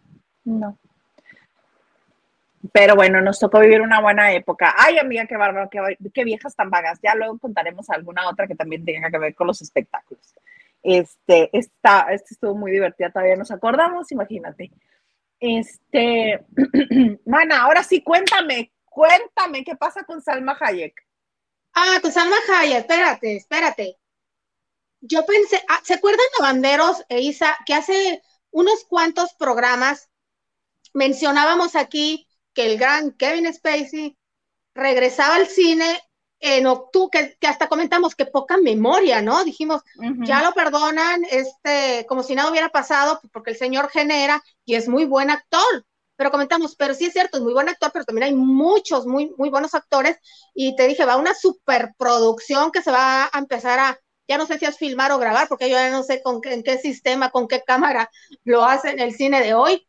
no. 0.44 0.78
Pero 2.72 2.96
bueno, 2.96 3.20
nos 3.20 3.38
tocó 3.38 3.60
vivir 3.60 3.80
una 3.80 4.00
buena 4.00 4.32
época. 4.32 4.74
Ay, 4.76 4.98
amiga, 4.98 5.26
qué 5.26 5.36
bárbaro, 5.36 5.70
qué, 5.70 6.24
viejas 6.24 6.56
tan 6.56 6.68
vagas. 6.68 6.98
Ya 7.02 7.14
luego 7.14 7.38
contaremos 7.38 7.88
alguna 7.90 8.28
otra 8.28 8.46
que 8.46 8.54
también 8.54 8.84
tenga 8.84 9.10
que 9.10 9.18
ver 9.18 9.34
con 9.34 9.46
los 9.46 9.62
espectáculos. 9.62 10.34
Este, 10.82 11.50
esta, 11.56 12.12
este 12.12 12.34
estuvo 12.34 12.54
muy 12.54 12.72
divertida, 12.72 13.10
todavía 13.10 13.36
nos 13.36 13.50
acordamos, 13.50 14.10
imagínate. 14.12 14.70
Este, 15.40 16.44
mana, 17.26 17.62
ahora 17.62 17.82
sí, 17.82 18.02
cuéntame, 18.02 18.72
cuéntame, 18.84 19.64
¿qué 19.64 19.76
pasa 19.76 20.04
con 20.04 20.22
Salma 20.22 20.56
Hayek? 20.58 20.94
Ah, 21.74 21.98
con 22.00 22.12
Salma 22.12 22.36
Hayek, 22.48 22.78
espérate, 22.78 23.36
espérate. 23.36 23.98
Yo 25.00 25.24
pensé, 25.26 25.62
ah, 25.68 25.80
¿se 25.84 25.94
acuerdan 25.94 26.26
de 26.38 26.42
Banderos 26.42 27.04
e 27.08 27.20
Isa 27.20 27.56
que 27.66 27.74
hace 27.74 28.22
unos 28.50 28.84
cuantos 28.84 29.34
programas 29.34 30.08
mencionábamos 30.94 31.76
aquí 31.76 32.26
que 32.54 32.72
el 32.72 32.78
gran 32.78 33.12
Kevin 33.12 33.52
Spacey 33.52 34.16
regresaba 34.74 35.36
al 35.36 35.46
cine 35.46 36.00
en 36.40 36.66
octubre, 36.66 37.36
que, 37.40 37.46
hasta 37.46 37.68
comentamos 37.68 38.14
que 38.14 38.26
poca 38.26 38.56
memoria, 38.58 39.22
¿no? 39.22 39.42
Dijimos, 39.44 39.82
ya 40.24 40.42
lo 40.42 40.52
perdonan, 40.52 41.22
este, 41.30 42.04
como 42.08 42.22
si 42.22 42.34
nada 42.34 42.50
hubiera 42.50 42.68
pasado, 42.68 43.20
porque 43.32 43.52
el 43.52 43.56
señor 43.56 43.88
genera 43.88 44.42
y 44.64 44.74
es 44.74 44.88
muy 44.88 45.04
buen 45.04 45.30
actor. 45.30 45.84
Pero 46.16 46.30
comentamos, 46.30 46.76
pero 46.76 46.94
sí 46.94 47.06
es 47.06 47.12
cierto, 47.12 47.36
es 47.36 47.42
muy 47.42 47.52
buen 47.52 47.68
actor, 47.68 47.90
pero 47.92 48.04
también 48.04 48.28
hay 48.28 48.34
muchos 48.34 49.06
muy, 49.06 49.34
muy 49.36 49.50
buenos 49.50 49.74
actores. 49.74 50.18
Y 50.54 50.76
te 50.76 50.86
dije, 50.86 51.04
va 51.04 51.16
una 51.16 51.34
superproducción 51.34 52.70
que 52.70 52.82
se 52.82 52.90
va 52.90 53.28
a 53.30 53.38
empezar 53.38 53.78
a, 53.78 53.98
ya 54.28 54.38
no 54.38 54.46
sé 54.46 54.58
si 54.58 54.64
es 54.64 54.76
filmar 54.76 55.12
o 55.12 55.18
grabar, 55.18 55.48
porque 55.48 55.68
yo 55.68 55.76
ya 55.76 55.90
no 55.90 56.02
sé 56.02 56.22
con 56.22 56.40
qué, 56.40 56.54
en 56.54 56.62
qué 56.62 56.78
sistema, 56.78 57.30
con 57.30 57.48
qué 57.48 57.62
cámara 57.62 58.10
lo 58.44 58.64
hacen 58.64 58.98
el 58.98 59.14
cine 59.14 59.42
de 59.42 59.54
hoy, 59.54 59.86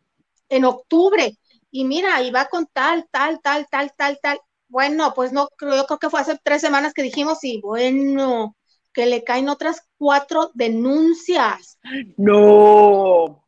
en 0.49 0.65
octubre 0.65 1.37
y 1.71 1.83
mira, 1.83 2.21
y 2.21 2.31
va 2.31 2.45
con 2.45 2.65
tal, 2.67 3.07
tal, 3.11 3.39
tal, 3.41 3.67
tal, 3.69 3.93
tal, 3.95 4.19
tal. 4.21 4.39
Bueno, 4.69 5.13
pues 5.15 5.31
no, 5.31 5.49
yo 5.61 5.85
creo 5.85 5.99
que 5.99 6.09
fue 6.09 6.19
hace 6.19 6.39
tres 6.43 6.61
semanas 6.61 6.93
que 6.93 7.03
dijimos, 7.03 7.43
y 7.43 7.61
bueno, 7.61 8.55
que 8.93 9.05
le 9.05 9.23
caen 9.23 9.49
otras 9.49 9.83
cuatro 9.97 10.51
denuncias. 10.53 11.77
No. 12.17 13.45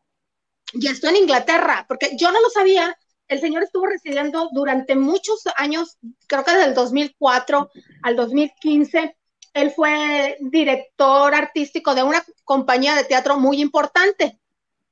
Y 0.74 0.88
esto 0.88 1.10
en 1.10 1.18
Inglaterra, 1.18 1.86
porque 1.88 2.16
yo 2.18 2.32
no 2.32 2.40
lo 2.42 2.50
sabía. 2.50 2.96
El 3.28 3.40
señor 3.40 3.64
estuvo 3.64 3.86
residiendo 3.86 4.50
durante 4.52 4.96
muchos 4.96 5.44
años, 5.56 5.98
creo 6.28 6.44
que 6.44 6.52
desde 6.52 6.66
el 6.66 6.74
2004 6.76 7.70
al 8.04 8.16
2015. 8.16 9.16
Él 9.54 9.72
fue 9.72 10.38
director 10.40 11.34
artístico 11.34 11.96
de 11.96 12.04
una 12.04 12.24
compañía 12.44 12.96
de 12.96 13.04
teatro 13.04 13.40
muy 13.40 13.62
importante. 13.62 14.40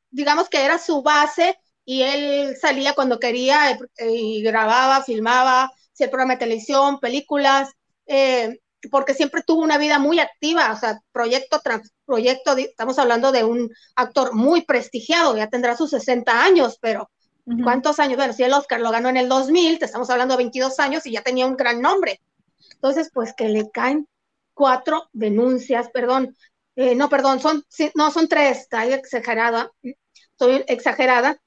Digamos 0.10 0.50
que 0.50 0.66
era 0.66 0.80
su 0.80 1.04
base 1.04 1.58
y 1.86 2.02
él 2.02 2.56
salía 2.60 2.94
cuando 2.94 3.20
quería 3.20 3.72
eh, 3.72 4.12
y 4.12 4.42
grababa, 4.42 5.04
filmaba, 5.04 5.72
hacía 5.98 6.12
programa 6.12 6.34
de 6.34 6.40
televisión, 6.40 7.00
películas, 7.00 7.72
eh, 8.06 8.60
porque 8.92 9.16
siempre 9.16 9.42
tuvo 9.42 9.64
una 9.64 9.80
vida 9.80 9.98
muy 9.98 10.20
activa, 10.20 10.72
o 10.72 10.78
sea, 10.78 11.02
proyecto 11.12 11.60
tras 11.64 11.92
proyecto, 12.06 12.56
estamos 12.56 13.00
hablando 13.00 13.32
de 13.32 13.44
un 13.44 13.72
actor 13.96 14.34
muy 14.34 14.62
prestigiado, 14.62 15.36
ya 15.36 15.48
tendrá 15.48 15.76
sus 15.76 15.90
60 15.90 16.44
años, 16.44 16.78
pero 16.80 17.10
¿cuántos 17.64 18.00
años? 18.00 18.18
Bueno, 18.18 18.34
si 18.34 18.44
el 18.44 18.54
Oscar 18.54 18.80
lo 18.80 18.92
ganó 18.92 19.10
en 19.10 19.18
el 19.18 19.28
2000, 19.28 19.80
te 19.80 19.86
estamos 19.86 20.10
hablando 20.12 20.36
de 20.36 20.44
22 20.44 20.80
años 20.80 21.06
y 21.06 21.12
ya 21.12 21.22
tenía 21.22 21.48
un 21.48 21.58
gran 21.58 21.82
nombre. 21.82 22.22
Entonces, 22.74 23.10
pues 23.12 23.34
que 23.34 23.50
le 23.50 23.72
caen 23.72 24.08
cuatro 24.54 25.10
denuncias, 25.14 25.90
perdón, 25.90 26.36
eh, 26.76 26.94
no, 26.94 27.10
perdón, 27.10 27.40
son, 27.40 27.64
no, 27.96 28.12
son 28.12 28.28
tres, 28.28 28.60
está 28.60 28.86
exagerada, 28.86 29.72
estoy 29.82 30.64
exagerada, 30.68 31.38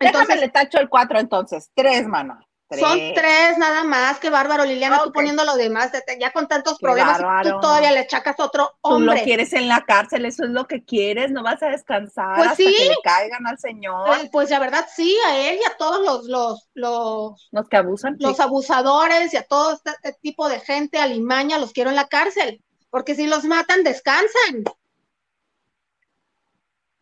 entonces, 0.00 0.28
Déjame 0.28 0.46
le 0.46 0.52
tacho 0.52 0.78
el 0.78 0.88
cuatro 0.88 1.18
entonces, 1.18 1.70
tres, 1.74 2.06
mano. 2.06 2.38
Son 2.70 2.98
tres 3.14 3.56
nada 3.56 3.82
más, 3.82 4.18
qué 4.18 4.28
bárbaro, 4.28 4.66
Liliana, 4.66 5.02
tú 5.02 5.10
poniendo 5.10 5.42
lo 5.42 5.56
demás, 5.56 5.90
ya 6.20 6.32
con 6.32 6.48
tantos 6.48 6.78
problemas, 6.78 7.18
tú 7.42 7.60
todavía 7.60 7.92
le 7.92 8.00
echacas 8.00 8.38
otro 8.38 8.76
hombre. 8.82 9.14
Tú 9.14 9.18
lo 9.20 9.24
quieres 9.24 9.52
en 9.54 9.68
la 9.68 9.86
cárcel, 9.86 10.26
eso 10.26 10.44
es 10.44 10.50
lo 10.50 10.66
que 10.66 10.84
quieres, 10.84 11.30
no 11.30 11.42
vas 11.42 11.62
a 11.62 11.68
descansar 11.68 12.36
pues 12.36 12.48
hasta 12.48 12.62
que 12.62 12.88
le 12.88 12.96
caigan 13.02 13.46
al 13.46 13.58
señor. 13.58 14.06
Pues, 14.06 14.28
pues, 14.30 14.50
la 14.50 14.58
verdad 14.58 14.86
sí, 14.94 15.16
a 15.26 15.38
él 15.38 15.58
y 15.62 15.66
a 15.66 15.78
todos 15.78 16.04
los, 16.04 16.24
los, 16.26 16.68
los, 16.74 17.48
los 17.50 17.68
que 17.70 17.76
abusan. 17.78 18.16
Los 18.18 18.38
abusadores 18.38 19.32
y 19.32 19.38
a 19.38 19.44
todo 19.44 19.72
este, 19.72 19.90
este 19.90 20.12
tipo 20.20 20.50
de 20.50 20.60
gente 20.60 20.98
alimaña 20.98 21.56
los 21.56 21.72
quiero 21.72 21.88
en 21.88 21.96
la 21.96 22.08
cárcel, 22.08 22.62
porque 22.90 23.14
si 23.14 23.26
los 23.26 23.44
matan, 23.44 23.82
descansan. 23.82 24.64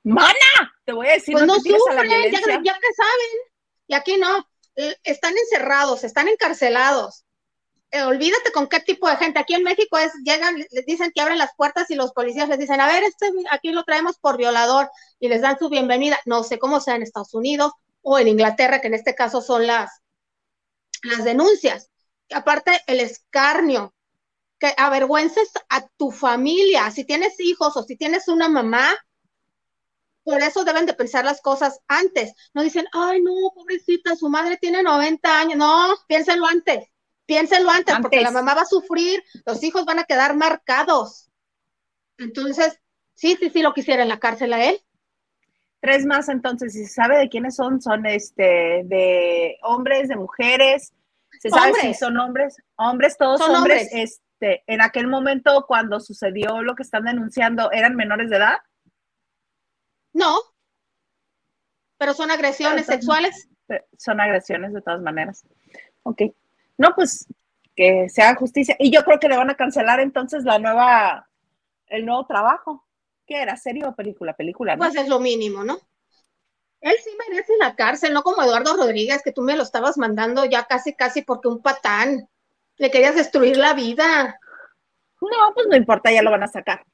Mana, 0.04 0.32
te 0.84 0.92
voy 0.92 1.08
a 1.08 1.14
decir. 1.14 1.32
Pues 1.32 1.44
no 1.44 1.54
sufren, 1.56 2.08
ya, 2.30 2.40
ya 2.40 2.74
que 2.74 2.94
saben, 2.94 3.30
y 3.88 3.94
aquí 3.94 4.16
no 4.16 4.46
están 5.03 5.35
encerrados, 5.37 6.05
están 6.05 6.29
encarcelados. 6.29 7.24
Eh, 7.91 8.03
olvídate 8.03 8.53
con 8.53 8.68
qué 8.68 8.81
tipo 8.81 9.09
de 9.09 9.16
gente. 9.16 9.39
Aquí 9.39 9.55
en 9.55 9.62
México 9.62 9.97
es, 9.99 10.12
llegan, 10.24 10.57
les 10.57 10.87
dicen 10.87 11.12
que 11.14 11.20
abren 11.20 11.39
las 11.39 11.51
puertas 11.57 11.91
y 11.91 11.95
los 11.95 12.12
policías 12.12 12.49
les 12.49 12.59
dicen, 12.59 12.81
a 12.81 12.87
ver, 12.87 13.03
este 13.05 13.31
aquí 13.51 13.70
lo 13.70 13.85
traemos 13.85 14.18
por 14.18 14.37
violador 14.37 14.91
y 15.20 15.29
les 15.29 15.41
dan 15.41 15.59
su 15.59 15.68
bienvenida. 15.68 16.18
No 16.27 16.43
sé 16.43 16.59
cómo 16.59 16.81
sea 16.81 16.97
en 16.97 17.03
Estados 17.03 17.35
Unidos 17.35 17.72
o 18.03 18.18
en 18.18 18.29
Inglaterra, 18.29 18.81
que 18.81 18.89
en 18.89 18.95
este 18.95 19.14
caso 19.14 19.41
son 19.41 19.66
las, 19.66 20.03
las 21.03 21.24
denuncias. 21.24 21.91
aparte, 22.33 22.81
el 22.87 23.01
escarnio, 23.01 23.95
que 24.59 24.74
avergüences 24.77 25.51
a 25.68 25.87
tu 25.97 26.11
familia. 26.11 26.91
Si 26.91 27.05
tienes 27.05 27.39
hijos 27.41 27.77
o 27.77 27.83
si 27.83 27.97
tienes 27.97 28.29
una 28.29 28.49
mamá, 28.49 28.97
por 30.27 30.43
eso 30.43 30.64
deben 30.64 30.87
de 30.87 30.93
pensar 30.93 31.24
las 31.24 31.41
cosas 31.41 31.81
antes. 31.87 32.35
No 32.53 32.64
dicen, 32.64 32.85
ay, 32.93 33.22
no, 33.22 33.33
pobrecita, 33.55 34.16
su 34.16 34.29
madre 34.29 34.57
tiene 34.57 34.83
90 34.83 35.41
años. 35.41 35.57
No, 35.57 35.95
piénsenlo 36.09 36.47
antes. 36.47 36.89
Piénsenlo 37.27 37.70
antes, 37.70 37.95
porque 38.03 38.20
la 38.22 38.33
mamá 38.33 38.55
va 38.55 38.62
a 38.62 38.66
sufrir, 38.66 39.22
los 39.45 39.62
hijos 39.62 39.85
van 39.85 40.01
a 40.01 40.05
quedar 40.05 40.35
marcados. 40.35 41.31
Entonces, 42.18 42.81
sí, 43.14 43.37
sí, 43.39 43.51
sí 43.51 43.62
lo 43.62 43.72
quisiera 43.72 44.03
en 44.03 44.09
la 44.09 44.18
cárcel 44.18 44.53
a 44.53 44.64
él. 44.64 44.81
Tres 45.79 46.05
más 46.05 46.29
entonces, 46.29 46.72
si 46.72 46.87
se 46.87 46.95
sabe 46.95 47.18
de 47.18 47.29
quiénes 47.29 47.55
son, 47.55 47.81
son 47.81 48.05
este 48.05 48.83
de 48.85 49.59
hombres, 49.62 50.09
de 50.09 50.16
mujeres, 50.16 50.93
se 51.39 51.51
sabe 51.51 51.74
si 51.83 51.95
son 51.95 52.16
hombres, 52.16 52.57
hombres, 52.74 53.16
todos 53.16 53.39
son 53.39 53.55
hombres, 53.55 53.89
este, 53.93 54.64
en 54.66 54.83
aquel 54.83 55.07
momento 55.07 55.66
cuando 55.68 56.01
sucedió 56.01 56.62
lo 56.62 56.74
que 56.74 56.83
están 56.83 57.05
denunciando, 57.05 57.70
¿eran 57.70 57.95
menores 57.95 58.29
de 58.29 58.39
edad? 58.39 58.59
No, 60.16 60.34
pero 61.98 62.14
son 62.14 62.30
agresiones 62.30 62.86
sexuales. 62.86 63.48
Son 63.98 64.18
agresiones 64.18 64.72
de 64.72 64.80
todas 64.80 65.02
maneras. 65.02 65.44
Ok. 66.04 66.22
No, 66.78 66.94
pues 66.94 67.26
que 67.74 68.08
se 68.08 68.22
haga 68.22 68.38
justicia. 68.38 68.76
Y 68.78 68.90
yo 68.90 69.04
creo 69.04 69.18
que 69.18 69.28
le 69.28 69.36
van 69.36 69.50
a 69.50 69.56
cancelar 69.56 70.00
entonces 70.00 70.44
la 70.44 70.58
nueva, 70.58 71.28
el 71.88 72.06
nuevo 72.06 72.26
trabajo. 72.26 72.86
¿Qué 73.26 73.42
era? 73.42 73.56
¿Serie 73.56 73.84
o 73.84 73.94
película? 73.94 74.34
Película. 74.34 74.76
Pues 74.78 74.96
es 74.96 75.08
lo 75.08 75.20
mínimo, 75.20 75.64
¿no? 75.64 75.78
Él 76.80 76.94
sí 77.04 77.10
merece 77.28 77.52
la 77.58 77.74
cárcel, 77.74 78.14
no 78.14 78.22
como 78.22 78.42
Eduardo 78.42 78.74
Rodríguez, 78.74 79.22
que 79.22 79.32
tú 79.32 79.42
me 79.42 79.56
lo 79.56 79.64
estabas 79.64 79.98
mandando 79.98 80.46
ya 80.46 80.64
casi, 80.64 80.94
casi 80.94 81.22
porque 81.22 81.48
un 81.48 81.60
patán. 81.60 82.28
Le 82.76 82.90
querías 82.90 83.16
destruir 83.16 83.58
la 83.58 83.74
vida. 83.74 84.40
No, 85.20 85.54
pues 85.54 85.66
no 85.66 85.76
importa, 85.76 86.10
ya 86.10 86.22
lo 86.22 86.30
van 86.30 86.44
a 86.44 86.48
sacar. 86.48 86.86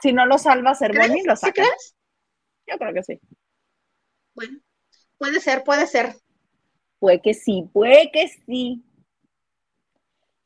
Si 0.00 0.12
no 0.12 0.24
lo 0.24 0.38
salva 0.38 0.74
Cervoni, 0.74 1.24
lo 1.24 1.36
sacan. 1.36 1.64
¿Sí 1.64 1.70
crees? 1.70 1.97
Yo 2.68 2.78
creo 2.78 2.94
que 2.94 3.02
sí. 3.02 3.20
Bueno, 4.34 4.58
puede 5.16 5.40
ser, 5.40 5.64
puede 5.64 5.86
ser. 5.86 6.14
Puede 6.98 7.20
que 7.20 7.34
sí, 7.34 7.68
puede 7.72 8.10
que 8.12 8.28
sí. 8.28 8.84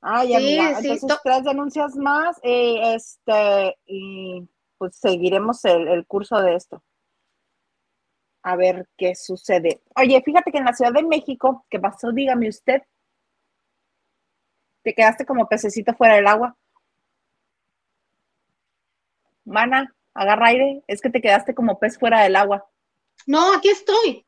Ay, 0.00 0.34
amiga, 0.34 0.78
entonces 0.78 1.20
tres 1.22 1.44
denuncias 1.44 1.94
más, 1.96 2.36
eh, 2.42 2.94
este, 2.94 3.78
y 3.86 4.48
pues 4.76 4.96
seguiremos 4.96 5.64
el, 5.64 6.04
curso 6.06 6.40
de 6.40 6.56
esto. 6.56 6.82
A 8.42 8.56
ver 8.56 8.88
qué 8.96 9.14
sucede. 9.14 9.80
Oye, 9.94 10.20
fíjate 10.24 10.50
que 10.50 10.58
en 10.58 10.64
la 10.64 10.72
Ciudad 10.72 10.92
de 10.92 11.04
México, 11.04 11.64
¿qué 11.70 11.78
pasó? 11.78 12.10
Dígame 12.10 12.48
usted. 12.48 12.82
Te 14.82 14.92
quedaste 14.92 15.24
como 15.24 15.48
pececito 15.48 15.94
fuera 15.94 16.16
del 16.16 16.26
agua. 16.26 16.56
Mana, 19.44 19.94
agarra 20.14 20.48
aire, 20.48 20.82
es 20.86 21.00
que 21.00 21.10
te 21.10 21.20
quedaste 21.20 21.54
como 21.54 21.78
pez 21.78 21.98
fuera 21.98 22.22
del 22.22 22.36
agua. 22.36 22.66
No, 23.26 23.54
aquí 23.54 23.68
estoy. 23.68 24.26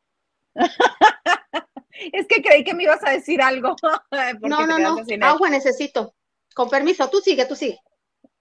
es 2.12 2.26
que 2.26 2.42
creí 2.42 2.64
que 2.64 2.74
me 2.74 2.84
ibas 2.84 3.04
a 3.04 3.10
decir 3.10 3.42
algo. 3.42 3.76
no, 4.40 4.66
no, 4.66 4.78
no, 4.78 5.26
agua 5.26 5.50
necesito. 5.50 6.14
Con 6.54 6.68
permiso, 6.68 7.08
tú 7.10 7.18
sigue, 7.18 7.46
tú 7.46 7.56
sigue. 7.56 7.78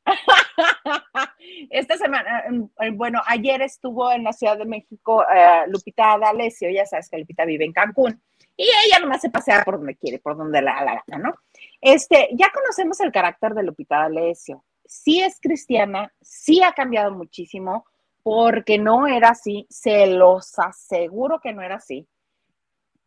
Esta 1.70 1.98
semana, 1.98 2.44
em, 2.48 2.70
em, 2.80 2.98
bueno, 2.98 3.22
ayer 3.26 3.62
estuvo 3.62 4.12
en 4.12 4.24
la 4.24 4.34
Ciudad 4.34 4.58
de 4.58 4.66
México 4.66 5.24
eh, 5.24 5.64
Lupita 5.68 6.18
D'Alessio, 6.18 6.70
ya 6.70 6.86
sabes 6.86 7.10
que 7.10 7.18
Lupita 7.18 7.46
vive 7.46 7.64
en 7.66 7.72
Cancún, 7.72 8.22
y 8.56 8.66
ella 8.86 9.00
nomás 9.00 9.22
se 9.22 9.30
pasea 9.30 9.64
por 9.64 9.78
donde 9.78 9.96
quiere, 9.96 10.20
por 10.20 10.38
donde 10.38 10.62
la, 10.62 10.84
la 10.84 11.04
gana, 11.08 11.30
¿no? 11.30 11.36
Este, 11.80 12.30
ya 12.34 12.52
conocemos 12.52 13.00
el 13.00 13.12
carácter 13.12 13.54
de 13.54 13.64
Lupita 13.64 14.00
D'Alessio 14.00 14.64
sí 14.94 15.22
es 15.22 15.40
cristiana, 15.42 16.14
sí 16.22 16.62
ha 16.62 16.72
cambiado 16.74 17.12
muchísimo, 17.12 17.86
porque 18.22 18.78
no 18.78 19.08
era 19.08 19.30
así, 19.30 19.66
se 19.70 20.06
los 20.06 20.58
aseguro 20.60 21.40
que 21.42 21.52
no 21.52 21.64
era 21.64 21.76
así. 21.76 22.08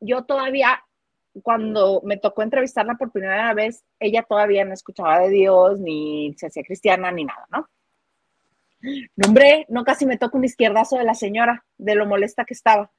Yo 0.00 0.24
todavía, 0.24 0.84
cuando 1.42 2.02
me 2.04 2.16
tocó 2.16 2.42
entrevistarla 2.42 2.96
por 2.96 3.12
primera 3.12 3.54
vez, 3.54 3.84
ella 4.00 4.24
todavía 4.28 4.64
no 4.64 4.74
escuchaba 4.74 5.20
de 5.20 5.30
Dios, 5.30 5.78
ni 5.78 6.34
se 6.36 6.48
hacía 6.48 6.64
cristiana, 6.64 7.12
ni 7.12 7.24
nada, 7.24 7.46
¿no? 7.50 7.68
No, 9.14 9.28
hombre, 9.28 9.64
no 9.68 9.84
casi 9.84 10.06
me 10.06 10.18
toca 10.18 10.36
un 10.36 10.44
izquierdazo 10.44 10.98
de 10.98 11.04
la 11.04 11.14
señora, 11.14 11.64
de 11.78 11.94
lo 11.94 12.04
molesta 12.04 12.44
que 12.44 12.54
estaba. 12.54 12.90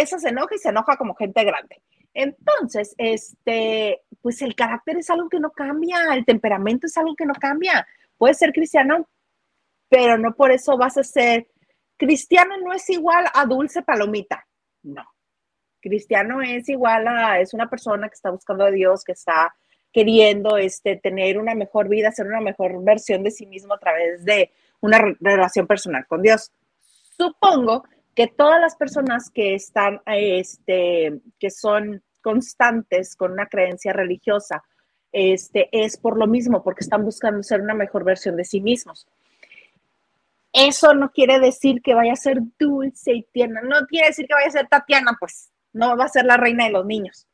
Esa 0.00 0.18
se 0.18 0.30
enoja 0.30 0.54
y 0.54 0.58
se 0.58 0.70
enoja 0.70 0.96
como 0.96 1.14
gente 1.14 1.44
grande. 1.44 1.82
Entonces, 2.14 2.94
este, 2.98 4.02
pues 4.20 4.42
el 4.42 4.54
carácter 4.54 4.96
es 4.98 5.10
algo 5.10 5.28
que 5.28 5.40
no 5.40 5.50
cambia, 5.50 6.14
el 6.14 6.24
temperamento 6.24 6.86
es 6.86 6.96
algo 6.96 7.14
que 7.16 7.26
no 7.26 7.34
cambia. 7.34 7.86
Puedes 8.16 8.38
ser 8.38 8.52
cristiano, 8.52 9.08
pero 9.88 10.18
no 10.18 10.34
por 10.34 10.52
eso 10.52 10.76
vas 10.76 10.98
a 10.98 11.04
ser 11.04 11.48
cristiano 11.96 12.56
no 12.58 12.72
es 12.72 12.88
igual 12.90 13.26
a 13.32 13.46
dulce 13.46 13.82
palomita. 13.82 14.46
No. 14.82 15.04
Cristiano 15.80 16.42
es 16.42 16.68
igual 16.68 17.06
a 17.06 17.40
es 17.40 17.54
una 17.54 17.68
persona 17.68 18.08
que 18.08 18.14
está 18.14 18.30
buscando 18.30 18.64
a 18.64 18.70
Dios, 18.70 19.04
que 19.04 19.12
está 19.12 19.54
queriendo 19.92 20.56
este 20.56 20.96
tener 20.96 21.38
una 21.38 21.54
mejor 21.54 21.88
vida, 21.88 22.10
ser 22.10 22.26
una 22.26 22.40
mejor 22.40 22.82
versión 22.82 23.22
de 23.22 23.30
sí 23.30 23.46
mismo 23.46 23.74
a 23.74 23.78
través 23.78 24.24
de 24.24 24.50
una 24.80 24.98
relación 25.20 25.66
personal 25.66 26.06
con 26.06 26.22
Dios. 26.22 26.50
Supongo 27.16 27.84
que 28.14 28.26
todas 28.26 28.60
las 28.60 28.76
personas 28.76 29.30
que 29.30 29.54
están, 29.54 30.00
este, 30.06 31.20
que 31.38 31.50
son 31.50 32.02
constantes 32.20 33.16
con 33.16 33.32
una 33.32 33.46
creencia 33.46 33.92
religiosa, 33.92 34.62
este, 35.12 35.68
es 35.72 35.96
por 35.96 36.18
lo 36.18 36.26
mismo, 36.26 36.62
porque 36.62 36.84
están 36.84 37.04
buscando 37.04 37.42
ser 37.42 37.60
una 37.60 37.74
mejor 37.74 38.04
versión 38.04 38.36
de 38.36 38.44
sí 38.44 38.60
mismos. 38.60 39.06
Eso 40.52 40.94
no 40.94 41.10
quiere 41.10 41.38
decir 41.38 41.80
que 41.80 41.94
vaya 41.94 42.12
a 42.12 42.16
ser 42.16 42.40
dulce 42.58 43.14
y 43.14 43.22
tierna, 43.22 43.62
no 43.62 43.86
quiere 43.86 44.08
decir 44.08 44.26
que 44.26 44.34
vaya 44.34 44.48
a 44.48 44.52
ser 44.52 44.68
Tatiana, 44.68 45.16
pues 45.18 45.50
no 45.72 45.96
va 45.96 46.04
a 46.04 46.08
ser 46.08 46.26
la 46.26 46.36
reina 46.36 46.64
de 46.64 46.72
los 46.72 46.84
niños. 46.84 47.26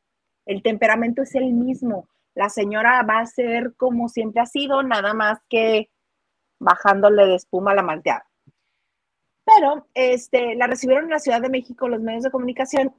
El 0.45 0.63
temperamento 0.63 1.21
es 1.21 1.35
el 1.35 1.51
mismo. 1.51 2.07
La 2.33 2.49
señora 2.49 3.03
va 3.03 3.19
a 3.19 3.25
ser 3.25 3.73
como 3.75 4.07
siempre 4.07 4.41
ha 4.41 4.45
sido, 4.45 4.81
nada 4.83 5.13
más 5.13 5.39
que 5.49 5.89
bajándole 6.59 7.25
de 7.25 7.35
espuma 7.35 7.71
a 7.71 7.75
la 7.75 7.83
malteada. 7.83 8.28
Pero 9.55 9.87
este, 9.93 10.55
la 10.55 10.67
recibieron 10.67 11.05
en 11.05 11.11
la 11.11 11.19
Ciudad 11.19 11.41
de 11.41 11.49
México 11.49 11.87
los 11.87 12.01
medios 12.01 12.23
de 12.23 12.31
comunicación 12.31 12.93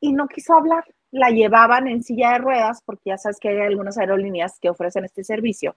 y 0.00 0.12
no 0.12 0.28
quiso 0.28 0.54
hablar. 0.54 0.84
La 1.10 1.30
llevaban 1.30 1.88
en 1.88 2.02
silla 2.02 2.32
de 2.32 2.38
ruedas, 2.38 2.82
porque 2.84 3.10
ya 3.10 3.18
sabes 3.18 3.38
que 3.38 3.48
hay 3.48 3.60
algunas 3.60 3.98
aerolíneas 3.98 4.58
que 4.60 4.70
ofrecen 4.70 5.04
este 5.04 5.24
servicio, 5.24 5.76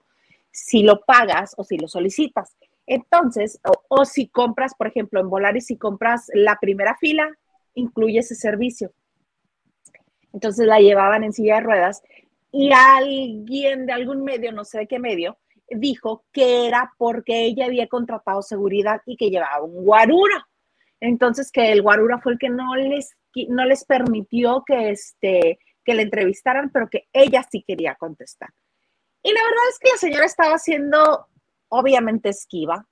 si 0.50 0.82
lo 0.82 1.00
pagas 1.00 1.54
o 1.56 1.64
si 1.64 1.76
lo 1.78 1.88
solicitas. 1.88 2.56
Entonces, 2.86 3.60
o, 3.88 4.04
si 4.04 4.28
compras, 4.28 4.74
por 4.74 4.86
ejemplo, 4.86 5.20
en 5.20 5.28
Volaris, 5.28 5.66
si 5.66 5.76
compras 5.76 6.30
la 6.32 6.56
primera 6.60 6.96
fila, 6.96 7.28
incluye 7.74 8.20
ese 8.20 8.34
servicio. 8.34 8.92
Entonces 10.32 10.66
la 10.66 10.78
llevaban 10.78 11.24
en 11.24 11.32
silla 11.32 11.56
de 11.56 11.62
ruedas 11.62 12.02
y 12.52 12.70
alguien 12.72 13.86
de 13.86 13.92
algún 13.92 14.22
medio, 14.22 14.52
no 14.52 14.64
sé 14.64 14.78
de 14.78 14.86
qué 14.86 14.98
medio, 14.98 15.36
dijo 15.68 16.24
que 16.32 16.66
era 16.66 16.92
porque 16.98 17.44
ella 17.44 17.66
había 17.66 17.88
contratado 17.88 18.42
seguridad 18.42 19.00
y 19.06 19.16
que 19.16 19.30
llevaba 19.30 19.62
un 19.62 19.84
guarura. 19.84 20.46
Entonces, 21.00 21.50
que 21.50 21.72
el 21.72 21.82
guarura 21.82 22.18
fue 22.18 22.32
el 22.32 22.38
que 22.38 22.48
no 22.48 22.74
les, 22.76 23.16
no 23.48 23.64
les 23.64 23.84
permitió 23.84 24.64
que, 24.66 24.90
este, 24.90 25.58
que 25.84 25.94
le 25.94 26.02
entrevistaran, 26.02 26.70
pero 26.70 26.88
que 26.88 27.08
ella 27.12 27.46
sí 27.50 27.64
quería 27.66 27.94
contestar. 27.96 28.50
Y 29.22 29.32
la 29.32 29.42
verdad 29.42 29.68
es 29.70 29.78
que 29.78 29.90
la 29.90 29.96
señora 29.96 30.24
estaba 30.24 30.58
siendo 30.58 31.26
obviamente 31.68 32.28
esquiva, 32.28 32.86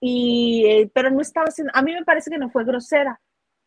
y, 0.00 0.64
eh, 0.66 0.90
pero 0.94 1.10
no 1.10 1.20
estaba 1.20 1.50
siendo, 1.50 1.72
a 1.74 1.82
mí 1.82 1.92
me 1.92 2.04
parece 2.04 2.30
que 2.30 2.38
no 2.38 2.50
fue 2.50 2.64
grosera. 2.64 3.20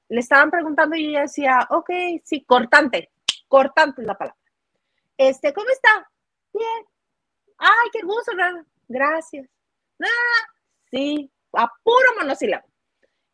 Le 0.10 0.20
estaban 0.20 0.50
preguntando 0.50 0.96
y 0.96 1.08
ella 1.08 1.22
decía, 1.22 1.68
ok, 1.70 1.90
sí, 2.24 2.44
cortante, 2.46 3.12
cortando 3.48 4.02
la 4.02 4.18
palabra. 4.18 4.40
Este, 5.18 5.54
¿cómo 5.54 5.70
está? 5.70 6.10
Bien. 6.54 6.91
Ay, 7.62 7.90
qué 7.94 8.02
gusto, 8.02 8.32
gracias. 8.88 9.48
Ah, 10.02 10.48
sí, 10.90 11.32
a 11.54 11.72
puro 11.84 12.16
monosílabo. 12.20 12.68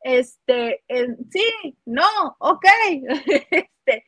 Este, 0.02 0.84
sí, 1.32 1.78
no, 1.86 2.36
ok. 2.40 2.66
este, 3.52 4.06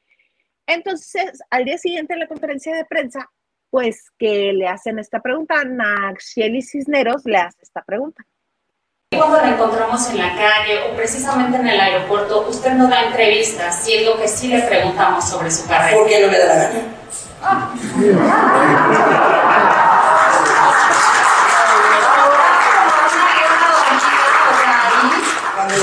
entonces, 0.67 1.39
al 1.49 1.63
día 1.63 1.77
siguiente 1.77 2.13
en 2.13 2.19
la 2.19 2.27
conferencia 2.27 2.75
de 2.75 2.83
prensa, 2.83 3.29
pues 3.69 4.11
que 4.17 4.51
le 4.51 4.67
hacen 4.67 4.99
esta 4.99 5.21
pregunta, 5.21 5.63
Naxieli 5.63 6.61
Cisneros 6.61 7.21
le 7.23 7.37
hace 7.37 7.59
esta 7.61 7.81
pregunta. 7.83 8.21
Cuando 9.15 9.37
la 9.37 9.53
encontramos 9.53 10.09
en 10.09 10.17
la 10.17 10.35
calle 10.35 10.81
o 10.81 10.95
precisamente 10.97 11.57
en 11.57 11.67
el 11.67 11.79
aeropuerto, 11.79 12.47
usted 12.49 12.73
no 12.73 12.89
da 12.89 13.05
entrevistas, 13.05 13.83
siendo 13.85 14.19
que 14.19 14.27
sí 14.27 14.49
le 14.49 14.61
preguntamos 14.63 15.29
sobre 15.29 15.49
su 15.49 15.65
carrera. 15.65 15.97
¿Por 15.97 16.09
qué 16.09 16.21
no 16.21 16.31
me 16.31 16.37
da 16.37 16.45
la 16.45 16.55
gana? 16.55 16.81
Ah. 17.41 19.25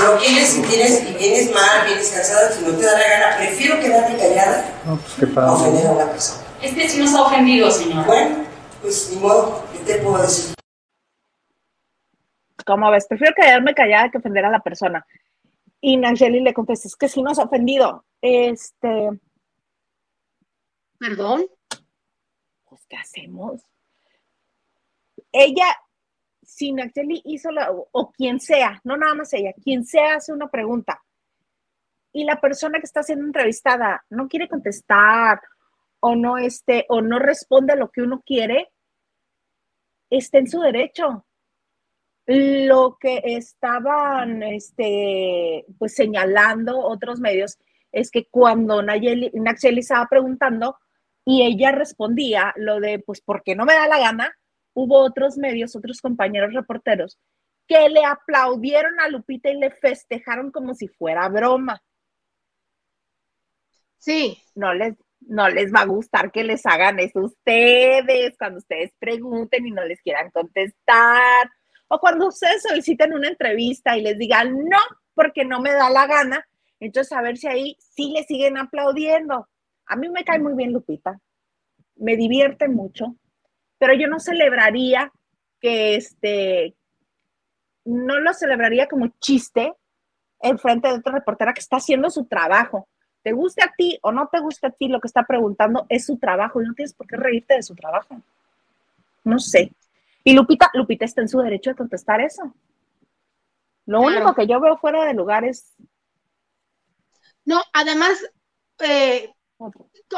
Cuando 0.07 0.23
quieres 0.23 0.57
y 0.57 0.61
tienes 0.61 1.03
y 1.03 1.13
vienes 1.15 1.53
mal, 1.53 1.85
vienes 1.85 2.09
cansada, 2.09 2.49
si 2.53 2.63
no 2.63 2.71
te 2.77 2.85
da 2.85 2.97
la 2.97 3.09
gana, 3.09 3.37
prefiero 3.39 3.77
quedarme 3.77 4.17
callada 4.17 4.79
no, 4.85 4.95
pues 4.95 5.15
qué 5.15 5.37
a 5.37 5.51
ofender 5.51 5.85
a 5.85 5.93
la 5.95 6.09
persona. 6.09 6.47
Este 6.61 6.87
sí 6.87 6.99
nos 6.99 7.13
ha 7.13 7.23
ofendido, 7.23 7.69
señor. 7.69 8.05
Bueno, 8.05 8.45
pues 8.81 9.11
ni 9.11 9.19
modo, 9.19 9.65
¿qué 9.73 9.79
te 9.79 9.99
puedo 9.99 10.21
decir? 10.21 10.55
¿Cómo 12.65 12.89
ves? 12.89 13.05
Prefiero 13.05 13.33
quedarme 13.35 13.73
callada 13.73 14.09
que 14.09 14.19
ofender 14.19 14.45
a 14.45 14.49
la 14.49 14.61
persona. 14.61 15.05
Y 15.81 15.97
Nangeli 15.97 16.39
le 16.39 16.53
contesta, 16.53 16.87
es 16.87 16.95
que 16.95 17.09
sí 17.09 17.21
nos 17.21 17.37
ha 17.37 17.43
ofendido. 17.43 18.05
Este. 18.21 19.09
¿Perdón? 20.99 21.47
Pues, 22.69 22.85
¿qué 22.87 22.95
hacemos? 22.95 23.61
Ella, 25.33 25.65
si 26.57 26.73
Nangeli 26.73 27.21
hizo 27.25 27.51
la, 27.51 27.71
o 27.71 28.11
quien 28.11 28.39
sea, 28.39 28.81
no 28.83 28.97
nada 28.97 29.13
más 29.13 29.31
ella, 29.33 29.53
quien 29.63 29.85
sea 29.85 30.15
hace 30.15 30.33
una 30.33 30.47
pregunta 30.47 30.99
y 32.17 32.23
la 32.23 32.41
persona 32.41 32.79
que 32.79 32.85
está 32.87 33.03
siendo 33.03 33.25
entrevistada 33.25 34.03
no 34.09 34.27
quiere 34.27 34.47
contestar 34.47 35.39
o 35.99 36.15
no 36.15 36.39
este, 36.39 36.85
o 36.89 36.99
no 36.99 37.19
responde 37.19 37.73
a 37.73 37.75
lo 37.75 37.91
que 37.91 38.01
uno 38.01 38.23
quiere, 38.25 38.71
está 40.09 40.39
en 40.39 40.47
su 40.47 40.59
derecho. 40.61 41.27
Lo 42.25 42.97
que 42.99 43.21
estaban 43.23 44.41
este, 44.41 45.63
pues 45.77 45.93
señalando 45.93 46.79
otros 46.79 47.19
medios 47.19 47.59
es 47.91 48.09
que 48.09 48.25
cuando 48.25 48.81
Nayeli, 48.81 49.31
estaba 49.77 50.07
preguntando 50.07 50.75
y 51.23 51.43
ella 51.43 51.71
respondía 51.71 52.51
lo 52.57 52.79
de, 52.79 52.97
pues, 52.97 53.21
¿por 53.21 53.43
qué 53.43 53.55
no 53.55 53.65
me 53.65 53.75
da 53.75 53.87
la 53.87 53.99
gana? 53.99 54.35
Hubo 54.79 54.99
otros 54.99 55.37
medios, 55.37 55.75
otros 55.75 56.01
compañeros 56.01 56.53
reporteros 56.53 57.17
que 57.67 57.89
le 57.89 58.05
aplaudieron 58.05 58.99
a 58.99 59.09
Lupita 59.09 59.49
y 59.49 59.57
le 59.57 59.71
festejaron 59.71 60.51
como 60.51 60.75
si 60.75 60.87
fuera 60.87 61.27
broma. 61.29 61.81
Sí. 63.97 64.37
No 64.53 64.75
les, 64.75 64.95
no 65.21 65.49
les 65.49 65.73
va 65.73 65.81
a 65.81 65.85
gustar 65.87 66.31
que 66.31 66.43
les 66.43 66.63
hagan 66.67 66.99
eso 66.99 67.21
ustedes, 67.21 68.37
cuando 68.37 68.59
ustedes 68.59 68.91
pregunten 68.99 69.65
y 69.65 69.71
no 69.71 69.83
les 69.83 69.99
quieran 70.01 70.29
contestar 70.29 71.49
o 71.87 71.97
cuando 71.97 72.27
ustedes 72.27 72.61
soliciten 72.61 73.13
una 73.13 73.29
entrevista 73.29 73.97
y 73.97 74.03
les 74.03 74.19
digan 74.19 74.53
no, 74.53 74.77
porque 75.15 75.43
no 75.43 75.59
me 75.59 75.71
da 75.71 75.89
la 75.89 76.05
gana, 76.05 76.47
entonces 76.79 77.11
a 77.13 77.23
ver 77.23 77.37
si 77.37 77.47
ahí 77.47 77.77
sí 77.79 78.13
le 78.13 78.23
siguen 78.25 78.57
aplaudiendo. 78.59 79.47
A 79.87 79.95
mí 79.95 80.07
me 80.09 80.23
cae 80.23 80.37
muy 80.37 80.53
bien 80.53 80.71
Lupita, 80.71 81.19
me 81.95 82.15
divierte 82.15 82.67
mucho, 82.67 83.15
pero 83.77 83.93
yo 83.93 84.07
no 84.07 84.19
celebraría 84.19 85.11
que 85.59 85.95
este, 85.95 86.75
no 87.85 88.19
lo 88.19 88.33
celebraría 88.33 88.87
como 88.87 89.07
chiste 89.19 89.73
en 90.41 90.59
frente 90.59 90.87
de 90.87 90.95
otra 90.95 91.13
reportera 91.13 91.53
que 91.53 91.61
está 91.61 91.77
haciendo 91.77 92.09
su 92.09 92.25
trabajo. 92.25 92.87
Te 93.23 93.31
guste 93.31 93.63
a 93.63 93.73
ti 93.75 93.97
o 94.01 94.11
no 94.11 94.27
te 94.27 94.39
guste 94.39 94.67
a 94.67 94.71
ti, 94.71 94.87
lo 94.87 95.01
que 95.01 95.07
está 95.07 95.23
preguntando 95.23 95.85
es 95.89 96.05
su 96.05 96.17
trabajo 96.17 96.61
y 96.61 96.65
no 96.65 96.73
tienes 96.73 96.93
por 96.93 97.07
qué 97.07 97.17
reírte 97.17 97.55
de 97.55 97.63
su 97.63 97.75
trabajo. 97.75 98.21
No 99.23 99.39
sé. 99.39 99.71
Y 100.23 100.33
Lupita, 100.33 100.69
Lupita 100.73 101.05
está 101.05 101.21
en 101.21 101.29
su 101.29 101.39
derecho 101.39 101.71
de 101.71 101.75
contestar 101.75 102.21
eso. 102.21 102.53
Lo 103.85 104.01
único 104.01 104.35
que 104.35 104.47
yo 104.47 104.59
veo 104.59 104.77
fuera 104.77 105.05
de 105.05 105.13
lugar 105.13 105.45
es. 105.45 105.73
No, 107.45 107.61
además, 107.71 108.21
eh, 108.79 109.33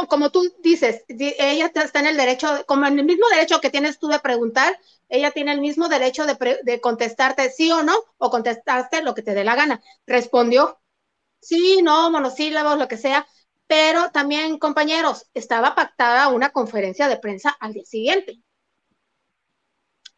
como 0.10 0.32
tú 0.32 0.44
dices, 0.62 1.06
ella 1.08 1.72
está 1.74 2.00
en 2.00 2.08
el 2.08 2.18
derecho, 2.18 2.48
como 2.68 2.86
en 2.86 3.00
el 3.00 3.06
mismo 3.06 3.26
derecho 3.30 3.62
que 3.62 3.70
tienes 3.70 3.98
tú 3.98 4.08
de 4.08 4.20
preguntar, 4.20 4.78
ella 5.08 5.32
tiene 5.32 5.54
el 5.54 5.62
mismo 5.62 5.88
derecho 5.88 6.26
de, 6.26 6.82
contestarte 6.82 7.50
sí 7.50 7.72
o 7.72 7.84
no, 7.84 7.96
o 8.18 8.30
contestarte 8.30 9.02
lo 9.02 9.14
que 9.14 9.22
te 9.22 9.34
dé 9.34 9.44
la 9.44 9.56
gana. 9.56 9.82
Respondió, 10.06 10.80
sí, 11.42 11.82
no, 11.82 12.12
monosílabos, 12.12 12.78
lo 12.78 12.88
que 12.88 12.98
sea, 12.98 13.28
pero 13.68 14.12
también, 14.12 14.60
compañeros, 14.60 15.28
estaba 15.34 15.76
pactada 15.76 16.28
una 16.30 16.50
conferencia 16.50 17.08
de 17.08 17.18
prensa 17.18 17.56
al 17.60 17.74
día 17.74 17.86
siguiente 17.86 18.42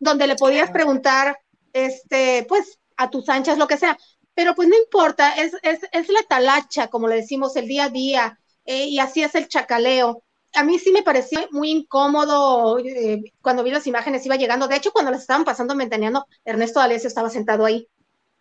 donde 0.02 0.26
le 0.26 0.36
podías 0.36 0.72
preguntar, 0.72 1.38
este, 1.72 2.46
pues, 2.50 2.80
a 2.98 3.10
tus 3.10 3.30
anchas, 3.30 3.58
lo 3.58 3.68
que 3.68 3.78
sea. 3.78 3.98
Pero 4.34 4.56
pues 4.56 4.68
no 4.68 4.76
importa, 4.76 5.36
es, 5.36 5.54
es, 5.62 6.10
la 6.10 6.24
talacha, 6.28 6.88
como 6.88 7.08
le 7.08 7.18
decimos, 7.18 7.56
el 7.56 7.68
día 7.68 7.86
a 7.86 7.90
día, 7.90 8.41
eh, 8.66 8.86
y 8.86 9.00
así 9.00 9.24
es 9.24 9.36
el 9.36 9.48
chacaleo. 9.48 10.24
A 10.54 10.64
mí 10.64 10.80
sí 10.80 10.92
me 10.92 11.04
pareció 11.04 11.48
muy 11.52 11.72
incómodo 11.72 12.80
eh, 12.80 13.22
cuando 13.42 13.64
vi 13.64 13.72
las 13.72 13.88
imágenes, 13.88 14.26
iba 14.26 14.36
llegando. 14.36 14.68
De 14.68 14.76
hecho, 14.76 14.92
cuando 14.92 15.12
las 15.12 15.22
estaban 15.22 15.46
pasando 15.46 15.76
ventaneando, 15.76 16.26
Ernesto 16.44 16.80
D'Alessio 16.80 17.08
estaba 17.08 17.30
sentado 17.30 17.66
ahí 17.66 17.88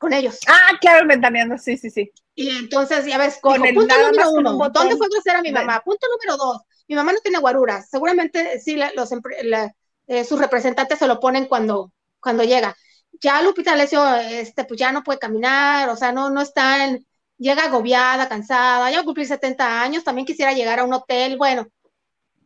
con 0.00 0.12
ellos. 0.12 0.38
Ah, 0.48 0.78
claro, 0.80 1.06
ventaneando, 1.06 1.58
sí, 1.58 1.76
sí, 1.76 1.90
sí. 1.90 2.10
Y 2.34 2.48
entonces, 2.50 3.04
ya 3.04 3.18
ves, 3.18 3.38
con 3.40 3.64
el 3.64 3.74
punto 3.74 3.94
número 3.96 4.30
uno, 4.30 4.70
¿dónde 4.70 4.96
fue 4.96 5.06
a 5.34 5.42
mi 5.42 5.52
mamá? 5.52 5.82
Punto 5.84 6.06
número 6.10 6.36
dos, 6.36 6.62
mi 6.88 6.94
mamá 6.96 7.12
no 7.12 7.20
tiene 7.20 7.38
guaruras. 7.38 7.88
Seguramente 7.90 8.58
sí, 8.60 8.76
los, 8.94 9.10
la, 9.44 9.72
eh, 10.06 10.24
sus 10.24 10.40
representantes 10.40 10.98
se 10.98 11.06
lo 11.06 11.20
ponen 11.20 11.46
cuando, 11.46 11.92
cuando 12.18 12.42
llega. 12.44 12.74
Ya 13.20 13.42
Lupita 13.42 13.74
Alessio, 13.74 14.02
este, 14.16 14.64
pues 14.64 14.80
ya 14.80 14.90
no 14.90 15.04
puede 15.04 15.18
caminar, 15.18 15.90
o 15.90 15.96
sea, 15.96 16.12
no, 16.12 16.30
no 16.30 16.40
está 16.40 16.86
en, 16.86 17.06
llega 17.40 17.64
agobiada, 17.64 18.28
cansada, 18.28 18.90
ya 18.90 18.98
va 18.98 19.02
a 19.02 19.04
cumplir 19.04 19.26
70 19.26 19.82
años, 19.82 20.04
también 20.04 20.26
quisiera 20.26 20.52
llegar 20.52 20.78
a 20.78 20.84
un 20.84 20.92
hotel, 20.92 21.36
bueno. 21.36 21.66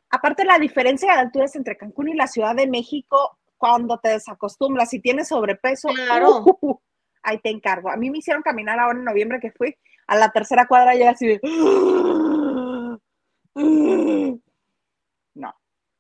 Aparte 0.09 0.45
la 0.45 0.59
diferencia 0.59 1.12
de 1.12 1.18
alturas 1.18 1.57
entre 1.57 1.76
Cancún 1.76 2.09
y 2.09 2.14
la 2.14 2.28
Ciudad 2.28 2.55
de 2.55 2.68
México, 2.68 3.36
cuando 3.57 3.99
te 3.99 4.11
desacostumbras, 4.11 4.88
si 4.88 5.01
tienes 5.01 5.28
sobrepeso, 5.28 5.88
claro. 5.88 6.45
Uh, 6.45 6.78
ahí 7.22 7.38
te 7.40 7.51
encargo. 7.51 7.90
A 7.90 7.97
mí 7.97 8.11
me 8.11 8.18
hicieron 8.18 8.42
caminar 8.42 8.78
ahora 8.78 8.99
en 8.99 9.05
noviembre 9.05 9.40
que 9.40 9.51
fui, 9.51 9.76
a 10.07 10.16
la 10.16 10.30
tercera 10.30 10.66
cuadra 10.66 10.95
ya 10.95 11.11
así 11.11 11.26
de... 11.26 11.40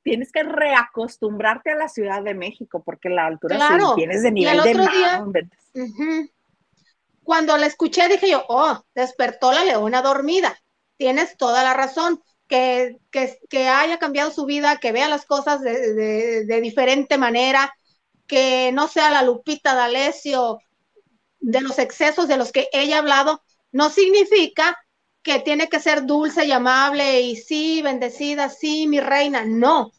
tienes 0.04 0.30
que 0.30 0.42
reacostumbrarte 0.42 1.70
a 1.70 1.76
la 1.76 1.88
Ciudad 1.88 2.22
de 2.22 2.34
México 2.34 2.82
porque 2.84 3.08
la 3.08 3.26
altura 3.26 3.56
claro. 3.56 3.94
tienes 3.96 4.22
de 4.22 4.30
nivel 4.30 4.62
de 4.62 4.74
mar. 4.74 5.24
Cuando 7.24 7.56
la 7.56 7.66
escuché 7.66 8.08
dije 8.08 8.30
yo, 8.30 8.44
oh, 8.48 8.84
despertó 8.94 9.52
la 9.52 9.64
leona 9.64 10.02
dormida. 10.02 10.56
Tienes 10.96 11.36
toda 11.36 11.64
la 11.64 11.74
razón. 11.74 12.22
Que, 12.46 12.98
que, 13.10 13.68
haya 13.68 13.98
cambiado 13.98 14.30
su 14.30 14.44
vida, 14.44 14.76
que 14.76 14.92
vea 14.92 15.08
las 15.08 15.24
cosas 15.24 15.60
de, 15.62 16.44
de, 16.44 16.60
diferente 16.60 17.18
manera, 17.18 17.74
que 18.28 18.70
no 18.72 18.86
sea 18.86 19.10
la 19.10 19.22
Lupita 19.22 19.74
D'Alessio 19.74 20.58
de 21.40 21.60
los 21.62 21.78
excesos 21.78 22.28
de 22.28 22.36
los 22.36 22.52
que 22.52 22.68
ella 22.72 22.96
ha 22.96 22.98
hablado, 23.00 23.42
no 23.72 23.90
significa 23.90 24.78
que 25.22 25.40
tiene 25.40 25.68
que 25.68 25.80
ser 25.80 26.06
dulce 26.06 26.44
y 26.44 26.52
amable 26.52 27.22
y 27.22 27.34
sí, 27.34 27.82
bendecida, 27.82 28.50
sí, 28.50 28.86
mi 28.86 29.00
reina. 29.00 29.44
No, 29.44 29.90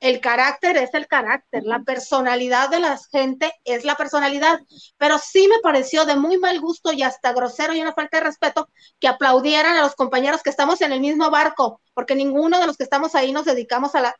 el 0.00 0.20
carácter 0.20 0.76
es 0.78 0.94
el 0.94 1.06
carácter, 1.06 1.62
la 1.64 1.80
personalidad 1.80 2.70
de 2.70 2.80
la 2.80 2.98
gente 3.10 3.52
es 3.64 3.84
la 3.84 3.96
personalidad, 3.96 4.60
pero 4.96 5.18
sí 5.18 5.46
me 5.46 5.60
pareció 5.60 6.06
de 6.06 6.16
muy 6.16 6.38
mal 6.38 6.58
gusto 6.60 6.92
y 6.92 7.02
hasta 7.02 7.32
grosero 7.32 7.74
y 7.74 7.82
una 7.82 7.92
falta 7.92 8.18
de 8.18 8.24
respeto 8.24 8.70
que 8.98 9.08
aplaudieran 9.08 9.76
a 9.76 9.82
los 9.82 9.94
compañeros 9.94 10.42
que 10.42 10.50
estamos 10.50 10.80
en 10.80 10.92
el 10.92 11.00
mismo 11.00 11.30
barco, 11.30 11.80
porque 11.92 12.14
ninguno 12.14 12.58
de 12.58 12.66
los 12.66 12.76
que 12.76 12.84
estamos 12.84 13.14
ahí 13.14 13.32
nos 13.32 13.44
dedicamos 13.44 13.94
a 13.94 14.00
la 14.00 14.16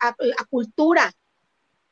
cultura, 0.51 1.11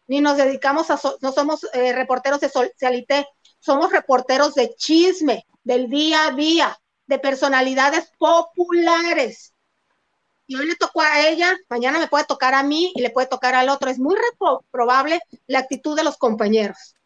ni 0.07 0.21
nos 0.21 0.37
dedicamos 0.37 0.91
a, 0.91 1.01
no 1.21 1.33
somos 1.33 1.67
eh, 1.73 1.93
reporteros 1.93 2.41
de 2.41 2.49
socialité, 2.49 3.27
somos 3.61 3.93
reporteros 3.93 4.55
de 4.55 4.75
chisme, 4.75 5.47
del 5.63 5.89
día 5.89 6.29
a 6.29 6.31
día, 6.33 6.79
de 7.07 7.19
personalidades 7.19 8.11
populares. 8.19 9.55
Y 10.49 10.57
hoy 10.57 10.67
le 10.67 10.77
tocó 10.77 11.03
a 11.03 11.29
ella, 11.29 11.55
mañana 11.69 11.99
me 11.99 12.09
puede 12.09 12.25
tocar 12.25 12.55
a 12.55 12.63
mí 12.63 12.91
y 12.97 13.03
le 13.03 13.11
puede 13.11 13.27
tocar 13.27 13.55
al 13.55 13.69
otro. 13.69 13.91
Es 13.91 13.99
muy 13.99 14.17
probable 14.71 15.21
la 15.47 15.59
actitud 15.59 15.95
de 15.95 16.05
los 16.05 16.17
compañeros. 16.17 16.97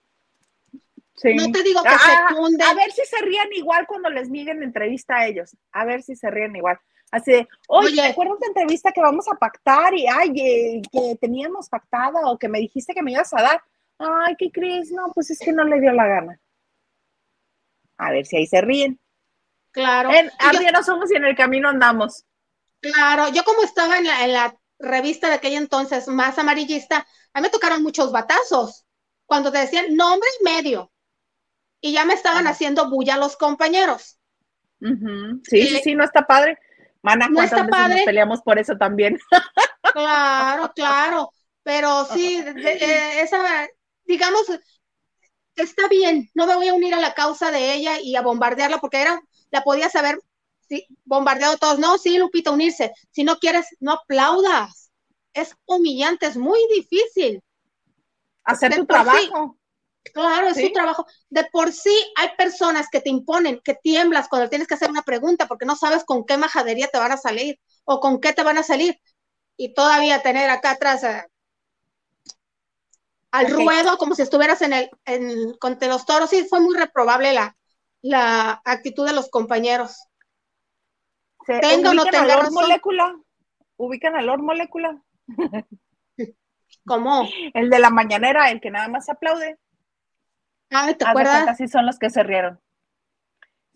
No 1.25 1.51
te 1.51 1.63
digo 1.65 1.83
que 1.83 1.91
se 1.91 2.63
A 2.63 2.75
ver 2.75 2.93
si 2.93 3.05
se 3.05 3.21
ríen 3.21 3.53
igual 3.53 3.87
cuando 3.89 4.11
les 4.11 4.31
nieguen 4.31 4.63
entrevista 4.63 5.17
a 5.17 5.27
ellos. 5.27 5.57
A 5.73 5.85
ver 5.85 6.05
si 6.05 6.15
se 6.15 6.31
ríen 6.31 6.55
igual. 6.55 6.79
Así 7.11 7.33
de, 7.33 7.49
oye, 7.67 7.97
¿te 7.97 8.07
acuerdas 8.07 8.39
de 8.39 8.47
entrevista 8.47 8.93
que 8.93 9.03
vamos 9.03 9.27
a 9.29 9.37
pactar 9.37 9.93
y, 9.93 10.07
ay, 10.07 10.33
eh, 10.37 10.83
que 10.91 11.17
teníamos 11.21 11.69
pactada 11.69 12.31
o 12.31 12.39
que 12.39 12.49
me 12.49 12.61
dijiste 12.61 12.95
que 12.95 13.03
me 13.03 13.11
ibas 13.11 13.35
a 13.35 13.43
dar? 13.43 13.63
Ay, 13.99 14.37
¿qué 14.39 14.53
crees? 14.53 14.93
No, 14.93 15.13
pues 15.13 15.31
es 15.31 15.41
que 15.41 15.53
no 15.53 15.65
le 15.65 15.81
dio 15.81 15.93
la 15.93 16.07
gana. 16.07 16.41
A 17.99 18.13
ver 18.13 18.25
si 18.25 18.37
ahí 18.37 18.47
se 18.47 18.61
ríen. 18.61 19.01
Claro. 19.73 20.11
En, 20.13 20.31
no 20.73 20.83
somos 20.85 21.11
y 21.11 21.17
en 21.17 21.25
el 21.25 21.37
camino 21.37 21.69
andamos. 21.69 22.25
Claro, 22.83 23.29
yo 23.29 23.45
como 23.45 23.63
estaba 23.63 23.99
en 23.99 24.07
la, 24.07 24.25
en 24.25 24.33
la 24.33 24.57
revista 24.79 25.29
de 25.29 25.35
aquella 25.35 25.59
entonces 25.59 26.09
más 26.09 26.37
amarillista, 26.39 27.07
a 27.33 27.41
mí 27.41 27.47
me 27.47 27.51
tocaron 27.51 27.83
muchos 27.83 28.13
batazos. 28.13 28.85
Cuando 29.25 29.51
te 29.51 29.59
decían 29.59 29.97
nombre 29.97 30.29
y 30.41 30.45
medio. 30.45 30.93
Y 31.81 31.93
ya 31.93 32.05
me 32.05 32.15
estaban 32.15 32.47
haciendo 32.47 32.91
bulla 32.91 33.17
los 33.17 33.37
compañeros. 33.37 34.19
Sí, 34.81 35.67
sí, 35.69 35.81
sí, 35.83 35.95
no 35.95 36.05
está 36.05 36.27
padre. 36.27 36.59
Mana, 37.03 37.29
no 37.29 37.43
está 37.43 37.67
padre. 37.67 37.97
Nos 37.97 38.05
peleamos 38.05 38.43
por 38.43 38.59
eso 38.59 38.77
también. 38.77 39.19
Claro, 39.93 40.73
claro. 40.75 41.31
Pero 41.63 42.07
sí, 42.07 42.43
esa, 42.57 43.69
digamos, 44.05 44.47
está 45.55 45.89
bien, 45.89 46.31
no 46.35 46.47
me 46.47 46.55
voy 46.55 46.69
a 46.69 46.75
unir 46.75 46.95
a 46.95 47.01
la 47.01 47.13
causa 47.13 47.51
de 47.51 47.75
ella 47.75 48.01
y 48.01 48.17
a 48.17 48.23
bombardearla 48.23 48.79
porque 48.79 49.03
era, 49.03 49.21
la 49.51 49.63
podía 49.63 49.91
saber 49.91 50.19
sí, 50.73 50.87
bombardeado 51.05 51.59
todos. 51.59 51.79
No, 51.79 51.99
sí, 51.99 52.17
Lupita, 52.19 52.51
unirse. 52.51 52.93
Si 53.11 53.25
no 53.25 53.37
quieres, 53.39 53.67
no 53.81 53.93
aplaudas. 53.93 54.91
Es 55.35 55.55
humillante, 55.67 56.27
es 56.27 56.37
muy 56.37 56.61
difícil. 56.75 57.43
Hacer 58.45 58.75
tu 58.75 58.87
trabajo. 58.87 59.59
Claro, 60.15 60.49
es 60.49 60.57
su 60.57 60.73
trabajo. 60.73 61.07
De 61.29 61.45
por 61.53 61.73
sí 61.73 61.95
hay 62.17 62.31
personas 62.37 62.89
que 62.91 63.01
te 63.01 63.11
imponen, 63.11 63.61
que 63.63 63.75
tiemblas 63.75 64.29
cuando 64.29 64.49
tienes 64.49 64.67
que 64.67 64.75
hacer 64.75 64.91
una 64.91 65.03
pregunta 65.03 65.47
porque 65.47 65.67
no 65.67 65.77
sabes 65.77 66.05
con 66.05 66.25
qué 66.25 66.37
majadería 66.37 66.89
te 66.89 66.99
van 66.99 67.13
a 67.13 67.17
salir 67.17 67.61
o 67.85 68.01
con 68.01 68.21
qué 68.21 68.33
te 68.33 68.43
van 68.43 68.59
a 68.59 68.63
salir. 68.63 68.99
Y 69.57 69.75
todavía 69.75 70.23
tener 70.23 70.51
acá 70.51 70.73
atrás 70.73 71.05
eh, 71.05 71.25
al 73.31 73.51
ruedo 73.51 73.97
como 73.99 74.15
si 74.15 74.23
estuvieras 74.23 74.63
en 74.63 74.73
el, 74.73 74.91
en, 75.05 75.55
con 75.59 75.79
los 75.81 76.07
toros. 76.07 76.31
Sí, 76.31 76.47
fue 76.49 76.61
muy 76.61 76.77
reprobable 76.77 77.33
la, 77.33 77.57
la 78.01 78.61
actitud 78.65 79.07
de 79.07 79.13
los 79.13 79.31
compañeros. 79.31 79.97
Tengo 81.47 81.91
o 81.91 81.95
no 81.95 82.05
tenga 82.05 82.51
molécula. 82.51 83.17
Ubican 83.77 84.15
al 84.15 84.27
Lord 84.27 84.43
Molécula. 84.43 85.03
¿Cómo? 86.87 87.29
El 87.55 87.71
de 87.71 87.79
la 87.79 87.91
mañanera, 87.91 88.51
el 88.51 88.61
que 88.61 88.71
nada 88.71 88.89
más 88.89 89.09
aplaude. 89.09 89.59
Ah, 90.71 90.93
¿te 90.95 91.05
acuerdas? 91.05 91.49
Así 91.49 91.69
son 91.69 91.87
los 91.87 91.99
que 91.99 92.11
se 92.11 92.23
rieron. 92.23 92.61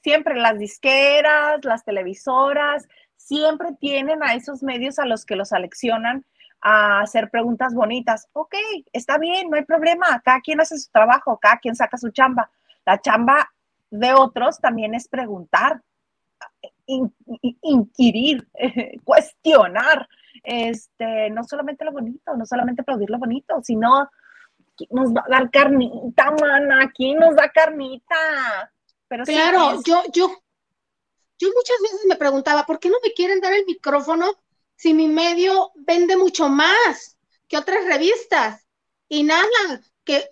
Siempre 0.02 0.36
las 0.36 0.58
disqueras, 0.58 1.64
las 1.64 1.84
televisoras, 1.84 2.86
siempre 3.16 3.70
tienen 3.80 4.22
a 4.22 4.34
esos 4.34 4.62
medios 4.62 4.98
a 4.98 5.06
los 5.06 5.24
que 5.24 5.36
los 5.36 5.48
seleccionan 5.48 6.24
a 6.60 7.00
hacer 7.00 7.30
preguntas 7.30 7.74
bonitas. 7.74 8.28
Ok, 8.32 8.54
está 8.92 9.18
bien, 9.18 9.50
no 9.50 9.56
hay 9.56 9.64
problema. 9.64 10.20
Cada 10.24 10.40
quien 10.40 10.60
hace 10.60 10.78
su 10.78 10.90
trabajo, 10.90 11.38
cada 11.38 11.58
quien 11.58 11.76
saca 11.76 11.98
su 11.98 12.10
chamba. 12.10 12.50
La 12.84 13.00
chamba 13.00 13.52
de 13.90 14.14
otros 14.14 14.60
también 14.60 14.94
es 14.94 15.08
preguntar, 15.08 15.82
inquirir, 16.86 18.48
cuestionar. 19.04 20.08
Este, 20.42 21.30
no 21.30 21.44
solamente 21.44 21.84
lo 21.84 21.92
bonito, 21.92 22.36
no 22.36 22.46
solamente 22.46 22.82
aplaudir 22.82 23.10
lo 23.10 23.18
bonito, 23.18 23.60
sino 23.62 24.08
nos 24.90 25.12
va 25.12 25.24
a 25.26 25.30
dar 25.30 25.50
carnita, 25.50 26.30
mana, 26.30 26.84
aquí 26.84 27.14
nos 27.14 27.34
da 27.34 27.50
carnita. 27.50 28.72
Pero 29.08 29.24
claro, 29.24 29.80
yo, 29.84 30.02
yo, 30.12 30.28
yo 31.38 31.48
muchas 31.48 31.76
veces 31.82 32.00
me 32.08 32.16
preguntaba, 32.16 32.64
¿por 32.64 32.78
qué 32.78 32.90
no 32.90 32.96
me 33.02 33.12
quieren 33.12 33.40
dar 33.40 33.52
el 33.52 33.64
micrófono 33.64 34.26
si 34.74 34.94
mi 34.94 35.08
medio 35.08 35.72
vende 35.74 36.16
mucho 36.16 36.48
más 36.48 37.16
que 37.48 37.56
otras 37.56 37.84
revistas? 37.86 38.66
Y 39.08 39.22
nada, 39.22 39.46
que 40.04 40.28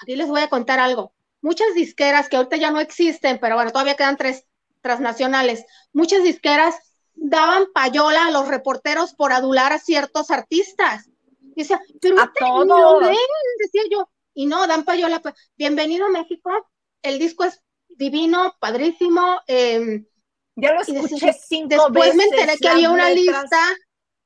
aquí 0.00 0.16
les 0.16 0.28
voy 0.28 0.40
a 0.40 0.48
contar 0.48 0.78
algo. 0.78 1.12
Muchas 1.40 1.74
disqueras 1.74 2.28
que 2.28 2.36
ahorita 2.36 2.56
ya 2.56 2.70
no 2.70 2.80
existen, 2.80 3.38
pero 3.40 3.56
bueno, 3.56 3.72
todavía 3.72 3.96
quedan 3.96 4.16
tres 4.16 4.46
transnacionales. 4.82 5.64
Muchas 5.92 6.22
disqueras 6.22 6.74
daban 7.14 7.66
payola 7.72 8.26
a 8.26 8.30
los 8.30 8.48
reporteros 8.48 9.14
por 9.14 9.32
adular 9.32 9.72
a 9.72 9.78
ciertos 9.78 10.30
artistas. 10.30 11.08
Y 11.40 11.62
decía, 11.62 11.80
pero 12.00 12.20
a 12.20 12.32
todos. 12.38 13.08
decía 13.58 13.82
yo. 13.90 14.08
Y 14.34 14.46
no, 14.46 14.66
Dan 14.66 14.84
Payola, 14.84 15.20
pues, 15.20 15.34
bienvenido 15.56 16.06
a 16.06 16.10
México. 16.10 16.50
El 17.02 17.18
disco 17.18 17.44
es 17.44 17.60
divino, 17.88 18.56
padrísimo. 18.58 19.40
Em, 19.46 20.06
ya 20.56 20.72
lo 20.72 20.80
escuché 20.80 21.32
cinco 21.32 21.68
Después 21.68 22.14
me 22.14 22.24
enteré 22.24 22.56
que 22.58 22.68
había 22.68 22.90
una 22.90 23.10
lista 23.10 23.76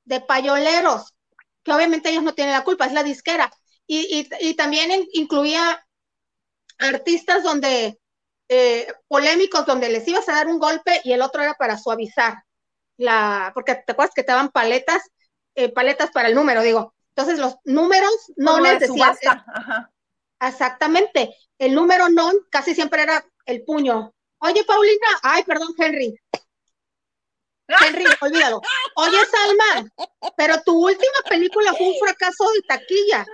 de 0.04 0.20
payoleros, 0.20 1.14
que 1.62 1.72
obviamente 1.72 2.10
ellos 2.10 2.22
no 2.22 2.34
tienen 2.34 2.54
la 2.54 2.64
culpa, 2.64 2.86
es 2.86 2.92
la 2.92 3.02
disquera. 3.02 3.50
Y, 3.88 4.28
y, 4.40 4.54
también 4.54 5.06
incluía 5.12 5.86
artistas 6.78 7.44
donde, 7.44 8.00
eh, 8.48 8.86
polémicos, 9.08 9.66
donde 9.66 9.88
les 9.88 10.06
ibas 10.06 10.28
a 10.28 10.34
dar 10.34 10.46
un 10.46 10.58
golpe 10.58 11.00
y 11.04 11.12
el 11.12 11.22
otro 11.22 11.42
era 11.42 11.54
para 11.54 11.78
suavizar. 11.78 12.42
La, 12.98 13.50
porque 13.54 13.74
te 13.74 13.92
acuerdas 13.92 14.14
que 14.14 14.22
te 14.22 14.32
daban 14.32 14.50
paletas, 14.50 15.02
eh, 15.54 15.70
paletas 15.70 16.10
para 16.10 16.28
el 16.28 16.34
número, 16.34 16.62
digo, 16.62 16.94
entonces 17.16 17.38
los 17.38 17.56
números 17.64 18.12
no 18.36 18.60
les 18.60 18.80
decían. 18.80 19.16
Exactamente. 20.40 21.34
El 21.58 21.74
número 21.74 22.08
no 22.08 22.30
casi 22.50 22.74
siempre 22.74 23.02
era 23.02 23.24
el 23.46 23.64
puño. 23.64 24.12
Oye, 24.38 24.64
Paulina, 24.64 25.06
ay, 25.22 25.42
perdón, 25.44 25.74
Henry. 25.78 26.14
Henry, 27.68 28.04
olvídalo. 28.20 28.60
Oye, 28.96 29.18
Salma, 29.26 29.90
pero 30.36 30.60
tu 30.62 30.86
última 30.86 31.18
película 31.28 31.72
fue 31.72 31.88
un 31.88 31.98
fracaso 31.98 32.44
de 32.52 32.62
taquilla. 32.62 33.26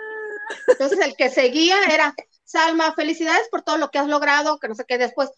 Entonces 0.69 1.01
el 1.01 1.17
que 1.17 1.29
seguía 1.29 1.77
era, 1.85 2.15
Salma, 2.53 2.93
felicidades 2.95 3.49
por 3.51 3.63
todo 3.63 3.79
lo 3.79 3.91
que 3.91 3.99
has 3.99 4.07
logrado, 4.07 4.59
que 4.59 4.69
no 4.69 4.75
sé 4.75 4.85
qué 4.87 4.99
después. 4.99 5.31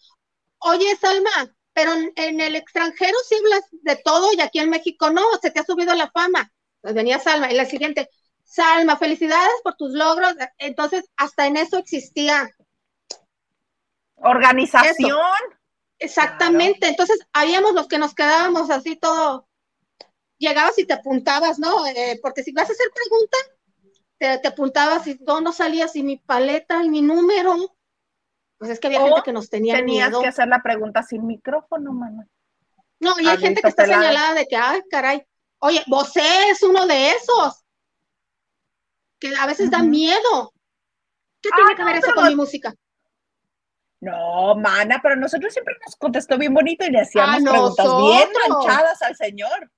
Oye, 0.59 0.97
Salma, 0.97 1.55
pero 1.71 1.93
en, 1.93 2.41
el 2.41 2.57
extranjero 2.57 3.17
sí 3.27 3.35
hablas 3.35 3.63
de 3.71 3.95
todo 3.95 4.33
y 4.33 4.41
aquí 4.41 4.59
en 4.59 4.69
México 4.69 5.09
no, 5.09 5.23
se 5.41 5.49
te 5.49 5.61
ha 5.61 5.65
subido 5.65 5.95
la 5.95 6.11
fama. 6.11 6.51
Pues 6.81 6.93
venía 6.93 7.19
Salma. 7.19 7.49
Y 7.49 7.55
la 7.55 7.65
siguiente, 7.65 8.09
Salma, 8.43 8.97
felicidades 8.97 9.61
por 9.63 9.75
tus 9.75 9.93
logros. 9.93 10.35
Entonces, 10.57 11.09
hasta 11.15 11.47
en 11.47 11.55
eso 11.55 11.77
existía. 11.77 12.49
Organización. 14.15 15.17
Exactamente. 15.97 16.87
Entonces, 16.87 17.19
habíamos 17.31 17.73
los 17.73 17.87
que 17.87 17.97
nos 17.97 18.13
quedábamos 18.13 18.69
así 18.69 18.97
todo. 18.97 19.47
Llegabas 20.37 20.77
y 20.79 20.85
te 20.85 20.93
apuntabas, 20.93 21.59
¿no? 21.59 21.87
Eh, 21.87 22.19
porque 22.21 22.43
si 22.43 22.51
vas 22.51 22.69
a 22.69 22.73
hacer 22.73 22.87
pregunta, 22.93 23.37
te, 24.17 24.47
apuntabas 24.47 25.07
y 25.07 25.19
no, 25.25 25.41
no 25.41 25.51
salías 25.51 25.95
y 25.95 26.03
mi 26.03 26.17
paleta 26.17 26.83
y 26.83 26.89
mi 26.89 27.01
número. 27.01 27.55
Pues 28.57 28.71
es 28.71 28.79
que 28.79 28.87
había 28.87 29.01
gente 29.01 29.21
que 29.23 29.33
nos 29.33 29.49
tenía 29.49 29.75
tenías 29.75 30.17
que 30.17 30.27
hacer 30.27 30.47
la 30.47 30.61
pregunta 30.61 31.03
sin 31.03 31.25
micrófono, 31.25 31.93
mamá. 31.93 32.25
No, 32.99 33.19
y 33.19 33.27
hay 33.27 33.37
gente 33.37 33.61
que 33.61 33.67
está 33.67 33.85
señalada 33.85 34.33
de 34.33 34.45
que, 34.45 34.55
ay, 34.55 34.81
caray. 34.89 35.25
Oye, 35.59 35.83
vos 35.87 36.11
es 36.15 36.63
uno 36.63 36.87
de 36.87 37.11
esos 37.11 37.63
que 39.19 39.33
a 39.35 39.45
veces 39.45 39.69
da 39.69 39.83
miedo. 39.83 40.53
¿Qué 41.41 41.49
tiene 41.55 41.75
que 41.75 41.83
ver 41.83 41.97
eso 41.97 42.13
con 42.13 42.27
mi 42.27 42.35
música? 42.35 42.73
No, 44.01 44.55
mana, 44.55 44.99
pero 45.01 45.15
nosotros 45.15 45.51
siempre 45.51 45.75
nos 45.83 45.95
contestó 45.95 46.37
bien 46.37 46.53
bonito 46.53 46.85
y 46.85 46.91
le 46.91 47.01
hacíamos 47.01 47.43
preguntas 47.43 47.85
bien 47.85 48.29
manchadas 48.47 49.01
al 49.01 49.15
señor. 49.15 49.71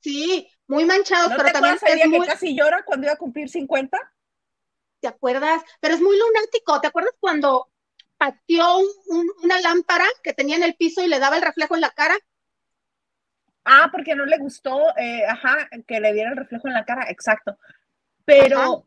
Sí, 0.00 0.48
muy 0.68 0.84
manchados, 0.84 1.32
pero 1.36 1.50
también 1.52 1.76
es 1.82 2.08
muy... 2.08 2.20
que 2.20 2.26
casi 2.26 2.56
llora 2.56 2.84
cuando 2.84 3.06
iba 3.06 3.14
a 3.14 3.18
cumplir 3.18 3.48
50? 3.48 3.98
¿Te 5.00 5.08
acuerdas? 5.08 5.62
Pero 5.80 5.94
es 5.94 6.00
muy 6.00 6.16
lunático. 6.18 6.80
¿Te 6.80 6.88
acuerdas 6.88 7.14
cuando 7.20 7.68
pateó 8.16 8.78
una 9.42 9.60
lámpara 9.60 10.06
que 10.22 10.32
tenía 10.32 10.56
en 10.56 10.62
el 10.62 10.74
piso 10.74 11.02
y 11.02 11.08
le 11.08 11.18
daba 11.18 11.36
el 11.36 11.42
reflejo 11.42 11.74
en 11.74 11.82
la 11.82 11.90
cara? 11.90 12.16
Ah, 13.64 13.88
porque 13.90 14.14
no 14.14 14.24
le 14.24 14.38
gustó, 14.38 14.96
eh, 14.96 15.24
ajá, 15.26 15.68
que 15.86 16.00
le 16.00 16.12
diera 16.12 16.30
el 16.30 16.36
reflejo 16.36 16.68
en 16.68 16.74
la 16.74 16.84
cara, 16.84 17.10
exacto. 17.10 17.58
Pero, 18.24 18.86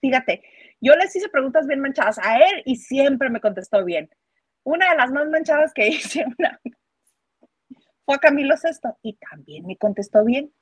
fíjate, 0.00 0.42
yo 0.80 0.94
les 0.96 1.14
hice 1.14 1.28
preguntas 1.28 1.66
bien 1.66 1.80
manchadas 1.80 2.18
a 2.18 2.38
él 2.38 2.62
y 2.64 2.76
siempre 2.76 3.28
me 3.28 3.40
contestó 3.40 3.84
bien. 3.84 4.10
Una 4.62 4.90
de 4.90 4.96
las 4.96 5.10
más 5.10 5.28
manchadas 5.28 5.72
que 5.74 5.86
hice 5.88 6.24
fue 8.04 8.16
a 8.16 8.18
Camilo 8.18 8.56
Sesto 8.56 8.98
y 9.02 9.14
también 9.14 9.66
me 9.66 9.76
contestó 9.76 10.24
bien. 10.24 10.52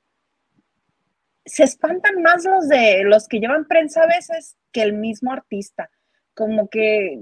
Se 1.45 1.65
espantan 1.65 2.23
más 2.23 2.45
los 2.45 2.69
de 2.69 3.03
los 3.05 3.27
que 3.27 3.41
llevan 3.41 3.67
prensa 3.67 4.05
a 4.05 4.07
veces 4.07 4.57
que 4.71 4.83
el 4.83 4.93
mismo 4.93 5.33
artista, 5.33 5.91
como 6.35 6.69
que 6.69 7.19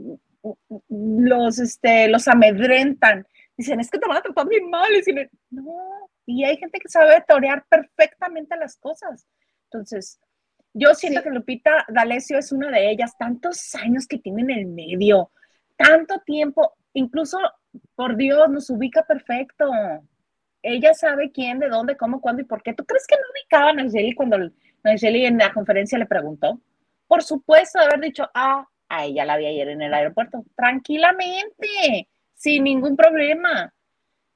los, 0.88 1.58
este, 1.58 2.08
los 2.08 2.28
amedrentan. 2.28 3.26
Dicen, 3.56 3.80
es 3.80 3.90
que 3.90 3.98
te 3.98 4.08
van 4.08 4.18
a 4.18 4.22
tratar 4.22 4.46
bien 4.48 4.68
mal. 4.68 4.90
Y 4.92 5.28
no, 5.50 6.10
y 6.26 6.44
hay 6.44 6.56
gente 6.56 6.78
que 6.78 6.88
sabe 6.88 7.24
torear 7.26 7.64
perfectamente 7.68 8.56
las 8.56 8.76
cosas. 8.76 9.26
Entonces, 9.64 10.20
yo 10.72 10.94
siento 10.94 11.22
que 11.22 11.30
Lupita 11.30 11.84
D'Alessio 11.88 12.38
es 12.38 12.52
una 12.52 12.70
de 12.70 12.90
ellas, 12.90 13.16
tantos 13.18 13.74
años 13.74 14.06
que 14.06 14.18
tiene 14.18 14.42
en 14.42 14.50
el 14.50 14.66
medio, 14.66 15.32
tanto 15.76 16.20
tiempo, 16.20 16.74
incluso 16.92 17.38
por 17.94 18.16
Dios, 18.16 18.48
nos 18.50 18.70
ubica 18.70 19.04
perfecto. 19.04 19.70
Ella 20.62 20.94
sabe 20.94 21.30
quién, 21.30 21.58
de 21.58 21.68
dónde, 21.68 21.96
cómo, 21.96 22.20
cuándo 22.20 22.42
y 22.42 22.44
por 22.44 22.62
qué. 22.62 22.74
¿Tú 22.74 22.84
crees 22.84 23.06
que 23.06 23.16
no 23.16 23.22
ubicaba 23.32 23.70
a 23.70 23.72
Nayeli 23.72 24.14
cuando 24.14 24.38
Nayeli 24.82 25.26
en 25.26 25.38
la 25.38 25.52
conferencia 25.52 25.98
le 25.98 26.06
preguntó? 26.06 26.60
Por 27.06 27.22
supuesto, 27.22 27.78
de 27.78 27.86
haber 27.86 28.00
dicho, 28.00 28.28
ah, 28.34 28.66
a 28.88 29.04
ella 29.04 29.24
la 29.24 29.36
vi 29.36 29.46
ayer 29.46 29.68
en 29.68 29.82
el 29.82 29.94
aeropuerto. 29.94 30.44
Tranquilamente, 30.54 32.08
sin 32.34 32.64
ningún 32.64 32.96
problema. 32.96 33.72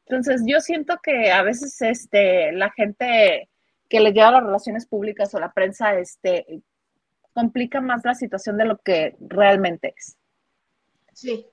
Entonces, 0.06 0.42
yo 0.46 0.60
siento 0.60 0.98
que 1.02 1.30
a 1.30 1.42
veces 1.42 1.80
este, 1.82 2.52
la 2.52 2.70
gente 2.70 3.48
que 3.88 4.00
le 4.00 4.12
lleva 4.12 4.32
las 4.32 4.44
relaciones 4.44 4.86
públicas 4.86 5.34
o 5.34 5.40
la 5.40 5.52
prensa 5.52 5.98
este, 5.98 6.62
complica 7.32 7.80
más 7.80 8.04
la 8.04 8.14
situación 8.14 8.56
de 8.56 8.64
lo 8.64 8.78
que 8.78 9.16
realmente 9.20 9.94
es. 9.96 10.16
Sí. 11.12 11.46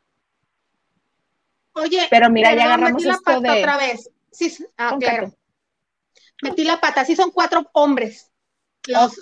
Oye, 1.73 2.07
pero 2.09 2.29
mira, 2.29 2.53
ya 2.55 2.65
agarramos 2.65 3.03
la 3.05 3.17
pata 3.23 3.53
otra 3.53 3.77
vez. 3.77 4.09
Sí, 4.31 4.55
ah, 4.77 4.95
claro. 4.99 5.33
Metí 6.41 6.63
la 6.63 6.79
pata, 6.79 7.05
sí 7.05 7.15
son 7.15 7.31
cuatro 7.31 7.69
hombres. 7.73 8.31
Los, 8.87 9.15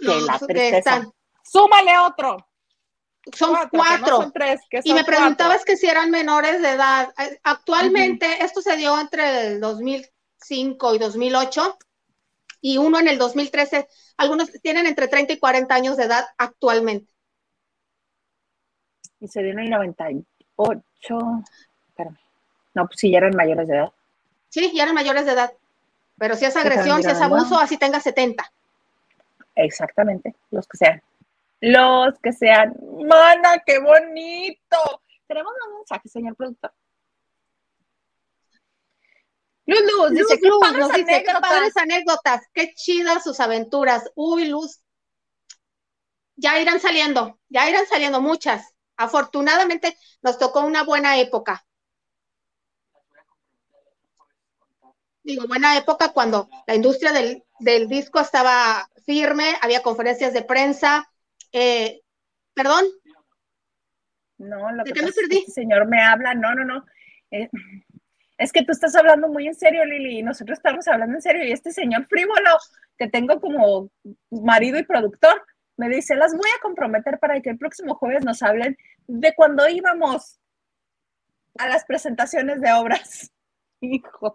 que 0.47 0.78
están. 0.78 1.12
Súmale 1.43 1.97
otro. 1.99 2.38
Son 3.34 3.55
cuatro. 3.70 4.32
y 4.84 4.93
me 4.93 5.03
preguntabas 5.03 5.66
que 5.66 5.76
si 5.76 5.88
eran 5.88 6.10
menores 6.10 6.62
de 6.62 6.72
edad. 6.72 7.14
Actualmente, 7.43 8.43
esto 8.43 8.62
se 8.62 8.78
dio 8.78 8.99
entre 8.99 9.47
el 9.47 9.60
2005 9.60 10.95
y 10.95 10.97
2008 10.97 11.78
y 12.62 12.78
uno 12.78 12.99
en 12.99 13.07
el 13.07 13.18
2013. 13.18 13.88
Algunos 14.18 14.51
tienen 14.62 14.86
entre 14.86 15.07
30 15.07 15.34
y 15.34 15.39
40 15.39 15.76
años 15.76 15.97
de 15.97 16.05
edad 16.05 16.26
actualmente. 16.38 17.14
Y 19.20 19.28
se 19.28 19.43
dio 19.43 19.51
en 19.51 19.60
el 19.60 19.70
98. 19.70 20.26
Espérame. 21.89 22.18
No, 22.74 22.88
pues 22.88 22.99
sí, 22.99 23.12
ya 23.12 23.18
eran 23.18 23.36
mayores 23.36 23.68
de 23.68 23.76
edad. 23.76 23.91
Sí, 24.50 24.72
ya 24.74 24.84
eran 24.84 24.95
mayores 24.95 25.26
de 25.26 25.32
edad. 25.32 25.54
Pero 26.18 26.36
si 26.36 26.45
es 26.45 26.56
agresión, 26.56 27.02
si 27.02 27.10
es 27.10 27.22
abuso, 27.22 27.58
así 27.58 27.78
tenga 27.78 28.00
70. 28.00 28.52
Exactamente, 29.56 30.36
los 30.52 30.68
que 30.68 30.78
sean. 30.78 31.02
Los 31.62 32.20
que 32.20 32.32
sean. 32.34 32.76
Mana, 33.08 33.62
qué 33.66 33.80
bonito. 33.80 35.02
Tenemos 35.28 35.54
un 35.68 35.76
mensaje, 35.78 36.10
señor 36.10 36.36
productor. 36.36 36.74
Luz 39.66 39.82
Luz, 39.82 40.12
dice, 40.12 40.39
qué, 40.41 40.50
padres 40.60 40.89
anécdotas. 40.89 41.24
qué 41.24 41.41
padres 41.41 41.78
anécdotas, 41.78 42.41
qué 42.54 42.74
chidas 42.74 43.24
sus 43.24 43.39
aventuras. 43.39 44.12
Uy, 44.16 44.47
Luz. 44.47 44.82
Ya 46.36 46.60
irán 46.60 46.80
saliendo, 46.80 47.39
ya 47.50 47.70
irán 47.70 47.86
saliendo 47.86 48.20
muchas. 48.20 48.74
Afortunadamente 48.97 49.95
nos 50.22 50.39
tocó 50.39 50.62
una 50.62 50.84
buena 50.84 51.20
época. 51.20 51.66
Digo, 55.30 55.46
buena 55.46 55.78
época 55.78 56.12
cuando 56.12 56.50
la 56.66 56.74
industria 56.74 57.12
del, 57.12 57.44
del 57.60 57.88
disco 57.88 58.20
estaba 58.20 58.90
firme, 59.06 59.54
había 59.62 59.84
conferencias 59.84 60.34
de 60.34 60.42
prensa. 60.42 61.08
Eh, 61.52 62.02
¿Perdón? 62.56 62.86
No, 64.40 64.72
lo 64.72 64.84
que 64.84 65.04
me 65.04 65.12
perdí? 65.12 65.38
Este 65.38 65.52
señor 65.52 65.88
me 65.88 66.02
habla, 66.02 66.34
no, 66.34 66.56
no, 66.56 66.66
no. 66.66 66.84
Eh, 67.30 67.48
es 68.40 68.52
que 68.52 68.66
tú 68.66 68.72
estás 68.72 68.96
hablando 68.96 69.28
muy 69.28 69.46
en 69.46 69.54
serio, 69.54 69.86
Lili, 69.86 70.18
y 70.18 70.24
nosotros 70.24 70.58
estamos 70.58 70.88
hablando 70.88 71.18
en 71.18 71.22
serio, 71.22 71.46
y 71.46 71.52
este 71.52 71.72
señor 71.72 72.08
frívolo 72.08 72.58
que 72.98 73.08
tengo 73.08 73.40
como 73.40 73.92
marido 74.32 74.80
y 74.80 74.84
productor, 74.84 75.46
me 75.78 75.90
dice, 75.90 76.16
las 76.16 76.34
voy 76.34 76.50
a 76.58 76.62
comprometer 76.64 77.20
para 77.20 77.40
que 77.40 77.52
el 77.52 77.60
próximo 77.60 77.94
jueves 77.94 78.26
nos 78.26 78.42
hablen 78.42 78.76
de 79.06 79.36
cuando 79.36 79.70
íbamos 79.70 80.40
a 81.60 81.68
las 81.68 81.86
presentaciones 81.86 82.62
de 82.62 82.72
obras. 82.74 83.32
Hijos. 83.80 84.34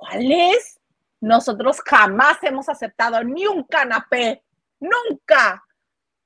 ¿Cuál 0.00 0.32
es? 0.32 0.80
Nosotros 1.20 1.82
jamás 1.84 2.38
hemos 2.42 2.70
aceptado 2.70 3.22
ni 3.22 3.46
un 3.46 3.64
canapé, 3.64 4.42
nunca. 4.80 5.62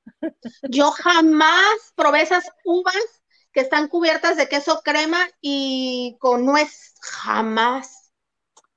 Yo 0.70 0.92
jamás 0.92 1.92
probé 1.96 2.22
esas 2.22 2.48
uvas 2.64 3.22
que 3.52 3.60
están 3.60 3.88
cubiertas 3.88 4.36
de 4.36 4.48
queso 4.48 4.80
crema 4.84 5.18
y 5.40 6.16
con 6.20 6.46
nuez, 6.46 6.94
jamás. 7.00 8.12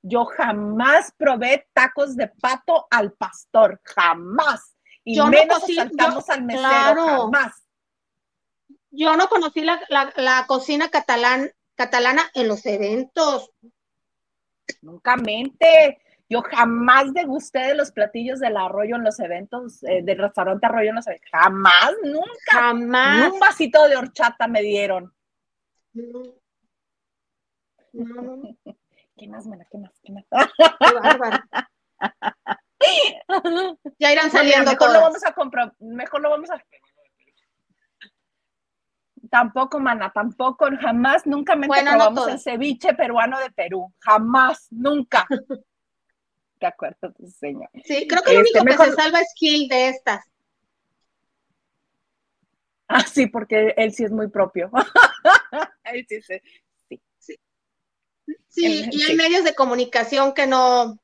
Yo 0.02 0.24
jamás 0.24 1.12
probé 1.16 1.68
tacos 1.72 2.16
de 2.16 2.26
pato 2.26 2.88
al 2.90 3.12
pastor, 3.12 3.80
jamás. 3.84 4.74
Y 5.04 5.16
yo 5.16 5.28
menos 5.28 5.60
no 5.60 5.74
saltamos 5.74 6.28
al 6.28 6.42
mesero, 6.42 7.06
jamás. 7.06 7.52
Yo 8.90 9.16
no 9.16 9.28
conocí 9.28 9.62
la, 9.62 10.44
cocina 10.48 10.88
catalán, 10.88 11.52
catalana 11.76 12.30
en 12.34 12.48
los 12.48 12.66
eventos. 12.66 13.52
Nunca 14.82 15.16
mente. 15.16 15.98
Yo 16.28 16.42
jamás 16.42 17.14
degusté 17.14 17.60
de 17.60 17.74
los 17.74 17.90
platillos 17.90 18.38
del 18.38 18.56
arroyo 18.56 18.96
en 18.96 19.04
los 19.04 19.18
eventos, 19.18 19.82
eh, 19.84 20.02
del 20.02 20.18
restaurante 20.18 20.66
arroyo 20.66 20.90
en 20.90 20.96
los 20.96 21.06
eventos. 21.06 21.30
Jamás, 21.32 21.92
nunca. 22.04 22.28
Jamás. 22.50 23.32
un 23.32 23.40
vasito 23.40 23.88
de 23.88 23.96
horchata 23.96 24.46
me 24.46 24.60
dieron. 24.60 25.14
No. 25.94 26.22
No, 27.92 28.42
¿Qué 29.16 29.26
más, 29.26 29.46
mana? 29.46 29.66
¿Qué 29.70 29.78
más? 29.78 29.92
¿Qué 30.02 30.12
más? 30.12 30.24
ya 33.98 34.12
irán 34.12 34.30
saliendo 34.30 34.70
mejor 34.70 34.92
lo 34.92 35.00
vamos 35.00 35.24
a 35.26 35.32
comprar, 35.32 35.74
mejor 35.80 36.20
lo 36.22 36.30
vamos 36.30 36.50
a 36.50 36.62
Tampoco, 39.30 39.78
mana, 39.78 40.10
tampoco, 40.12 40.68
jamás, 40.80 41.26
nunca 41.26 41.54
me 41.56 41.66
bueno, 41.66 41.90
probamos 41.90 42.28
el 42.28 42.40
ceviche 42.40 42.94
peruano 42.94 43.38
de 43.38 43.50
Perú. 43.50 43.92
Jamás, 44.00 44.68
nunca. 44.70 45.26
de 46.60 46.66
acuerdo, 46.66 47.14
señor. 47.38 47.68
Sí, 47.84 48.06
creo 48.08 48.22
que 48.22 48.34
lo 48.34 48.40
único 48.40 48.58
este, 48.58 48.70
que 48.70 48.84
se 48.84 48.92
salva 48.92 49.20
es 49.20 49.32
Gil 49.36 49.68
de 49.68 49.88
estas. 49.88 50.24
Ah, 52.88 53.04
sí, 53.04 53.26
porque 53.26 53.74
él 53.76 53.92
sí 53.92 54.04
es 54.04 54.10
muy 54.10 54.28
propio. 54.28 54.70
él 55.84 56.06
sí, 56.08 56.22
sí. 56.22 56.40
sí. 56.88 57.38
sí 58.48 58.88
y 58.90 59.02
hay 59.02 59.14
medios 59.14 59.44
de 59.44 59.54
comunicación 59.54 60.32
que 60.32 60.46
no, 60.46 60.98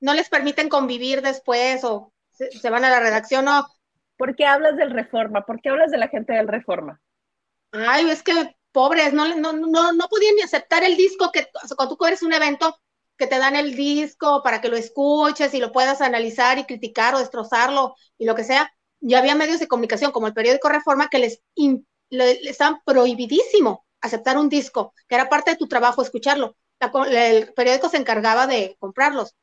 no 0.00 0.14
les 0.14 0.28
permiten 0.28 0.68
convivir 0.68 1.22
después 1.22 1.82
o 1.84 2.12
se, 2.30 2.70
van 2.70 2.84
a 2.84 2.90
la 2.90 3.00
redacción 3.00 3.48
o... 3.48 3.66
¿Por 4.18 4.36
qué 4.36 4.44
hablas 4.44 4.76
del 4.76 4.90
Reforma? 4.90 5.46
¿Por 5.46 5.62
qué 5.62 5.70
hablas 5.70 5.90
de 5.90 5.96
la 5.96 6.08
gente 6.08 6.34
del 6.34 6.48
Reforma? 6.48 7.00
Ay, 7.72 8.10
es 8.10 8.22
que 8.22 8.56
pobres, 8.72 9.14
no, 9.14 9.34
no, 9.36 9.52
no, 9.52 9.92
no 9.92 10.08
podían 10.08 10.34
ni 10.34 10.42
aceptar 10.42 10.84
el 10.84 10.96
disco 10.96 11.30
que 11.32 11.46
cuando 11.76 11.96
tú 11.96 12.04
eres 12.04 12.22
un 12.22 12.32
evento, 12.34 12.76
que 13.16 13.26
te 13.26 13.38
dan 13.38 13.56
el 13.56 13.74
disco 13.74 14.42
para 14.42 14.60
que 14.60 14.68
lo 14.68 14.76
escuches 14.76 15.54
y 15.54 15.58
lo 15.58 15.72
puedas 15.72 16.00
analizar 16.00 16.58
y 16.58 16.64
criticar 16.64 17.14
o 17.14 17.18
destrozarlo 17.18 17.94
y 18.18 18.26
lo 18.26 18.34
que 18.34 18.44
sea. 18.44 18.72
Ya 19.00 19.20
había 19.20 19.34
medios 19.34 19.60
de 19.60 19.68
comunicación 19.68 20.12
como 20.12 20.26
el 20.26 20.34
periódico 20.34 20.68
Reforma 20.68 21.08
que 21.08 21.18
les, 21.18 21.42
estaban 22.10 22.80
prohibidísimo 22.84 23.86
aceptar 24.00 24.36
un 24.36 24.48
disco, 24.48 24.94
que 25.08 25.14
era 25.14 25.28
parte 25.28 25.52
de 25.52 25.56
tu 25.56 25.68
trabajo 25.68 26.02
escucharlo. 26.02 26.56
el 27.10 27.52
periódico 27.54 27.88
se 27.88 27.96
encargaba 27.96 28.46
de 28.46 28.76
comprarlos. 28.78 29.34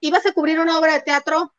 Ibas 0.00 0.24
a 0.26 0.32
cubrir 0.32 0.60
una 0.60 0.78
obra 0.78 0.94
de 0.94 1.02
teatro 1.02 1.54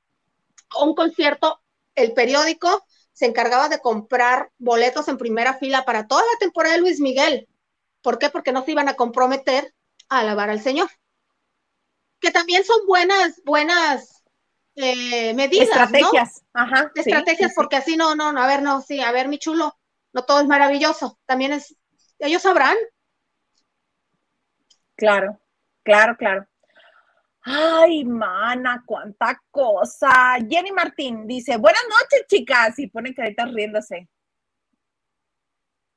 o 0.76 0.86
un 0.86 0.96
concierto, 0.96 1.62
el 2.02 2.14
periódico 2.14 2.86
se 3.14 3.26
encargaba 3.26 3.70
de 3.70 3.80
comprar 3.80 4.52
boletos 4.58 5.08
en 5.08 5.18
primera 5.18 5.54
fila 5.56 5.84
para 5.86 6.08
toda 6.08 6.22
la 6.22 6.40
temporada 6.40 6.76
de 6.76 6.82
Luis 6.82 7.00
Miguel. 7.00 7.48
¿Por 8.02 8.18
qué? 8.18 8.30
Porque 8.30 8.52
no 8.52 8.64
se 8.64 8.72
iban 8.72 8.88
a 8.88 8.96
comprometer 8.96 9.74
a 10.08 10.20
alabar 10.20 10.50
al 10.50 10.62
Señor 10.62 10.90
que 12.20 12.32
también 12.32 12.64
son 12.64 12.86
buenas, 12.86 13.42
buenas 13.46 14.24
eh, 14.76 15.34
medidas. 15.34 15.70
Estrategias, 15.70 16.44
ajá. 16.54 16.92
Estrategias, 16.96 17.54
porque 17.56 17.78
así 17.78 17.96
no, 17.96 18.16
no, 18.16 18.32
no, 18.32 18.42
a 18.42 18.48
ver, 18.48 18.62
no, 18.62 18.82
sí, 18.82 19.02
a 19.02 19.12
ver, 19.12 19.28
mi 19.28 19.40
chulo, 19.40 19.78
no 20.14 20.24
todo 20.24 20.42
es 20.42 20.48
maravilloso, 20.48 21.20
también 21.26 21.54
es, 21.54 21.76
ellos 22.20 22.42
sabrán. 22.42 22.76
Claro, 24.96 25.40
claro, 25.84 26.16
claro. 26.18 26.46
Ay, 27.42 28.04
mana, 28.04 28.84
cuánta 28.86 29.42
cosa. 29.50 30.38
Jenny 30.48 30.72
Martín 30.72 31.26
dice, 31.26 31.58
buenas 31.58 31.84
noches, 31.90 32.26
chicas, 32.28 32.78
y 32.80 32.88
ponen 32.88 33.14
caritas 33.14 33.52
riéndose. 33.54 34.10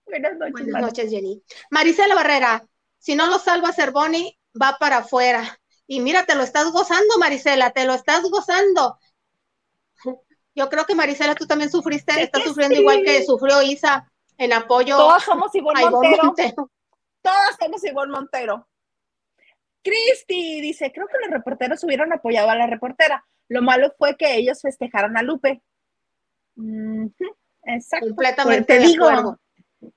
Buenas 0.07 0.37
noches. 0.37 0.53
Buenas 0.53 0.83
noches, 0.83 1.11
Jenny. 1.11 1.43
Marisela 1.71 2.15
Barrera, 2.15 2.65
si 2.99 3.17
no 3.17 3.27
lo 3.27 3.39
salva 3.39 3.73
Cervoni, 3.73 4.39
va 4.61 4.77
para 4.79 4.99
afuera. 4.99 5.59
Y 5.87 6.01
mira, 6.01 6.25
te 6.25 6.35
lo 6.35 6.43
estás 6.43 6.71
gozando, 6.71 7.19
Marisela, 7.19 7.71
te 7.71 7.85
lo 7.85 7.95
estás 7.95 8.23
gozando. 8.23 8.99
Yo 10.55 10.69
creo 10.69 10.85
que 10.85 10.95
Marisela, 10.95 11.35
tú 11.35 11.47
también 11.47 11.71
sufriste, 11.71 12.21
estás 12.23 12.45
sufriendo 12.45 12.79
igual 12.79 13.03
que 13.05 13.25
sufrió 13.25 13.63
Isa 13.63 14.11
en 14.37 14.53
apoyo. 14.53 14.97
Todos 14.97 15.25
somos 15.25 15.55
Ivonne 15.55 15.91
Montero. 15.91 16.25
Montero. 16.25 16.71
Todos 17.23 17.57
somos 17.59 17.85
Ivonne 17.85 18.13
Montero. 18.13 18.69
Cristi 19.83 20.61
dice, 20.61 20.93
creo 20.93 21.07
que 21.07 21.19
los 21.21 21.31
reporteros 21.31 21.83
hubieran 21.85 22.13
apoyado 22.13 22.51
a 22.51 22.57
la 22.57 22.67
reportera. 22.67 23.25
Lo 23.49 23.63
malo 23.63 23.93
fue 23.99 24.17
que 24.17 24.37
ellos 24.37 24.61
festejaron 24.63 25.17
a 25.17 25.23
Lupe. 25.23 25.63
Exacto. 27.65 28.07
Completamente 28.09 28.65
Pues 28.75 28.81
te 28.81 28.87
digo, 28.87 29.09
acuerdo. 29.09 29.41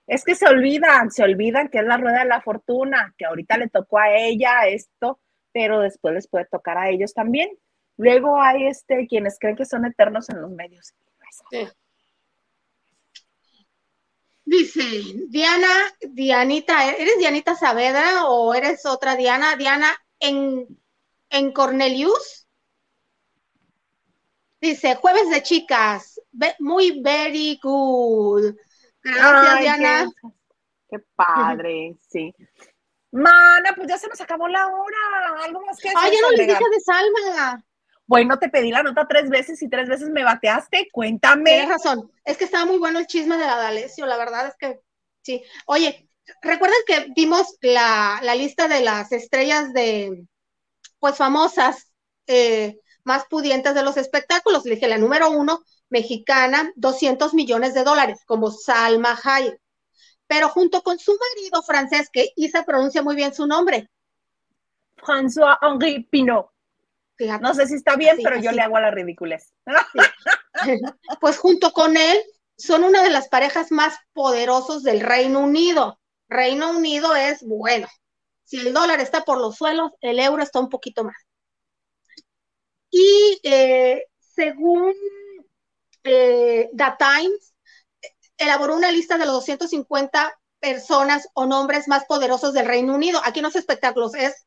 es 0.07 0.23
que 0.23 0.35
se 0.35 0.47
olvidan, 0.47 1.11
se 1.11 1.23
olvidan 1.23 1.69
que 1.69 1.79
es 1.79 1.85
la 1.85 1.97
rueda 1.97 2.19
de 2.19 2.25
la 2.29 2.41
fortuna, 2.41 3.13
que 3.17 3.25
ahorita 3.25 3.57
le 3.57 3.69
tocó 3.69 3.99
a 3.99 4.15
ella 4.15 4.67
esto, 4.67 5.19
pero 5.51 5.79
después 5.79 6.13
les 6.13 6.27
puede 6.27 6.45
tocar 6.45 6.77
a 6.77 6.89
ellos 6.89 7.13
también. 7.13 7.49
Luego 7.97 8.41
hay 8.41 8.67
este 8.67 9.07
quienes 9.07 9.39
creen 9.39 9.55
que 9.55 9.65
son 9.65 9.85
eternos 9.85 10.29
en 10.29 10.41
los 10.41 10.51
medios. 10.51 10.93
Sí. 11.49 11.67
Dice, 14.45 15.01
Diana, 15.27 15.67
Dianita, 16.01 16.87
¿eres 16.95 17.17
Dianita 17.17 17.55
Saavedra 17.55 18.25
o 18.25 18.53
eres 18.53 18.85
otra 18.85 19.15
Diana? 19.15 19.55
Diana 19.55 19.91
en, 20.19 20.67
en 21.31 21.51
Cornelius. 21.51 22.47
Dice, 24.61 24.95
jueves 24.95 25.29
de 25.31 25.41
chicas, 25.41 26.21
muy 26.59 27.01
very 27.01 27.59
good. 27.61 28.55
Gracias, 29.01 29.53
Ay, 29.55 29.63
Diana. 29.63 30.11
Qué, 30.21 30.29
qué 30.89 30.99
padre, 31.15 31.97
sí. 32.09 32.33
Mana, 33.11 33.73
pues 33.75 33.87
ya 33.87 33.97
se 33.97 34.07
nos 34.07 34.19
acabó 34.21 34.47
la 34.47 34.67
hora. 34.67 35.43
Algo 35.43 35.65
más 35.65 35.79
que 35.79 35.89
Ay, 35.95 36.11
ya 36.13 36.21
no 36.21 36.31
les 36.31 36.47
dije 36.47 36.69
de 36.69 36.79
Salma. 36.81 37.65
Bueno, 38.07 38.37
te 38.37 38.49
pedí 38.49 38.71
la 38.71 38.83
nota 38.83 39.07
tres 39.07 39.29
veces 39.29 39.61
y 39.61 39.69
tres 39.69 39.89
veces 39.89 40.09
me 40.09 40.23
bateaste. 40.23 40.87
Cuéntame. 40.91 41.51
Tienes 41.51 41.69
razón. 41.69 42.11
Es 42.23 42.37
que 42.37 42.45
estaba 42.45 42.65
muy 42.65 42.77
bueno 42.77 42.99
el 42.99 43.07
chisme 43.07 43.37
de 43.37 43.45
la 43.45 43.57
D'Alessio, 43.57 44.05
la 44.05 44.17
verdad 44.17 44.47
es 44.47 44.55
que 44.57 44.79
sí. 45.23 45.43
Oye, 45.65 46.07
¿recuerdan 46.41 46.77
que 46.85 47.07
vimos 47.15 47.57
la, 47.61 48.19
la 48.21 48.35
lista 48.35 48.67
de 48.67 48.81
las 48.81 49.11
estrellas 49.11 49.73
de, 49.73 50.25
pues, 50.99 51.15
famosas, 51.15 51.91
eh, 52.27 52.79
más 53.03 53.25
pudientes 53.25 53.73
de 53.73 53.83
los 53.83 53.97
espectáculos? 53.97 54.65
Le 54.65 54.75
dije, 54.75 54.87
la 54.87 54.97
número 54.99 55.31
uno, 55.31 55.63
mexicana, 55.89 56.71
200 56.75 57.33
millones 57.33 57.73
de 57.73 57.83
dólares, 57.83 58.21
como 58.25 58.51
Salma 58.51 59.17
Hayek. 59.23 59.59
Pero 60.27 60.49
junto 60.49 60.81
con 60.81 60.99
su 60.99 61.11
marido 61.11 61.61
francés, 61.63 62.09
que 62.11 62.29
Isa 62.35 62.63
pronuncia 62.63 63.01
muy 63.01 63.15
bien 63.15 63.33
su 63.33 63.47
nombre. 63.47 63.89
François-Henri 64.97 66.07
Pinot. 66.09 66.54
Fíjate. 67.15 67.43
No 67.43 67.53
sé 67.53 67.67
si 67.67 67.75
está 67.75 67.95
bien, 67.95 68.15
Así, 68.15 68.23
pero 68.23 68.39
yo 68.39 68.51
le 68.51 68.61
hago 68.61 68.77
a 68.77 68.81
la 68.81 68.91
ridiculez. 68.91 69.53
pues 71.21 71.37
junto 71.37 71.71
con 71.71 71.95
él 71.97 72.17
son 72.57 72.83
una 72.83 73.03
de 73.03 73.09
las 73.09 73.27
parejas 73.29 73.71
más 73.71 73.97
poderosos 74.13 74.83
del 74.83 75.01
Reino 75.01 75.39
Unido. 75.39 75.99
Reino 76.27 76.71
Unido 76.71 77.15
es 77.15 77.41
bueno. 77.43 77.87
Si 78.43 78.57
el 78.57 78.73
dólar 78.73 78.99
está 78.99 79.23
por 79.23 79.39
los 79.39 79.55
suelos, 79.55 79.91
el 80.01 80.19
euro 80.19 80.43
está 80.43 80.59
un 80.59 80.69
poquito 80.69 81.03
más. 81.03 81.15
Y 82.91 83.39
eh, 83.43 84.05
según 84.19 84.93
eh, 86.03 86.69
The 86.75 86.93
Times, 86.97 87.53
elaboró 88.37 88.75
una 88.75 88.91
lista 88.91 89.17
de 89.17 89.25
los 89.25 89.33
250 89.35 90.39
personas 90.59 91.27
o 91.33 91.45
nombres 91.45 91.87
más 91.87 92.05
poderosos 92.05 92.53
del 92.53 92.65
Reino 92.65 92.95
Unido. 92.95 93.21
Aquí 93.23 93.41
no 93.41 93.49
es 93.49 93.55
espectáculos, 93.55 94.13
es 94.15 94.45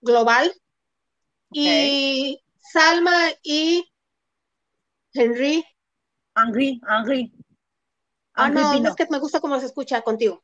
global. 0.00 0.52
Y 1.52 2.40
Salma 2.58 3.30
y 3.42 3.84
Henry 5.12 5.64
Henri, 6.34 6.80
Henri. 6.88 7.32
Ah, 8.34 8.48
no, 8.48 8.72
Pinot. 8.72 8.90
es 8.90 8.96
que 8.96 9.06
me 9.10 9.18
gusta 9.18 9.40
cómo 9.40 9.58
se 9.60 9.66
escucha 9.66 10.00
contigo. 10.02 10.42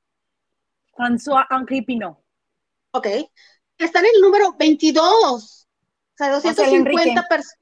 François-Henri 0.96 1.84
Pinot. 1.84 2.18
Ok. 2.90 3.06
Están 3.78 4.04
en 4.04 4.10
el 4.14 4.20
número 4.20 4.54
22. 4.58 4.98
O 5.00 5.38
sea, 6.16 6.40
sea, 6.40 6.50
el 6.66 6.74
Enrique. 6.74 7.14
250 7.14 7.28
personas. 7.28 7.58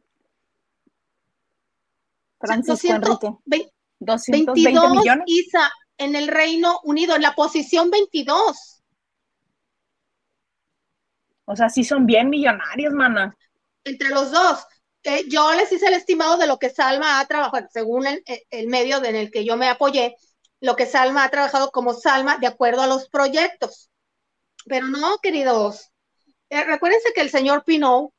Francisco 2.41 2.89
Enrique. 2.89 3.73
220 3.99 4.53
22 4.53 4.91
millones. 4.91 5.25
Isa 5.27 5.71
en 5.99 6.17
el 6.17 6.29
Reino 6.29 6.81
Unido, 6.85 7.15
en 7.17 7.23
la 7.23 7.35
posición 7.35 7.91
22. 7.91 8.83
O 11.47 11.57
sea, 11.57 11.69
sí 11.69 11.85
son 11.85 12.07
bien 12.07 12.29
millonarios, 12.29 12.93
mana. 12.93 13.37
Entre 13.85 14.11
los 14.11 14.31
dos. 14.31 14.67
Yo 15.29 15.55
les 15.55 15.71
hice 15.71 15.87
el 15.87 15.95
estimado 15.95 16.37
de 16.37 16.49
lo 16.49 16.59
que 16.59 16.69
Salma 16.69 17.21
ha 17.21 17.27
trabajado, 17.27 17.67
según 17.71 18.07
el, 18.07 18.23
el 18.51 18.67
medio 18.67 19.03
en 19.05 19.15
el 19.15 19.31
que 19.31 19.45
yo 19.45 19.57
me 19.57 19.69
apoyé, 19.69 20.17
lo 20.61 20.75
que 20.75 20.87
Salma 20.87 21.25
ha 21.25 21.31
trabajado 21.31 21.71
como 21.71 21.95
Salma 21.95 22.39
de 22.39 22.49
acuerdo 22.49 22.83
a 22.83 22.87
los 22.89 23.09
proyectos. 23.09 23.91
Pero 24.67 24.89
no, 24.89 25.19
queridos. 25.19 25.93
Eh, 26.51 26.65
recuérdense 26.65 27.13
que 27.15 27.21
el 27.21 27.31
señor 27.31 27.65
Pinot 27.65 28.11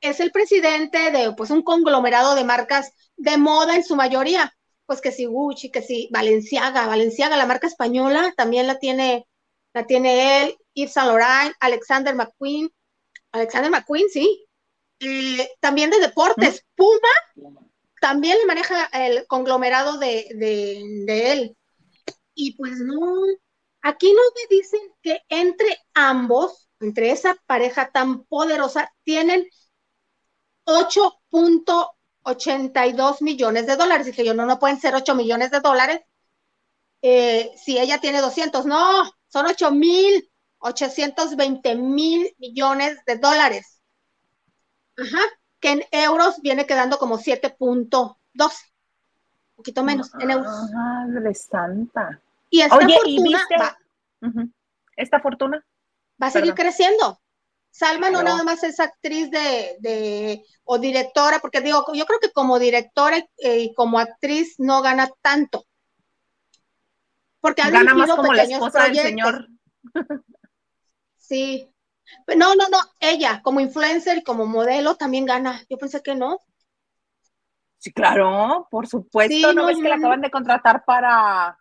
es 0.00 0.20
el 0.20 0.32
presidente 0.32 1.10
de 1.10 1.32
pues, 1.32 1.50
un 1.50 1.62
conglomerado 1.62 2.34
de 2.34 2.44
marcas 2.44 2.92
de 3.16 3.36
moda 3.38 3.74
en 3.74 3.84
su 3.84 3.96
mayoría. 3.96 4.54
Pues 4.86 5.00
que 5.00 5.12
si 5.12 5.24
Gucci, 5.24 5.70
que 5.70 5.80
si 5.80 6.10
Valenciaga, 6.12 6.86
Valenciaga, 6.86 7.38
la 7.38 7.46
marca 7.46 7.66
española, 7.66 8.34
también 8.36 8.66
la 8.66 8.78
tiene, 8.78 9.26
la 9.72 9.86
tiene 9.86 10.42
él, 10.42 10.56
Yves 10.74 10.92
Saint 10.92 11.08
Laurent, 11.08 11.54
Alexander 11.60 12.14
McQueen, 12.14 12.68
Alexander 13.32 13.70
McQueen, 13.70 14.08
sí. 14.08 14.46
Eh, 15.00 15.50
también 15.60 15.90
de 15.90 16.00
deportes, 16.00 16.64
Puma, 16.74 17.60
también 18.00 18.38
le 18.38 18.46
maneja 18.46 18.86
el 18.92 19.26
conglomerado 19.26 19.98
de, 19.98 20.28
de, 20.34 20.82
de 21.06 21.32
él. 21.32 21.56
Y 22.34 22.56
pues 22.56 22.78
no, 22.78 23.22
aquí 23.82 24.12
no 24.12 24.22
me 24.34 24.56
dicen 24.56 24.80
que 25.02 25.20
entre 25.28 25.78
ambos, 25.94 26.68
entre 26.80 27.10
esa 27.10 27.36
pareja 27.46 27.90
tan 27.92 28.24
poderosa, 28.24 28.90
tienen 29.04 29.46
8.82 30.64 33.22
millones 33.22 33.66
de 33.66 33.76
dólares. 33.76 34.06
Dije 34.06 34.24
yo, 34.24 34.34
no, 34.34 34.46
no 34.46 34.58
pueden 34.58 34.80
ser 34.80 34.94
8 34.94 35.14
millones 35.14 35.50
de 35.50 35.60
dólares. 35.60 36.00
Eh, 37.02 37.52
si 37.56 37.78
ella 37.78 38.00
tiene 38.00 38.20
200, 38.20 38.66
no, 38.66 39.04
son 39.28 39.46
8 39.46 39.70
mil, 39.72 40.30
820 40.64 41.74
mil 41.76 42.34
millones 42.38 42.98
de 43.06 43.16
dólares. 43.18 43.80
Ajá, 44.96 45.20
que 45.60 45.70
en 45.72 45.84
euros 45.90 46.40
viene 46.40 46.66
quedando 46.66 46.98
como 46.98 47.18
7.12, 47.18 48.14
un 48.36 49.56
poquito 49.56 49.82
menos 49.84 50.10
en 50.18 50.30
euros. 50.30 50.70
Madre 50.72 51.34
santa. 51.34 52.20
Y 52.50 52.60
esta 52.62 52.76
Oye, 52.76 52.98
¿y 53.06 53.16
fortuna 53.18 53.46
va. 53.60 53.78
Esta 54.96 55.20
fortuna. 55.20 55.64
va 56.22 56.26
a 56.28 56.30
seguir 56.30 56.54
creciendo. 56.54 57.20
Salma 57.70 58.08
no 58.08 58.22
nada 58.22 58.44
más 58.44 58.62
es 58.62 58.78
actriz 58.78 59.30
de, 59.32 59.76
de- 59.80 60.44
o 60.62 60.78
directora, 60.78 61.40
porque 61.40 61.60
digo, 61.60 61.84
yo 61.92 62.06
creo 62.06 62.20
que 62.20 62.30
como 62.30 62.58
directora 62.60 63.18
eh, 63.38 63.58
y 63.58 63.74
como 63.74 63.98
actriz 63.98 64.54
no 64.58 64.80
gana 64.80 65.08
tanto. 65.20 65.66
Porque 67.40 67.62
ha 67.62 67.70
Gana 67.70 67.92
más 67.94 68.10
como 68.10 68.32
la 68.32 68.44
esposa 68.44 68.84
del 68.84 68.92
proyectos. 68.92 69.02
señor. 69.10 69.48
Sí. 71.26 71.70
Pero 72.26 72.38
No, 72.38 72.54
no, 72.54 72.68
no, 72.68 72.78
ella 73.00 73.40
como 73.42 73.60
influencer 73.60 74.18
y 74.18 74.22
como 74.22 74.46
modelo 74.46 74.94
también 74.96 75.24
gana. 75.24 75.60
Yo 75.70 75.78
pensé 75.78 76.02
que 76.02 76.14
no. 76.14 76.38
Sí, 77.78 77.92
claro, 77.92 78.66
por 78.70 78.86
supuesto. 78.86 79.34
Sí, 79.34 79.42
¿No, 79.42 79.52
no, 79.52 79.66
ves 79.66 79.76
que 79.78 79.88
la 79.88 79.96
no, 79.96 80.02
acaban 80.02 80.20
de 80.20 80.30
contratar 80.30 80.84
para. 80.84 81.58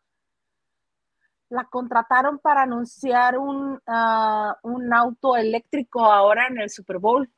La 1.50 1.66
contrataron 1.66 2.40
para 2.40 2.64
anunciar 2.64 3.38
un, 3.38 3.80
ah, 3.88 4.58
un 4.64 4.94
auto 4.94 5.36
eléctrico 5.36 6.04
ahora 6.06 6.48
en 6.48 6.60
el 6.60 6.70
Super 6.70 6.98
Bowl 6.98 7.30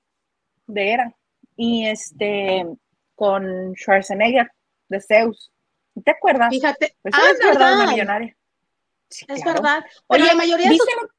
de 0.68 0.92
Era. 0.94 1.16
Y 1.58 1.86
este, 1.88 2.66
con 3.16 3.74
Schwarzenegger 3.76 4.52
de 4.88 5.02
Zeus. 5.02 5.52
¿Te 6.04 6.12
acuerdas? 6.12 6.50
Fíjate. 6.50 6.96
Pues 7.02 7.14
ah, 7.16 7.22
es 7.32 7.40
verdad 7.40 7.74
una 7.76 7.92
millonaria. 7.92 8.36
Sí, 9.10 9.26
Es 9.28 9.42
claro. 9.42 9.62
verdad. 9.62 9.86
Pero 10.08 10.24
Oye, 10.24 10.34
la 10.34 10.38
mayoría 10.38 10.66
de 10.66 10.72
¿viste 10.72 10.92
esos 10.92 11.04
lo- 11.04 11.10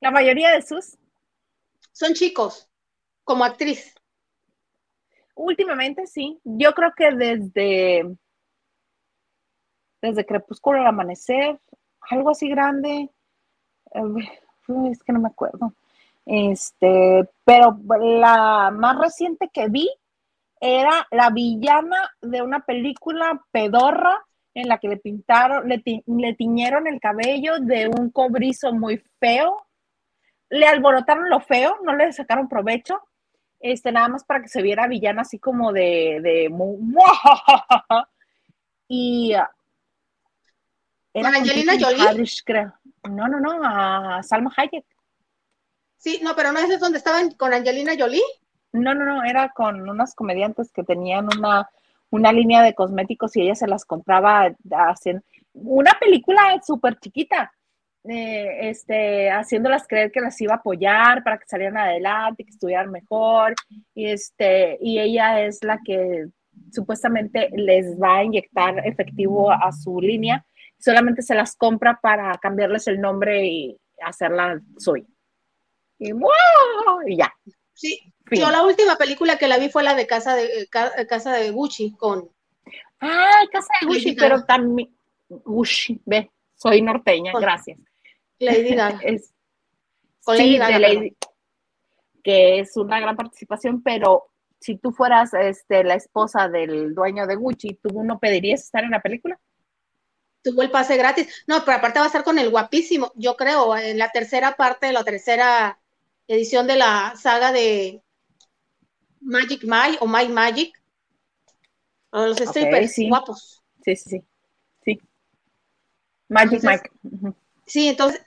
La 0.00 0.10
mayoría 0.10 0.50
de 0.50 0.62
sus, 0.62 0.96
son 1.92 2.14
chicos, 2.14 2.68
como 3.24 3.44
actriz. 3.44 3.94
últimamente 5.34 6.06
sí. 6.06 6.38
Yo 6.44 6.72
creo 6.72 6.92
que 6.96 7.10
desde, 7.12 8.16
desde 10.02 10.26
Crepúsculo 10.26 10.80
al 10.80 10.86
Amanecer, 10.86 11.58
algo 12.10 12.30
así 12.30 12.48
grande. 12.48 13.10
Es 14.90 15.02
que 15.02 15.12
no 15.12 15.20
me 15.20 15.28
acuerdo. 15.28 15.74
Este, 16.26 17.28
pero 17.44 17.78
la 18.00 18.70
más 18.70 18.98
reciente 18.98 19.50
que 19.52 19.68
vi 19.68 19.88
era 20.60 21.06
la 21.10 21.30
villana 21.30 21.96
de 22.20 22.42
una 22.42 22.60
película 22.60 23.42
pedorra 23.50 24.24
en 24.54 24.68
la 24.68 24.78
que 24.78 24.88
le 24.88 24.96
pintaron, 24.98 25.68
le, 25.68 25.78
ti- 25.78 26.02
le 26.06 26.34
tiñeron 26.34 26.86
el 26.86 27.00
cabello 27.00 27.58
de 27.60 27.88
un 27.88 28.10
cobrizo 28.10 28.72
muy 28.72 29.02
feo. 29.18 29.56
Le 30.50 30.66
alborotaron 30.66 31.30
lo 31.30 31.40
feo, 31.40 31.78
no 31.82 31.96
le 31.96 32.12
sacaron 32.12 32.48
provecho. 32.48 33.00
Este, 33.58 33.92
nada 33.92 34.08
más 34.08 34.24
para 34.24 34.42
que 34.42 34.48
se 34.48 34.62
viera 34.62 34.86
villana 34.86 35.22
así 35.22 35.38
como 35.38 35.72
de, 35.72 36.50
y 38.88 39.32
ah, 39.34 39.50
¿Con 41.12 41.26
Angelina 41.26 41.74
Jolie? 41.78 42.24
Creo. 42.44 42.72
No, 43.10 43.28
no, 43.28 43.40
no, 43.40 43.60
a 43.62 44.22
Salma 44.22 44.52
Hayek. 44.56 44.84
Sí, 45.96 46.20
no, 46.22 46.34
pero 46.34 46.52
no 46.52 46.60
es 46.60 46.80
donde 46.80 46.98
estaban 46.98 47.32
con 47.32 47.52
Angelina 47.52 47.92
Jolie. 47.98 48.22
No, 48.72 48.94
no, 48.94 49.04
no, 49.04 49.24
era 49.24 49.50
con 49.50 49.88
unas 49.88 50.14
comediantes 50.14 50.72
que 50.72 50.84
tenían 50.84 51.28
una, 51.36 51.68
una 52.10 52.32
línea 52.32 52.62
de 52.62 52.74
cosméticos 52.74 53.36
y 53.36 53.42
ella 53.42 53.54
se 53.54 53.66
las 53.66 53.84
compraba 53.84 54.52
hacen 54.70 55.24
una 55.52 55.92
película 55.98 56.60
súper 56.64 56.98
chiquita, 57.00 57.52
eh, 58.04 58.70
este, 58.70 59.30
haciéndolas 59.30 59.86
creer 59.86 60.10
que 60.10 60.20
las 60.20 60.40
iba 60.40 60.54
a 60.54 60.56
apoyar 60.56 61.22
para 61.22 61.38
que 61.38 61.46
salieran 61.46 61.76
adelante, 61.76 62.44
que 62.44 62.50
estuvieran 62.50 62.90
mejor, 62.90 63.54
y, 63.94 64.06
este, 64.06 64.78
y 64.80 64.98
ella 64.98 65.42
es 65.42 65.62
la 65.62 65.78
que 65.84 66.26
supuestamente 66.72 67.50
les 67.52 68.00
va 68.00 68.18
a 68.18 68.24
inyectar 68.24 68.86
efectivo 68.86 69.50
a 69.52 69.70
su 69.72 70.00
línea, 70.00 70.44
solamente 70.78 71.20
se 71.20 71.34
las 71.34 71.54
compra 71.56 71.98
para 72.00 72.32
cambiarles 72.38 72.88
el 72.88 73.00
nombre 73.00 73.46
y 73.46 73.76
hacerla 74.02 74.60
suya. 74.78 75.04
Y, 75.98 76.12
y 77.06 77.16
ya. 77.16 77.34
Sí, 77.74 78.12
yo 78.30 78.50
la 78.50 78.62
última 78.62 78.96
película 78.96 79.36
que 79.36 79.48
la 79.48 79.58
vi 79.58 79.68
fue 79.68 79.82
la 79.82 79.94
de 79.94 80.06
Casa 80.06 80.34
de, 80.34 80.68
Casa 80.70 81.32
de 81.32 81.50
Gucci 81.50 81.92
con... 81.92 82.30
Ah, 83.00 83.42
Casa 83.52 83.72
de 83.80 83.86
Gucci, 83.86 84.12
pero 84.14 84.44
también... 84.44 84.90
Gucci, 85.28 86.00
ve, 86.06 86.30
soy 86.54 86.80
norteña, 86.82 87.32
gracias. 87.38 87.78
Lady 88.40 88.74
Gaga. 88.74 89.00
Es, 89.04 89.32
sí, 90.36 90.58
de 90.58 90.78
Lady, 90.78 91.16
que 92.22 92.60
es 92.60 92.76
una 92.76 93.00
gran 93.00 93.16
participación, 93.16 93.82
pero 93.82 94.30
si 94.60 94.76
tú 94.76 94.92
fueras 94.92 95.32
este, 95.34 95.84
la 95.84 95.94
esposa 95.94 96.48
del 96.48 96.94
dueño 96.94 97.26
de 97.26 97.36
Gucci, 97.36 97.78
¿tú 97.82 98.02
no 98.02 98.18
pedirías 98.18 98.62
estar 98.62 98.84
en 98.84 98.90
la 98.90 99.00
película? 99.00 99.40
Tuvo 100.42 100.62
el 100.62 100.70
pase 100.70 100.96
gratis. 100.96 101.44
No, 101.46 101.64
pero 101.64 101.78
aparte 101.78 101.98
va 101.98 102.06
a 102.06 102.08
estar 102.08 102.24
con 102.24 102.38
el 102.38 102.50
guapísimo, 102.50 103.12
yo 103.14 103.36
creo, 103.36 103.76
en 103.76 103.98
la 103.98 104.10
tercera 104.10 104.56
parte, 104.56 104.92
la 104.92 105.04
tercera 105.04 105.80
edición 106.28 106.66
de 106.66 106.76
la 106.76 107.14
saga 107.16 107.52
de 107.52 108.02
Magic 109.20 109.62
Mike 109.64 109.98
o 110.00 110.06
My 110.06 110.28
Magic. 110.28 110.80
Los 112.12 112.38
strippers 112.38 112.94
guapos. 113.08 113.62
Sí, 113.84 113.96
sí, 113.96 114.10
sí. 114.10 114.22
sí. 114.84 115.00
Magic 116.28 116.62
Mike. 116.62 116.90
Sí, 117.66 117.88
entonces, 117.88 118.20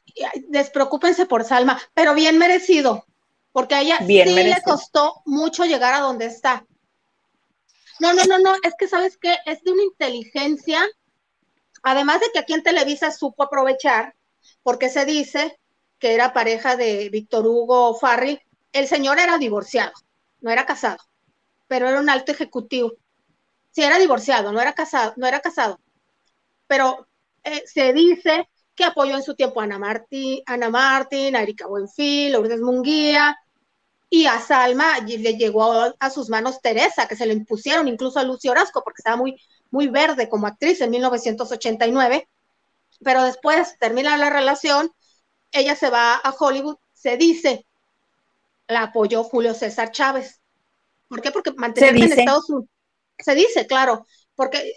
despreocúpense 0.47 1.25
por 1.25 1.43
Salma, 1.43 1.81
pero 1.93 2.13
bien 2.13 2.37
merecido, 2.37 3.05
porque 3.51 3.75
a 3.75 3.81
ella 3.81 3.97
sí 3.99 4.23
le 4.23 4.61
costó 4.63 5.21
mucho 5.25 5.65
llegar 5.65 5.93
a 5.93 5.99
donde 5.99 6.25
está. 6.25 6.65
No, 7.99 8.13
no, 8.13 8.23
no, 8.25 8.39
no, 8.39 8.55
es 8.63 8.73
que 8.77 8.87
sabes 8.87 9.17
que 9.17 9.37
es 9.45 9.63
de 9.63 9.71
una 9.71 9.83
inteligencia, 9.83 10.83
además 11.83 12.19
de 12.19 12.27
que 12.33 12.39
aquí 12.39 12.53
en 12.53 12.63
Televisa 12.63 13.11
supo 13.11 13.43
aprovechar, 13.43 14.15
porque 14.61 14.89
se 14.89 15.05
dice 15.05 15.59
que 15.99 16.13
era 16.13 16.33
pareja 16.33 16.75
de 16.75 17.09
Víctor 17.09 17.47
Hugo 17.47 17.95
Farri, 17.95 18.39
el 18.71 18.87
señor 18.87 19.19
era 19.19 19.37
divorciado, 19.37 19.93
no 20.41 20.51
era 20.51 20.65
casado, 20.65 20.97
pero 21.67 21.87
era 21.87 21.99
un 21.99 22.09
alto 22.09 22.31
ejecutivo. 22.31 22.93
Sí, 23.71 23.83
era 23.83 23.97
divorciado, 23.97 24.51
no 24.51 24.61
era 24.61 24.73
casado, 24.73 25.13
no 25.15 25.25
era 25.25 25.39
casado. 25.39 25.79
Pero 26.67 27.07
eh, 27.43 27.63
se 27.65 27.93
dice 27.93 28.49
que 28.75 28.83
apoyó 28.83 29.15
en 29.15 29.23
su 29.23 29.35
tiempo 29.35 29.61
a 29.61 29.65
Ana 29.65 29.79
Martín, 29.79 30.41
Ana 30.45 30.69
Martín, 30.69 31.35
a 31.35 31.41
Erika 31.41 31.67
Buenfil, 31.67 32.31
Lourdes 32.31 32.61
Munguía, 32.61 33.37
y 34.09 34.27
a 34.27 34.39
Salma 34.39 34.99
le 34.99 35.37
llegó 35.37 35.91
a, 35.99 36.09
sus 36.11 36.29
manos 36.29 36.61
Teresa, 36.61 37.07
que 37.07 37.15
se 37.15 37.25
le 37.25 37.33
impusieron 37.33 37.87
incluso 37.87 38.19
a 38.19 38.23
Lucio 38.23 38.51
Orozco, 38.51 38.83
porque 38.83 38.99
estaba 38.99 39.17
muy, 39.17 39.41
muy 39.71 39.87
verde 39.87 40.29
como 40.29 40.45
actriz 40.45 40.81
en 40.81 40.91
1989, 40.91 42.29
pero 43.03 43.23
después 43.23 43.75
termina 43.79 44.15
la 44.17 44.29
relación, 44.29 44.91
ella 45.51 45.75
se 45.75 45.89
va 45.89 46.13
a 46.15 46.29
Hollywood, 46.29 46.77
se 46.93 47.17
dice, 47.17 47.65
la 48.67 48.83
apoyó 48.83 49.23
Julio 49.23 49.55
César 49.55 49.91
Chávez. 49.91 50.39
¿Por 51.07 51.21
qué? 51.21 51.31
Porque 51.31 51.51
mantenerte 51.53 52.05
en 52.05 52.19
Estados 52.19 52.49
Unidos, 52.49 52.69
se 53.17 53.33
dice, 53.33 53.65
claro, 53.65 54.05
porque 54.35 54.73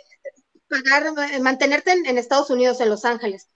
pagar, 0.66 1.12
mantenerte 1.43 1.93
en 1.93 2.16
Estados 2.16 2.48
Unidos, 2.48 2.81
en 2.81 2.89
Los 2.89 3.05
Ángeles, 3.05 3.48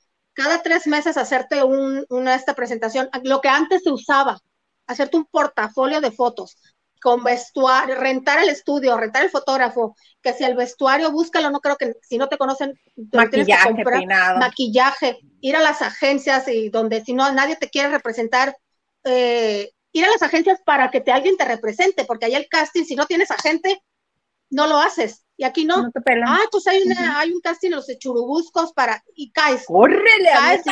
cada 0.42 0.62
tres 0.62 0.86
meses 0.86 1.18
hacerte 1.18 1.62
una 1.62 2.34
esta 2.34 2.54
presentación, 2.54 3.10
lo 3.24 3.42
que 3.42 3.50
antes 3.50 3.82
se 3.82 3.90
usaba, 3.90 4.40
hacerte 4.86 5.18
un 5.18 5.26
portafolio 5.26 6.00
de 6.00 6.12
fotos 6.12 6.56
con 7.02 7.22
vestuario, 7.22 7.94
rentar 7.96 8.42
el 8.42 8.48
estudio, 8.48 8.96
rentar 8.96 9.22
el 9.22 9.28
fotógrafo, 9.28 9.94
que 10.22 10.32
si 10.32 10.44
el 10.44 10.56
vestuario, 10.56 11.12
búscalo, 11.12 11.50
no 11.50 11.60
creo 11.60 11.76
que 11.76 11.92
si 12.00 12.16
no 12.16 12.28
te 12.28 12.38
conocen, 12.38 12.72
maquillaje, 13.12 13.74
maquillaje, 14.38 15.18
ir 15.42 15.56
a 15.56 15.60
las 15.60 15.82
agencias 15.82 16.48
y 16.48 16.70
donde 16.70 17.04
si 17.04 17.12
no 17.12 17.30
nadie 17.32 17.56
te 17.56 17.68
quiere 17.68 17.90
representar, 17.90 18.56
eh, 19.04 19.70
ir 19.92 20.04
a 20.06 20.10
las 20.10 20.22
agencias 20.22 20.58
para 20.64 20.90
que 20.90 21.02
te 21.02 21.12
alguien 21.12 21.36
te 21.36 21.44
represente, 21.44 22.06
porque 22.06 22.24
ahí 22.24 22.34
el 22.34 22.48
casting, 22.48 22.84
si 22.84 22.96
no 22.96 23.04
tienes 23.04 23.30
agente, 23.30 23.82
no 24.48 24.66
lo 24.66 24.78
haces. 24.78 25.22
Y 25.40 25.44
aquí 25.44 25.64
no. 25.64 25.84
no 25.84 25.90
te 25.90 26.00
Ah, 26.26 26.42
pues 26.50 26.66
hay, 26.66 26.82
una, 26.82 27.18
hay 27.18 27.32
un 27.32 27.40
casting 27.40 27.68
en 27.68 27.76
los 27.76 27.86
churubuscos 27.98 28.74
para. 28.74 29.02
Y 29.14 29.32
caes. 29.32 29.64
¡Córrele, 29.64 30.28
caes. 30.30 30.62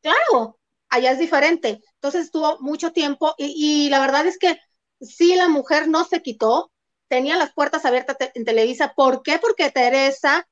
Claro, 0.00 0.60
allá 0.88 1.10
es 1.10 1.18
diferente. 1.18 1.80
Entonces 1.94 2.26
estuvo 2.26 2.56
mucho 2.60 2.92
tiempo 2.92 3.34
y, 3.36 3.88
la 3.88 3.98
verdad 3.98 4.28
es 4.28 4.38
que 4.38 4.60
sí, 5.00 5.34
la 5.34 5.48
mujer 5.48 5.88
no 5.88 6.04
se 6.04 6.22
quitó, 6.22 6.70
tenía 7.08 7.36
las 7.36 7.52
puertas 7.52 7.84
abiertas 7.84 8.16
en 8.34 8.44
Televisa. 8.44 8.92
¿Por 8.94 9.24
qué? 9.24 9.40
Porque 9.40 9.72
Teresa 9.72 10.46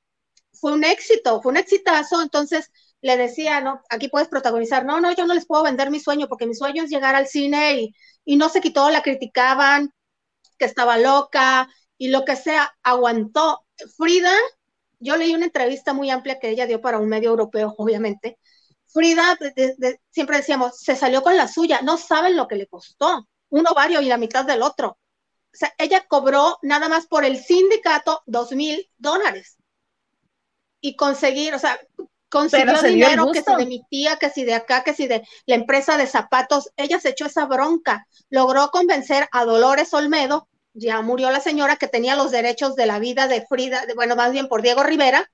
fue 0.52 0.72
un 0.72 0.82
éxito, 0.82 1.40
fue 1.42 1.52
un 1.52 1.58
exitazo. 1.58 2.22
Entonces 2.22 2.72
le 3.02 3.16
decía, 3.16 3.60
no, 3.60 3.82
aquí 3.88 4.08
puedes 4.08 4.26
protagonizar. 4.26 4.84
No, 4.84 5.00
no, 5.00 5.14
yo 5.14 5.26
no 5.28 5.34
les 5.34 5.46
puedo 5.46 5.62
vender 5.62 5.92
mi 5.92 6.00
sueño 6.00 6.26
porque 6.26 6.48
mi 6.48 6.56
sueño 6.56 6.82
es 6.82 6.90
llegar 6.90 7.14
al 7.14 7.28
cine 7.28 7.82
y, 7.82 7.94
y 8.24 8.34
no 8.34 8.48
se 8.48 8.60
quitó, 8.60 8.90
la 8.90 9.02
criticaban, 9.02 9.94
que 10.58 10.64
estaba 10.64 10.98
loca, 10.98 11.68
y 12.02 12.08
lo 12.08 12.24
que 12.24 12.34
sea, 12.34 12.74
aguantó. 12.82 13.64
Frida, 13.96 14.32
yo 14.98 15.16
leí 15.16 15.36
una 15.36 15.44
entrevista 15.44 15.92
muy 15.92 16.10
amplia 16.10 16.40
que 16.40 16.48
ella 16.48 16.66
dio 16.66 16.80
para 16.80 16.98
un 16.98 17.08
medio 17.08 17.30
europeo, 17.30 17.74
obviamente. 17.78 18.40
Frida, 18.88 19.38
siempre 20.10 20.38
decíamos, 20.38 20.80
se 20.80 20.96
salió 20.96 21.22
con 21.22 21.36
la 21.36 21.46
suya, 21.46 21.80
no 21.82 21.96
saben 21.96 22.36
lo 22.36 22.48
que 22.48 22.56
le 22.56 22.66
costó, 22.66 23.28
un 23.50 23.68
ovario 23.68 24.00
y 24.00 24.06
la 24.06 24.16
mitad 24.16 24.44
del 24.44 24.62
otro. 24.62 24.88
O 24.88 25.56
sea, 25.56 25.72
ella 25.78 26.04
cobró 26.08 26.58
nada 26.62 26.88
más 26.88 27.06
por 27.06 27.24
el 27.24 27.38
sindicato 27.38 28.20
dos 28.26 28.50
mil 28.50 28.90
dólares. 28.98 29.58
Y 30.80 30.96
conseguir, 30.96 31.54
o 31.54 31.60
sea, 31.60 31.78
consiguió 32.28 32.82
dinero 32.82 33.30
que 33.30 33.44
si 33.44 33.54
de 33.54 33.66
mi 33.66 33.84
tía, 33.88 34.16
que 34.16 34.28
si 34.28 34.42
de 34.42 34.54
acá, 34.54 34.82
que 34.82 34.92
si 34.92 35.06
de 35.06 35.22
la 35.46 35.54
empresa 35.54 35.96
de 35.96 36.08
zapatos, 36.08 36.72
ella 36.76 36.98
se 36.98 37.10
echó 37.10 37.26
esa 37.26 37.46
bronca, 37.46 38.08
logró 38.28 38.72
convencer 38.72 39.28
a 39.30 39.44
Dolores 39.44 39.94
Olmedo 39.94 40.48
ya 40.74 41.02
murió 41.02 41.30
la 41.30 41.40
señora 41.40 41.76
que 41.76 41.88
tenía 41.88 42.16
los 42.16 42.30
derechos 42.30 42.74
de 42.76 42.86
la 42.86 42.98
vida 42.98 43.28
de 43.28 43.46
Frida, 43.46 43.84
bueno, 43.94 44.16
más 44.16 44.32
bien 44.32 44.48
por 44.48 44.62
Diego 44.62 44.82
Rivera 44.82 45.30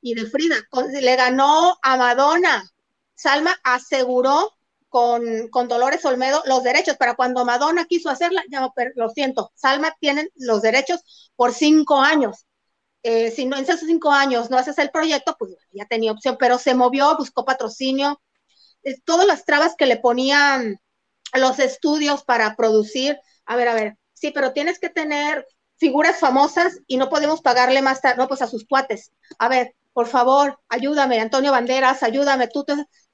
y 0.00 0.14
de 0.14 0.26
Frida. 0.26 0.56
le 1.00 1.16
ganó 1.16 1.76
a 1.82 1.96
Madonna. 1.96 2.64
Salma 3.14 3.56
aseguró 3.64 4.52
con, 4.88 5.48
con, 5.48 5.68
Dolores 5.68 6.04
Olmedo 6.04 6.42
los 6.46 6.62
derechos 6.62 6.96
para 6.96 7.14
cuando 7.14 7.44
Madonna 7.44 7.86
quiso 7.86 8.10
hacerla, 8.10 8.42
ya 8.50 8.68
lo 8.94 9.10
siento, 9.10 9.52
Salma 9.54 9.94
tiene 10.00 10.28
los 10.36 10.62
derechos 10.62 11.30
por 11.34 11.52
cinco 11.52 12.00
años. 12.00 12.46
Eh, 13.02 13.30
si 13.30 13.46
no 13.46 13.56
en 13.56 13.64
esos 13.64 13.80
cinco 13.80 14.10
años 14.10 14.50
no 14.50 14.58
haces 14.58 14.78
el 14.78 14.90
proyecto, 14.90 15.36
pues 15.38 15.52
ya 15.72 15.86
tenía 15.86 16.12
opción, 16.12 16.36
pero 16.38 16.58
se 16.58 16.74
movió, 16.74 17.16
buscó 17.16 17.44
patrocinio, 17.44 18.20
eh, 18.82 19.00
todas 19.04 19.26
las 19.26 19.44
trabas 19.44 19.74
que 19.76 19.86
le 19.86 19.96
ponían 19.96 20.80
los 21.34 21.58
estudios 21.58 22.24
para 22.24 22.56
producir. 22.56 23.18
A 23.44 23.56
ver, 23.56 23.68
a 23.68 23.74
ver, 23.74 23.96
sí, 24.16 24.30
pero 24.32 24.52
tienes 24.52 24.78
que 24.78 24.88
tener 24.88 25.46
figuras 25.76 26.18
famosas 26.18 26.80
y 26.86 26.96
no 26.96 27.08
podemos 27.08 27.42
pagarle 27.42 27.82
más, 27.82 28.00
no, 28.16 28.26
pues 28.28 28.42
a 28.42 28.46
sus 28.46 28.66
cuates. 28.66 29.12
A 29.38 29.48
ver, 29.48 29.74
por 29.92 30.06
favor, 30.06 30.58
ayúdame, 30.68 31.20
Antonio 31.20 31.52
Banderas, 31.52 32.02
ayúdame, 32.02 32.48
tú. 32.48 32.64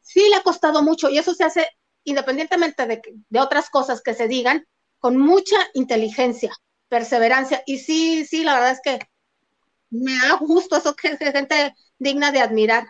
Sí 0.00 0.20
le 0.30 0.36
ha 0.36 0.42
costado 0.42 0.82
mucho 0.82 1.10
y 1.10 1.18
eso 1.18 1.34
se 1.34 1.44
hace 1.44 1.68
independientemente 2.04 2.86
de, 2.86 3.02
de 3.28 3.40
otras 3.40 3.70
cosas 3.70 4.02
que 4.02 4.14
se 4.14 4.28
digan, 4.28 4.66
con 4.98 5.16
mucha 5.16 5.56
inteligencia, 5.74 6.52
perseverancia. 6.88 7.62
Y 7.66 7.78
sí, 7.78 8.24
sí, 8.24 8.44
la 8.44 8.54
verdad 8.54 8.72
es 8.72 8.80
que 8.82 8.98
me 9.90 10.16
da 10.16 10.36
gusto 10.36 10.76
eso 10.76 10.94
que 10.94 11.16
gente 11.16 11.74
digna 11.98 12.32
de 12.32 12.40
admirar. 12.40 12.86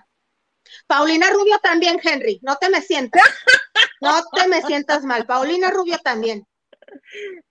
Paulina 0.87 1.31
Rubio 1.31 1.59
también, 1.59 2.01
Henry, 2.03 2.39
no 2.43 2.57
te 2.57 2.71
me 2.71 2.81
sientas, 2.81 3.23
no 4.01 4.23
te 4.35 4.49
me 4.49 4.63
sientas 4.63 5.05
mal. 5.05 5.27
Paulina 5.27 5.71
Rubio 5.71 5.99
también. 5.99 6.47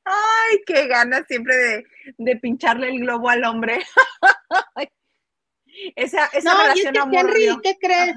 Ay, 0.04 0.62
qué 0.66 0.88
ganas 0.88 1.26
siempre 1.28 1.86
de, 2.18 2.36
pincharle 2.38 2.90
el 2.90 3.00
globo 3.00 3.30
al 3.30 3.44
hombre. 3.44 3.84
esa, 5.96 6.26
esa 6.28 6.54
no, 6.54 6.76
y 6.76 6.82
es 6.82 6.92
que 6.92 7.00
Henry, 7.00 7.58
¿qué 7.64 7.78
crees? 7.80 8.16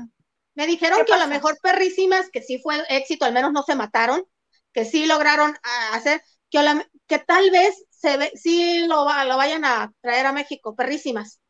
Me 0.55 0.66
dijeron 0.66 1.01
que 1.05 1.12
a 1.12 1.18
lo 1.18 1.26
mejor 1.26 1.59
perrísimas, 1.60 2.30
que 2.30 2.42
sí 2.42 2.59
fue 2.59 2.76
éxito, 2.88 3.24
al 3.24 3.32
menos 3.32 3.52
no 3.52 3.62
se 3.62 3.74
mataron, 3.74 4.24
que 4.72 4.84
sí 4.84 5.06
lograron 5.06 5.55
ah, 5.62 5.90
hacer, 5.94 6.22
que, 6.51 6.60
que 7.06 7.18
tal 7.18 7.51
vez 7.51 7.84
se 7.90 8.16
ve, 8.16 8.30
sí 8.34 8.86
lo, 8.86 9.05
lo 9.05 9.36
vayan 9.36 9.64
a 9.64 9.92
traer 10.01 10.26
a 10.26 10.32
México, 10.32 10.76
perrísimas. 10.76 11.40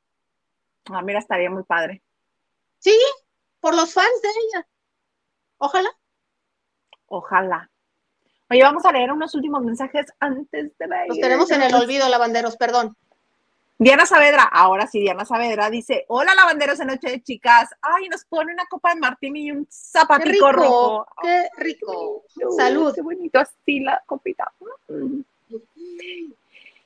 Ah, 0.87 1.03
mira, 1.03 1.19
estaría 1.19 1.51
muy 1.51 1.65
padre. 1.65 2.03
Sí, 2.79 2.99
por 3.61 3.75
los 3.75 3.93
fans 3.93 4.23
de 4.23 4.29
ella. 4.29 4.69
Ojalá. 5.59 5.91
Ojalá. 7.07 7.71
Oye, 8.55 8.63
vamos 8.63 8.85
a 8.85 8.93
leer 8.93 9.11
unos 9.11 9.35
últimos 9.35 9.65
mensajes 9.65 10.07
antes 10.21 10.79
de 10.79 10.87
ver. 10.87 11.09
Los 11.09 11.19
tenemos 11.19 11.51
en 11.51 11.63
el 11.63 11.75
olvido, 11.75 12.09
lavanderos, 12.09 12.57
perdón. 12.57 12.97
Diana 13.79 14.07
Saavedra, 14.07 14.45
ahora 14.45 14.87
sí, 14.87 15.01
Diana 15.01 15.25
Saavedra 15.25 15.71
dice, 15.71 16.05
hola 16.07 16.37
lavanderos 16.37 16.79
de 16.79 16.85
noche 16.85 17.11
de 17.11 17.21
chicas, 17.21 17.71
ay, 17.83 18.09
nos 18.09 18.25
pone 18.25 18.53
una 18.53 18.65
copa 18.67 18.95
de 18.95 19.01
martini 19.01 19.47
y 19.47 19.51
un 19.51 19.67
zapatico 19.69 20.53
rojo. 20.53 21.05
Qué 21.21 21.49
rico, 21.57 22.23
salud. 22.57 22.95
Qué 22.95 23.03
bonito 23.03 23.41
así 23.41 23.81
la 23.81 24.01
copita. 24.07 24.53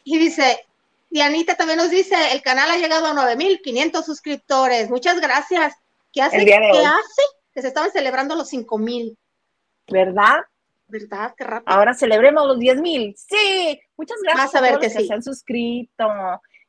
Y 0.05 0.19
dice, 0.19 0.65
Dianita 1.11 1.55
también 1.55 1.77
nos 1.77 1.91
dice, 1.91 2.17
el 2.33 2.41
canal 2.41 2.71
ha 2.71 2.79
llegado 2.79 3.09
a 3.09 3.13
9.500 3.13 4.03
suscriptores, 4.05 4.89
muchas 4.89 5.21
gracias. 5.21 5.75
¿Qué 6.15 6.23
hace? 6.23 6.43
¿Qué 6.47 6.55
hace? 6.55 7.23
Que 7.53 7.61
se 7.61 7.69
estaban 7.69 7.91
celebrando 7.91 8.37
los 8.37 8.51
5.000. 8.51 9.15
¿Verdad? 9.89 10.39
¿Verdad? 10.89 11.35
Qué 11.37 11.45
rápido. 11.45 11.77
Ahora 11.77 11.95
celebremos 11.95 12.47
los 12.47 12.59
10.000. 12.59 13.15
Sí, 13.17 13.81
muchas 13.97 14.19
gracias 14.23 14.55
a, 14.55 14.61
ver 14.61 14.79
que, 14.79 14.89
se 14.89 15.13
han 15.13 15.23
suscrito 15.23 16.09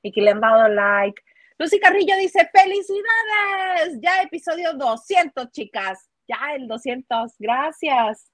y 0.02 0.12
que 0.12 0.22
le 0.22 0.32
han 0.32 0.42
dado 0.42 0.68
like. 0.68 1.22
Lucy 1.58 1.80
Carrillo 1.80 2.16
dice, 2.18 2.50
felicidades, 2.54 4.00
ya 4.02 4.22
episodio 4.22 4.74
200, 4.74 5.52
chicas, 5.52 6.10
ya 6.28 6.56
el 6.56 6.68
200, 6.68 7.34
gracias. 7.38 8.32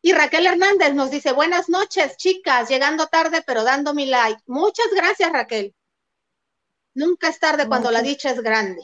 Y 0.00 0.12
Raquel 0.12 0.46
Hernández 0.46 0.94
nos 0.94 1.10
dice, 1.10 1.32
buenas 1.32 1.68
noches, 1.68 2.16
chicas, 2.16 2.68
llegando 2.68 3.06
tarde, 3.06 3.42
pero 3.46 3.62
dando 3.62 3.94
mi 3.94 4.06
like. 4.06 4.40
Muchas 4.46 4.88
gracias, 4.94 5.30
Raquel. 5.32 5.74
Nunca 6.94 7.28
es 7.28 7.38
tarde 7.38 7.68
cuando 7.68 7.90
la 7.90 8.02
dicha 8.02 8.30
es 8.30 8.40
grande. 8.40 8.82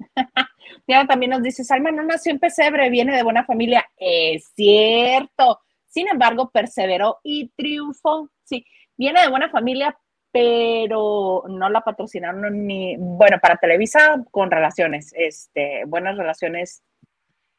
Diana 0.86 1.06
también 1.06 1.30
nos 1.30 1.42
dice, 1.42 1.64
Salma 1.64 1.90
no 1.90 2.02
nació 2.02 2.32
en 2.32 2.38
pesebre, 2.38 2.90
viene 2.90 3.16
de 3.16 3.22
buena 3.22 3.44
familia. 3.44 3.84
Es 3.96 4.50
cierto. 4.54 5.60
Sin 5.86 6.08
embargo, 6.08 6.50
perseveró 6.50 7.18
y 7.22 7.48
triunfó. 7.50 8.30
Sí, 8.44 8.64
viene 8.96 9.22
de 9.22 9.28
buena 9.28 9.50
familia, 9.50 9.96
pero 10.32 11.44
no 11.48 11.68
la 11.68 11.80
patrocinaron 11.80 12.66
ni, 12.66 12.96
bueno, 12.98 13.38
para 13.40 13.56
Televisa 13.56 14.24
con 14.30 14.50
relaciones, 14.50 15.12
este, 15.16 15.84
buenas 15.86 16.16
relaciones 16.16 16.82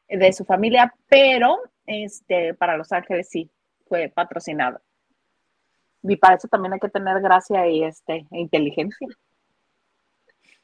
de 0.08 0.32
su 0.32 0.44
familia, 0.44 0.94
pero 1.08 1.58
este, 1.86 2.54
para 2.54 2.76
Los 2.76 2.92
Ángeles 2.92 3.28
sí 3.28 3.50
fue 3.86 4.08
patrocinado. 4.08 4.80
Y 6.02 6.16
para 6.16 6.34
eso 6.36 6.48
también 6.48 6.72
hay 6.72 6.80
que 6.80 6.88
tener 6.88 7.20
gracia 7.20 7.68
y 7.68 7.84
este, 7.84 8.26
e 8.30 8.40
inteligencia. 8.40 9.06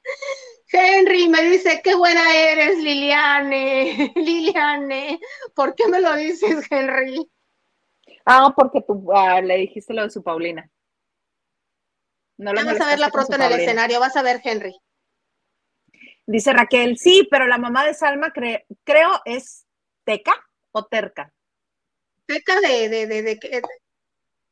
Henry 0.70 1.28
me 1.28 1.42
dice, 1.42 1.80
qué 1.82 1.94
buena 1.94 2.34
eres, 2.34 2.78
Liliane. 2.78 4.12
Liliane, 4.16 5.18
¿por 5.54 5.74
qué 5.74 5.88
me 5.88 6.00
lo 6.00 6.14
dices, 6.14 6.66
Henry? 6.70 7.28
Ah, 8.24 8.52
porque 8.54 8.82
tú 8.82 9.10
ah, 9.14 9.40
le 9.40 9.56
dijiste 9.56 9.94
lo 9.94 10.02
de 10.02 10.10
su 10.10 10.22
Paulina. 10.22 10.70
No 12.36 12.52
Vamos 12.52 12.80
a 12.80 12.86
verla 12.86 13.10
pronto 13.10 13.34
en 13.34 13.42
el 13.42 13.52
escenario, 13.52 13.98
vas 13.98 14.16
a 14.16 14.22
ver, 14.22 14.40
Henry. 14.44 14.76
Dice 16.26 16.52
Raquel, 16.52 16.98
sí, 16.98 17.26
pero 17.30 17.46
la 17.46 17.58
mamá 17.58 17.84
de 17.84 17.94
Salma 17.94 18.32
creo 18.32 19.10
es 19.24 19.66
Teca 20.04 20.34
o 20.72 20.84
Terca. 20.84 21.32
Teca 22.26 22.60
de, 22.60 22.88
de, 22.90 23.06
de, 23.06 23.22
de, 23.22 23.62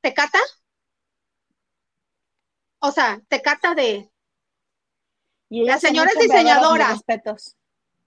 Tecata. 0.01 0.39
O 2.79 2.91
sea, 2.91 3.21
Tecata 3.29 3.75
de. 3.75 4.11
La 5.51 5.79
señora 5.79 6.11
es 6.15 6.21
diseñadora. 6.21 6.97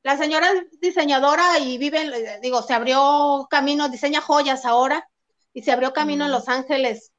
La 0.03 0.17
señora 0.17 0.47
es 0.51 0.79
diseñadora 0.79 1.59
y 1.59 1.77
vive, 1.77 2.39
digo, 2.41 2.61
se 2.61 2.73
abrió 2.73 3.47
camino, 3.49 3.89
diseña 3.89 4.21
joyas 4.21 4.65
ahora 4.65 5.09
y 5.53 5.61
se 5.63 5.71
abrió 5.71 5.93
camino 5.93 6.25
en 6.25 6.31
Los 6.31 6.47
Ángeles. 6.47 7.11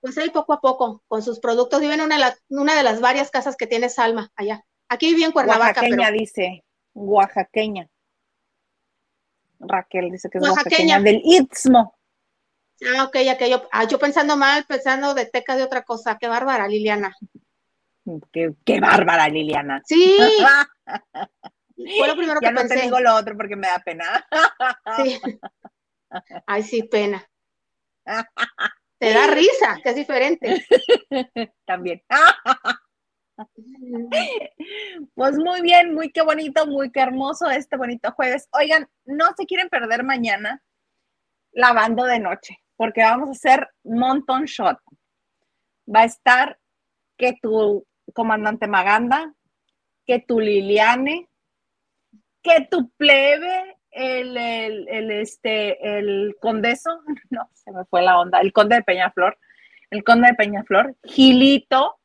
Pues 0.00 0.16
ahí 0.18 0.30
poco 0.30 0.52
a 0.52 0.60
poco, 0.60 1.02
con 1.08 1.22
sus 1.22 1.40
productos, 1.40 1.80
vive 1.80 1.94
en 1.94 2.00
una, 2.00 2.36
una 2.48 2.76
de 2.76 2.82
las 2.82 3.00
varias 3.00 3.30
casas 3.30 3.56
que 3.56 3.66
tiene 3.66 3.88
Salma 3.88 4.30
allá. 4.36 4.64
Aquí 4.88 5.14
vive 5.14 5.26
en 5.26 5.32
Cuernavaca. 5.32 5.80
Oaxaqueña 5.80 6.10
dice, 6.10 6.64
oaxaqueña. 6.94 7.88
Raquel 9.60 10.10
dice 10.10 10.28
que 10.30 10.38
es 10.38 10.44
oaxaqueña, 10.44 11.00
del 11.00 11.20
Istmo. 11.24 11.98
Ah, 12.94 13.04
ok, 13.04 13.16
aquello. 13.30 13.68
Ah, 13.72 13.84
yo 13.84 13.98
pensando 13.98 14.36
mal, 14.36 14.64
pensando 14.66 15.14
de 15.14 15.26
teca 15.26 15.56
de 15.56 15.64
otra 15.64 15.82
cosa. 15.82 16.16
Qué 16.18 16.28
bárbara, 16.28 16.68
Liliana. 16.68 17.16
Qué, 18.32 18.54
qué 18.64 18.80
bárbara, 18.80 19.28
Liliana. 19.28 19.82
Sí. 19.84 20.18
Fue 21.76 22.08
lo 22.08 22.16
primero 22.16 22.40
ya 22.42 22.48
que 22.48 22.54
no 22.54 22.66
te 22.66 22.80
digo 22.80 23.00
lo 23.00 23.14
otro 23.14 23.36
porque 23.36 23.56
me 23.56 23.68
da 23.68 23.78
pena. 23.80 24.26
sí. 24.96 25.20
Ay, 26.46 26.62
sí, 26.62 26.82
pena. 26.84 27.22
Te 28.98 29.12
da 29.12 29.28
risa, 29.28 29.78
que 29.82 29.90
es 29.90 29.94
diferente. 29.94 30.66
También. 31.64 32.02
Pues 35.14 35.36
muy 35.38 35.60
bien, 35.60 35.94
muy 35.94 36.10
qué 36.10 36.22
bonito, 36.22 36.66
muy 36.66 36.90
qué 36.90 37.00
hermoso 37.00 37.48
este 37.48 37.76
bonito 37.76 38.10
jueves. 38.12 38.48
Oigan, 38.50 38.88
no 39.04 39.26
se 39.36 39.46
quieren 39.46 39.68
perder 39.68 40.02
mañana 40.02 40.64
lavando 41.52 42.04
de 42.04 42.18
noche, 42.18 42.58
porque 42.76 43.02
vamos 43.02 43.28
a 43.28 43.32
hacer 43.32 43.68
montón 43.84 44.46
shot. 44.46 44.78
Va 45.94 46.00
a 46.00 46.06
estar 46.06 46.58
que 47.16 47.34
tu 47.40 47.86
comandante 48.12 48.66
Maganda, 48.66 49.34
que 50.06 50.20
tu 50.20 50.40
Liliane, 50.40 51.28
que 52.42 52.66
tu 52.70 52.90
plebe, 52.90 53.76
el, 53.90 54.36
el, 54.36 55.10
este, 55.10 55.98
el 55.98 56.36
condeso, 56.40 57.02
no, 57.30 57.50
se 57.52 57.72
me 57.72 57.84
fue 57.84 58.02
la 58.02 58.18
onda, 58.18 58.40
el 58.40 58.52
conde 58.52 58.76
de 58.76 58.82
Peñaflor, 58.82 59.38
el 59.90 60.04
conde 60.04 60.28
de 60.28 60.34
Peñaflor, 60.34 60.96
Gilito 61.04 61.98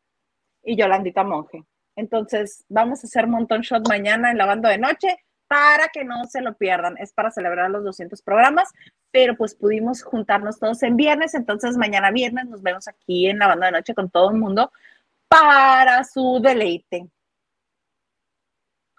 y 0.63 0.75
Yolandita 0.75 1.23
Monje. 1.23 1.63
Entonces, 1.95 2.65
vamos 2.69 3.03
a 3.03 3.07
hacer 3.07 3.27
montón 3.27 3.61
shot 3.61 3.88
mañana 3.88 4.31
en 4.31 4.38
lavando 4.38 4.67
de 4.67 4.77
noche 4.77 5.17
para 5.47 5.89
que 5.89 6.03
no 6.03 6.25
se 6.25 6.41
lo 6.41 6.57
pierdan. 6.57 6.97
Es 6.97 7.13
para 7.13 7.30
celebrar 7.30 7.69
los 7.69 7.84
200 7.84 8.21
programas, 8.23 8.71
pero 9.11 9.38
pues 9.38 9.53
pudimos 9.53 10.01
juntarnos 10.01 10.59
todos 10.59 10.81
en 10.81 10.95
viernes, 10.95 11.35
entonces 11.35 11.77
mañana 11.77 12.09
viernes 12.09 12.45
nos 12.47 12.63
vemos 12.63 12.88
aquí 12.88 13.27
en 13.27 13.38
lavando 13.38 13.67
de 13.67 13.71
noche 13.73 13.93
con 13.93 14.09
todo 14.09 14.31
el 14.31 14.38
mundo 14.38 14.71
para 15.27 16.03
su 16.03 16.39
deleite. 16.41 17.09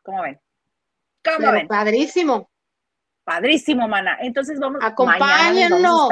¿Cómo 0.03 0.23
ven? 0.23 0.41
¿Cómo 1.25 1.53
ven? 1.53 1.69
Padrísimo. 1.69 2.51
Padrísimo, 3.25 3.89
mana. 3.89 4.19
Entonces 4.21 4.59
vamos. 4.61 4.81
Acompáñennos. 4.83 6.09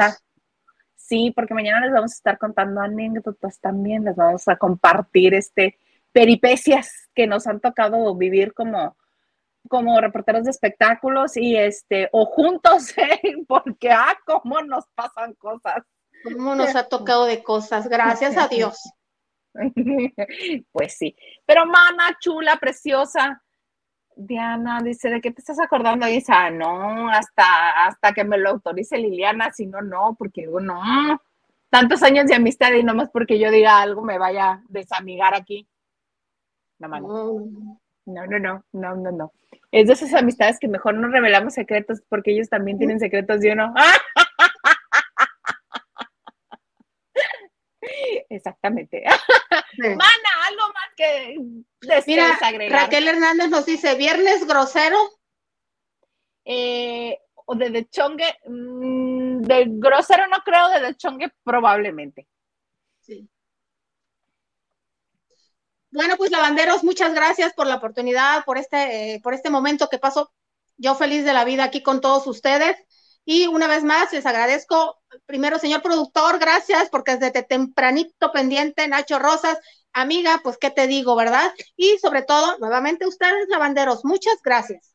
sí, 0.95 1.31
porque 1.35 1.53
mañana 1.53 1.81
les 1.81 1.93
vamos 1.93 2.11
a 2.11 2.15
estar 2.15 2.37
contando 2.37 2.81
anécdotas 2.81 3.59
también, 3.59 4.03
les 4.03 4.15
vamos 4.15 4.47
a 4.47 4.55
compartir 4.57 5.33
este 5.33 5.77
peripecias 6.11 7.09
que 7.13 7.27
nos 7.27 7.47
han 7.47 7.59
tocado 7.59 8.15
vivir 8.15 8.53
como 8.53 8.95
como 9.69 9.99
reporteros 9.99 10.43
de 10.43 10.51
espectáculos 10.51 11.37
y 11.37 11.55
este 11.55 12.09
o 12.11 12.25
juntos 12.25 12.97
¿eh? 12.97 13.35
porque 13.47 13.91
ah 13.91 14.15
cómo 14.25 14.61
nos 14.61 14.85
pasan 14.89 15.33
cosas 15.33 15.83
cómo 16.23 16.55
nos 16.55 16.75
ha 16.75 16.87
tocado 16.87 17.25
de 17.25 17.43
cosas 17.43 17.87
gracias 17.87 18.37
a 18.37 18.47
Dios 18.47 18.77
pues 20.71 20.97
sí 20.97 21.15
pero 21.45 21.65
mana 21.65 22.17
chula 22.19 22.57
preciosa 22.57 23.41
Diana 24.15 24.79
dice, 24.83 25.09
¿de 25.09 25.21
qué 25.21 25.31
te 25.31 25.41
estás 25.41 25.59
acordando? 25.59 26.07
Y 26.07 26.11
dice, 26.11 26.31
ah, 26.35 26.51
no, 26.51 27.09
hasta, 27.09 27.85
hasta 27.87 28.13
que 28.13 28.23
me 28.23 28.37
lo 28.37 28.51
autorice 28.51 28.97
Liliana, 28.97 29.51
si 29.51 29.65
no, 29.65 29.81
no, 29.81 30.15
porque 30.17 30.41
digo, 30.41 30.59
no, 30.59 30.79
tantos 31.73 32.03
años 32.03 32.27
de 32.27 32.35
amistad 32.35 32.71
y 32.73 32.83
nomás 32.83 33.09
porque 33.09 33.39
yo 33.39 33.49
diga 33.49 33.81
algo 33.81 34.03
me 34.03 34.19
vaya 34.19 34.51
a 34.51 34.63
desamigar 34.69 35.33
aquí. 35.33 35.67
No, 36.77 36.87
no, 36.87 38.27
no, 38.27 38.39
no, 38.39 38.63
no, 38.71 38.95
no, 38.95 39.11
no. 39.11 39.31
Es 39.71 39.87
de 39.87 39.93
esas 39.93 40.13
amistades 40.13 40.59
que 40.59 40.67
mejor 40.67 40.93
no 40.93 41.07
revelamos 41.07 41.55
secretos 41.55 42.01
porque 42.09 42.31
ellos 42.31 42.47
también 42.47 42.77
tienen 42.77 42.99
secretos 42.99 43.39
de 43.39 43.53
uno. 43.53 43.73
Exactamente. 48.35 49.03
Mana, 49.77 50.29
algo 50.47 50.67
más 50.73 50.89
que 50.97 51.37
Mira, 52.07 52.39
Raquel 52.69 53.07
Hernández 53.07 53.49
nos 53.49 53.65
dice, 53.65 53.95
¿viernes 53.95 54.47
grosero? 54.47 54.97
Eh, 56.45 57.17
o 57.45 57.55
de 57.55 57.69
dechongue, 57.69 58.39
mm, 58.47 59.41
de 59.41 59.65
grosero 59.67 60.27
no 60.27 60.37
creo, 60.43 60.69
de 60.69 60.79
dechongue 60.79 61.31
probablemente. 61.43 62.27
Sí. 63.01 63.29
Bueno, 65.91 66.15
pues 66.17 66.31
lavanderos, 66.31 66.83
muchas 66.83 67.13
gracias 67.13 67.53
por 67.53 67.67
la 67.67 67.75
oportunidad, 67.75 68.43
por 68.45 68.57
este, 68.57 69.13
eh, 69.13 69.21
por 69.21 69.35
este 69.35 69.51
momento 69.51 69.89
que 69.89 69.99
paso 69.99 70.33
yo 70.77 70.95
feliz 70.95 71.23
de 71.23 71.33
la 71.33 71.45
vida 71.45 71.65
aquí 71.65 71.83
con 71.83 72.01
todos 72.01 72.25
ustedes. 72.25 72.77
Y 73.25 73.47
una 73.47 73.67
vez 73.67 73.83
más, 73.83 74.11
les 74.11 74.25
agradezco, 74.25 74.97
primero, 75.25 75.57
señor 75.57 75.81
productor, 75.81 76.39
gracias, 76.39 76.89
porque 76.89 77.17
desde 77.17 77.43
tempranito 77.43 78.31
pendiente, 78.33 78.87
Nacho 78.87 79.17
Rosas, 79.17 79.59
amiga, 79.93 80.41
pues 80.43 80.57
qué 80.57 80.71
te 80.71 80.87
digo, 80.87 81.15
¿verdad? 81.15 81.51
Y 81.77 81.97
sobre 81.99 82.23
todo, 82.23 82.57
nuevamente 82.59 83.07
ustedes, 83.07 83.47
lavanderos, 83.49 84.03
muchas 84.03 84.41
gracias. 84.43 84.93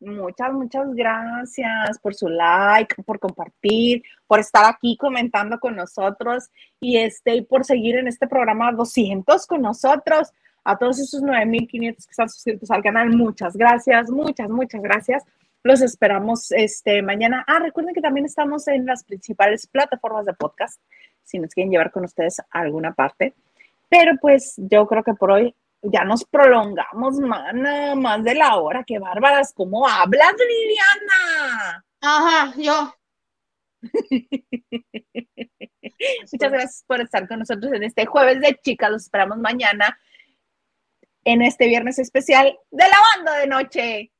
Muchas, 0.00 0.52
muchas 0.52 0.92
gracias 0.94 1.98
por 2.02 2.12
su 2.12 2.28
like, 2.28 3.00
por 3.04 3.20
compartir, 3.20 4.02
por 4.26 4.40
estar 4.40 4.64
aquí 4.64 4.96
comentando 4.96 5.60
con 5.60 5.76
nosotros 5.76 6.50
y 6.80 6.96
este, 6.96 7.40
por 7.44 7.64
seguir 7.64 7.96
en 7.96 8.08
este 8.08 8.26
programa 8.26 8.72
200 8.72 9.46
con 9.46 9.62
nosotros. 9.62 10.32
A 10.64 10.76
todos 10.76 10.98
esos 10.98 11.22
9.500 11.22 11.94
que 12.04 12.10
están 12.10 12.28
suscritos 12.28 12.70
al 12.72 12.82
canal, 12.82 13.10
muchas 13.10 13.56
gracias, 13.56 14.10
muchas, 14.10 14.48
muchas 14.48 14.82
gracias. 14.82 15.22
Los 15.64 15.80
esperamos 15.80 16.50
este 16.50 17.02
mañana. 17.02 17.44
Ah, 17.46 17.60
recuerden 17.60 17.94
que 17.94 18.00
también 18.00 18.26
estamos 18.26 18.66
en 18.66 18.84
las 18.84 19.04
principales 19.04 19.66
plataformas 19.68 20.26
de 20.26 20.34
podcast, 20.34 20.80
si 21.22 21.38
nos 21.38 21.54
quieren 21.54 21.70
llevar 21.70 21.92
con 21.92 22.04
ustedes 22.04 22.40
a 22.40 22.46
alguna 22.50 22.94
parte. 22.94 23.34
Pero 23.88 24.12
pues 24.20 24.54
yo 24.56 24.86
creo 24.86 25.04
que 25.04 25.14
por 25.14 25.30
hoy 25.30 25.54
ya 25.82 26.04
nos 26.04 26.24
prolongamos, 26.24 27.18
mana, 27.20 27.94
más 27.94 28.24
de 28.24 28.34
la 28.34 28.56
hora. 28.56 28.82
Qué 28.84 28.98
bárbaras, 28.98 29.52
¿cómo 29.54 29.86
hablas, 29.86 30.34
Liliana? 30.36 31.84
Ajá, 32.00 32.54
yo. 32.56 32.94
Muchas 36.32 36.50
gracias 36.50 36.84
por 36.86 37.00
estar 37.00 37.28
con 37.28 37.38
nosotros 37.40 37.72
en 37.72 37.84
este 37.84 38.06
jueves 38.06 38.40
de 38.40 38.58
chicas. 38.62 38.90
Los 38.90 39.02
esperamos 39.02 39.38
mañana 39.38 39.98
en 41.24 41.42
este 41.42 41.66
viernes 41.66 41.98
especial 41.98 42.58
de 42.70 42.88
la 42.88 42.96
banda 43.16 43.36
de 43.38 43.46
noche. 43.46 44.11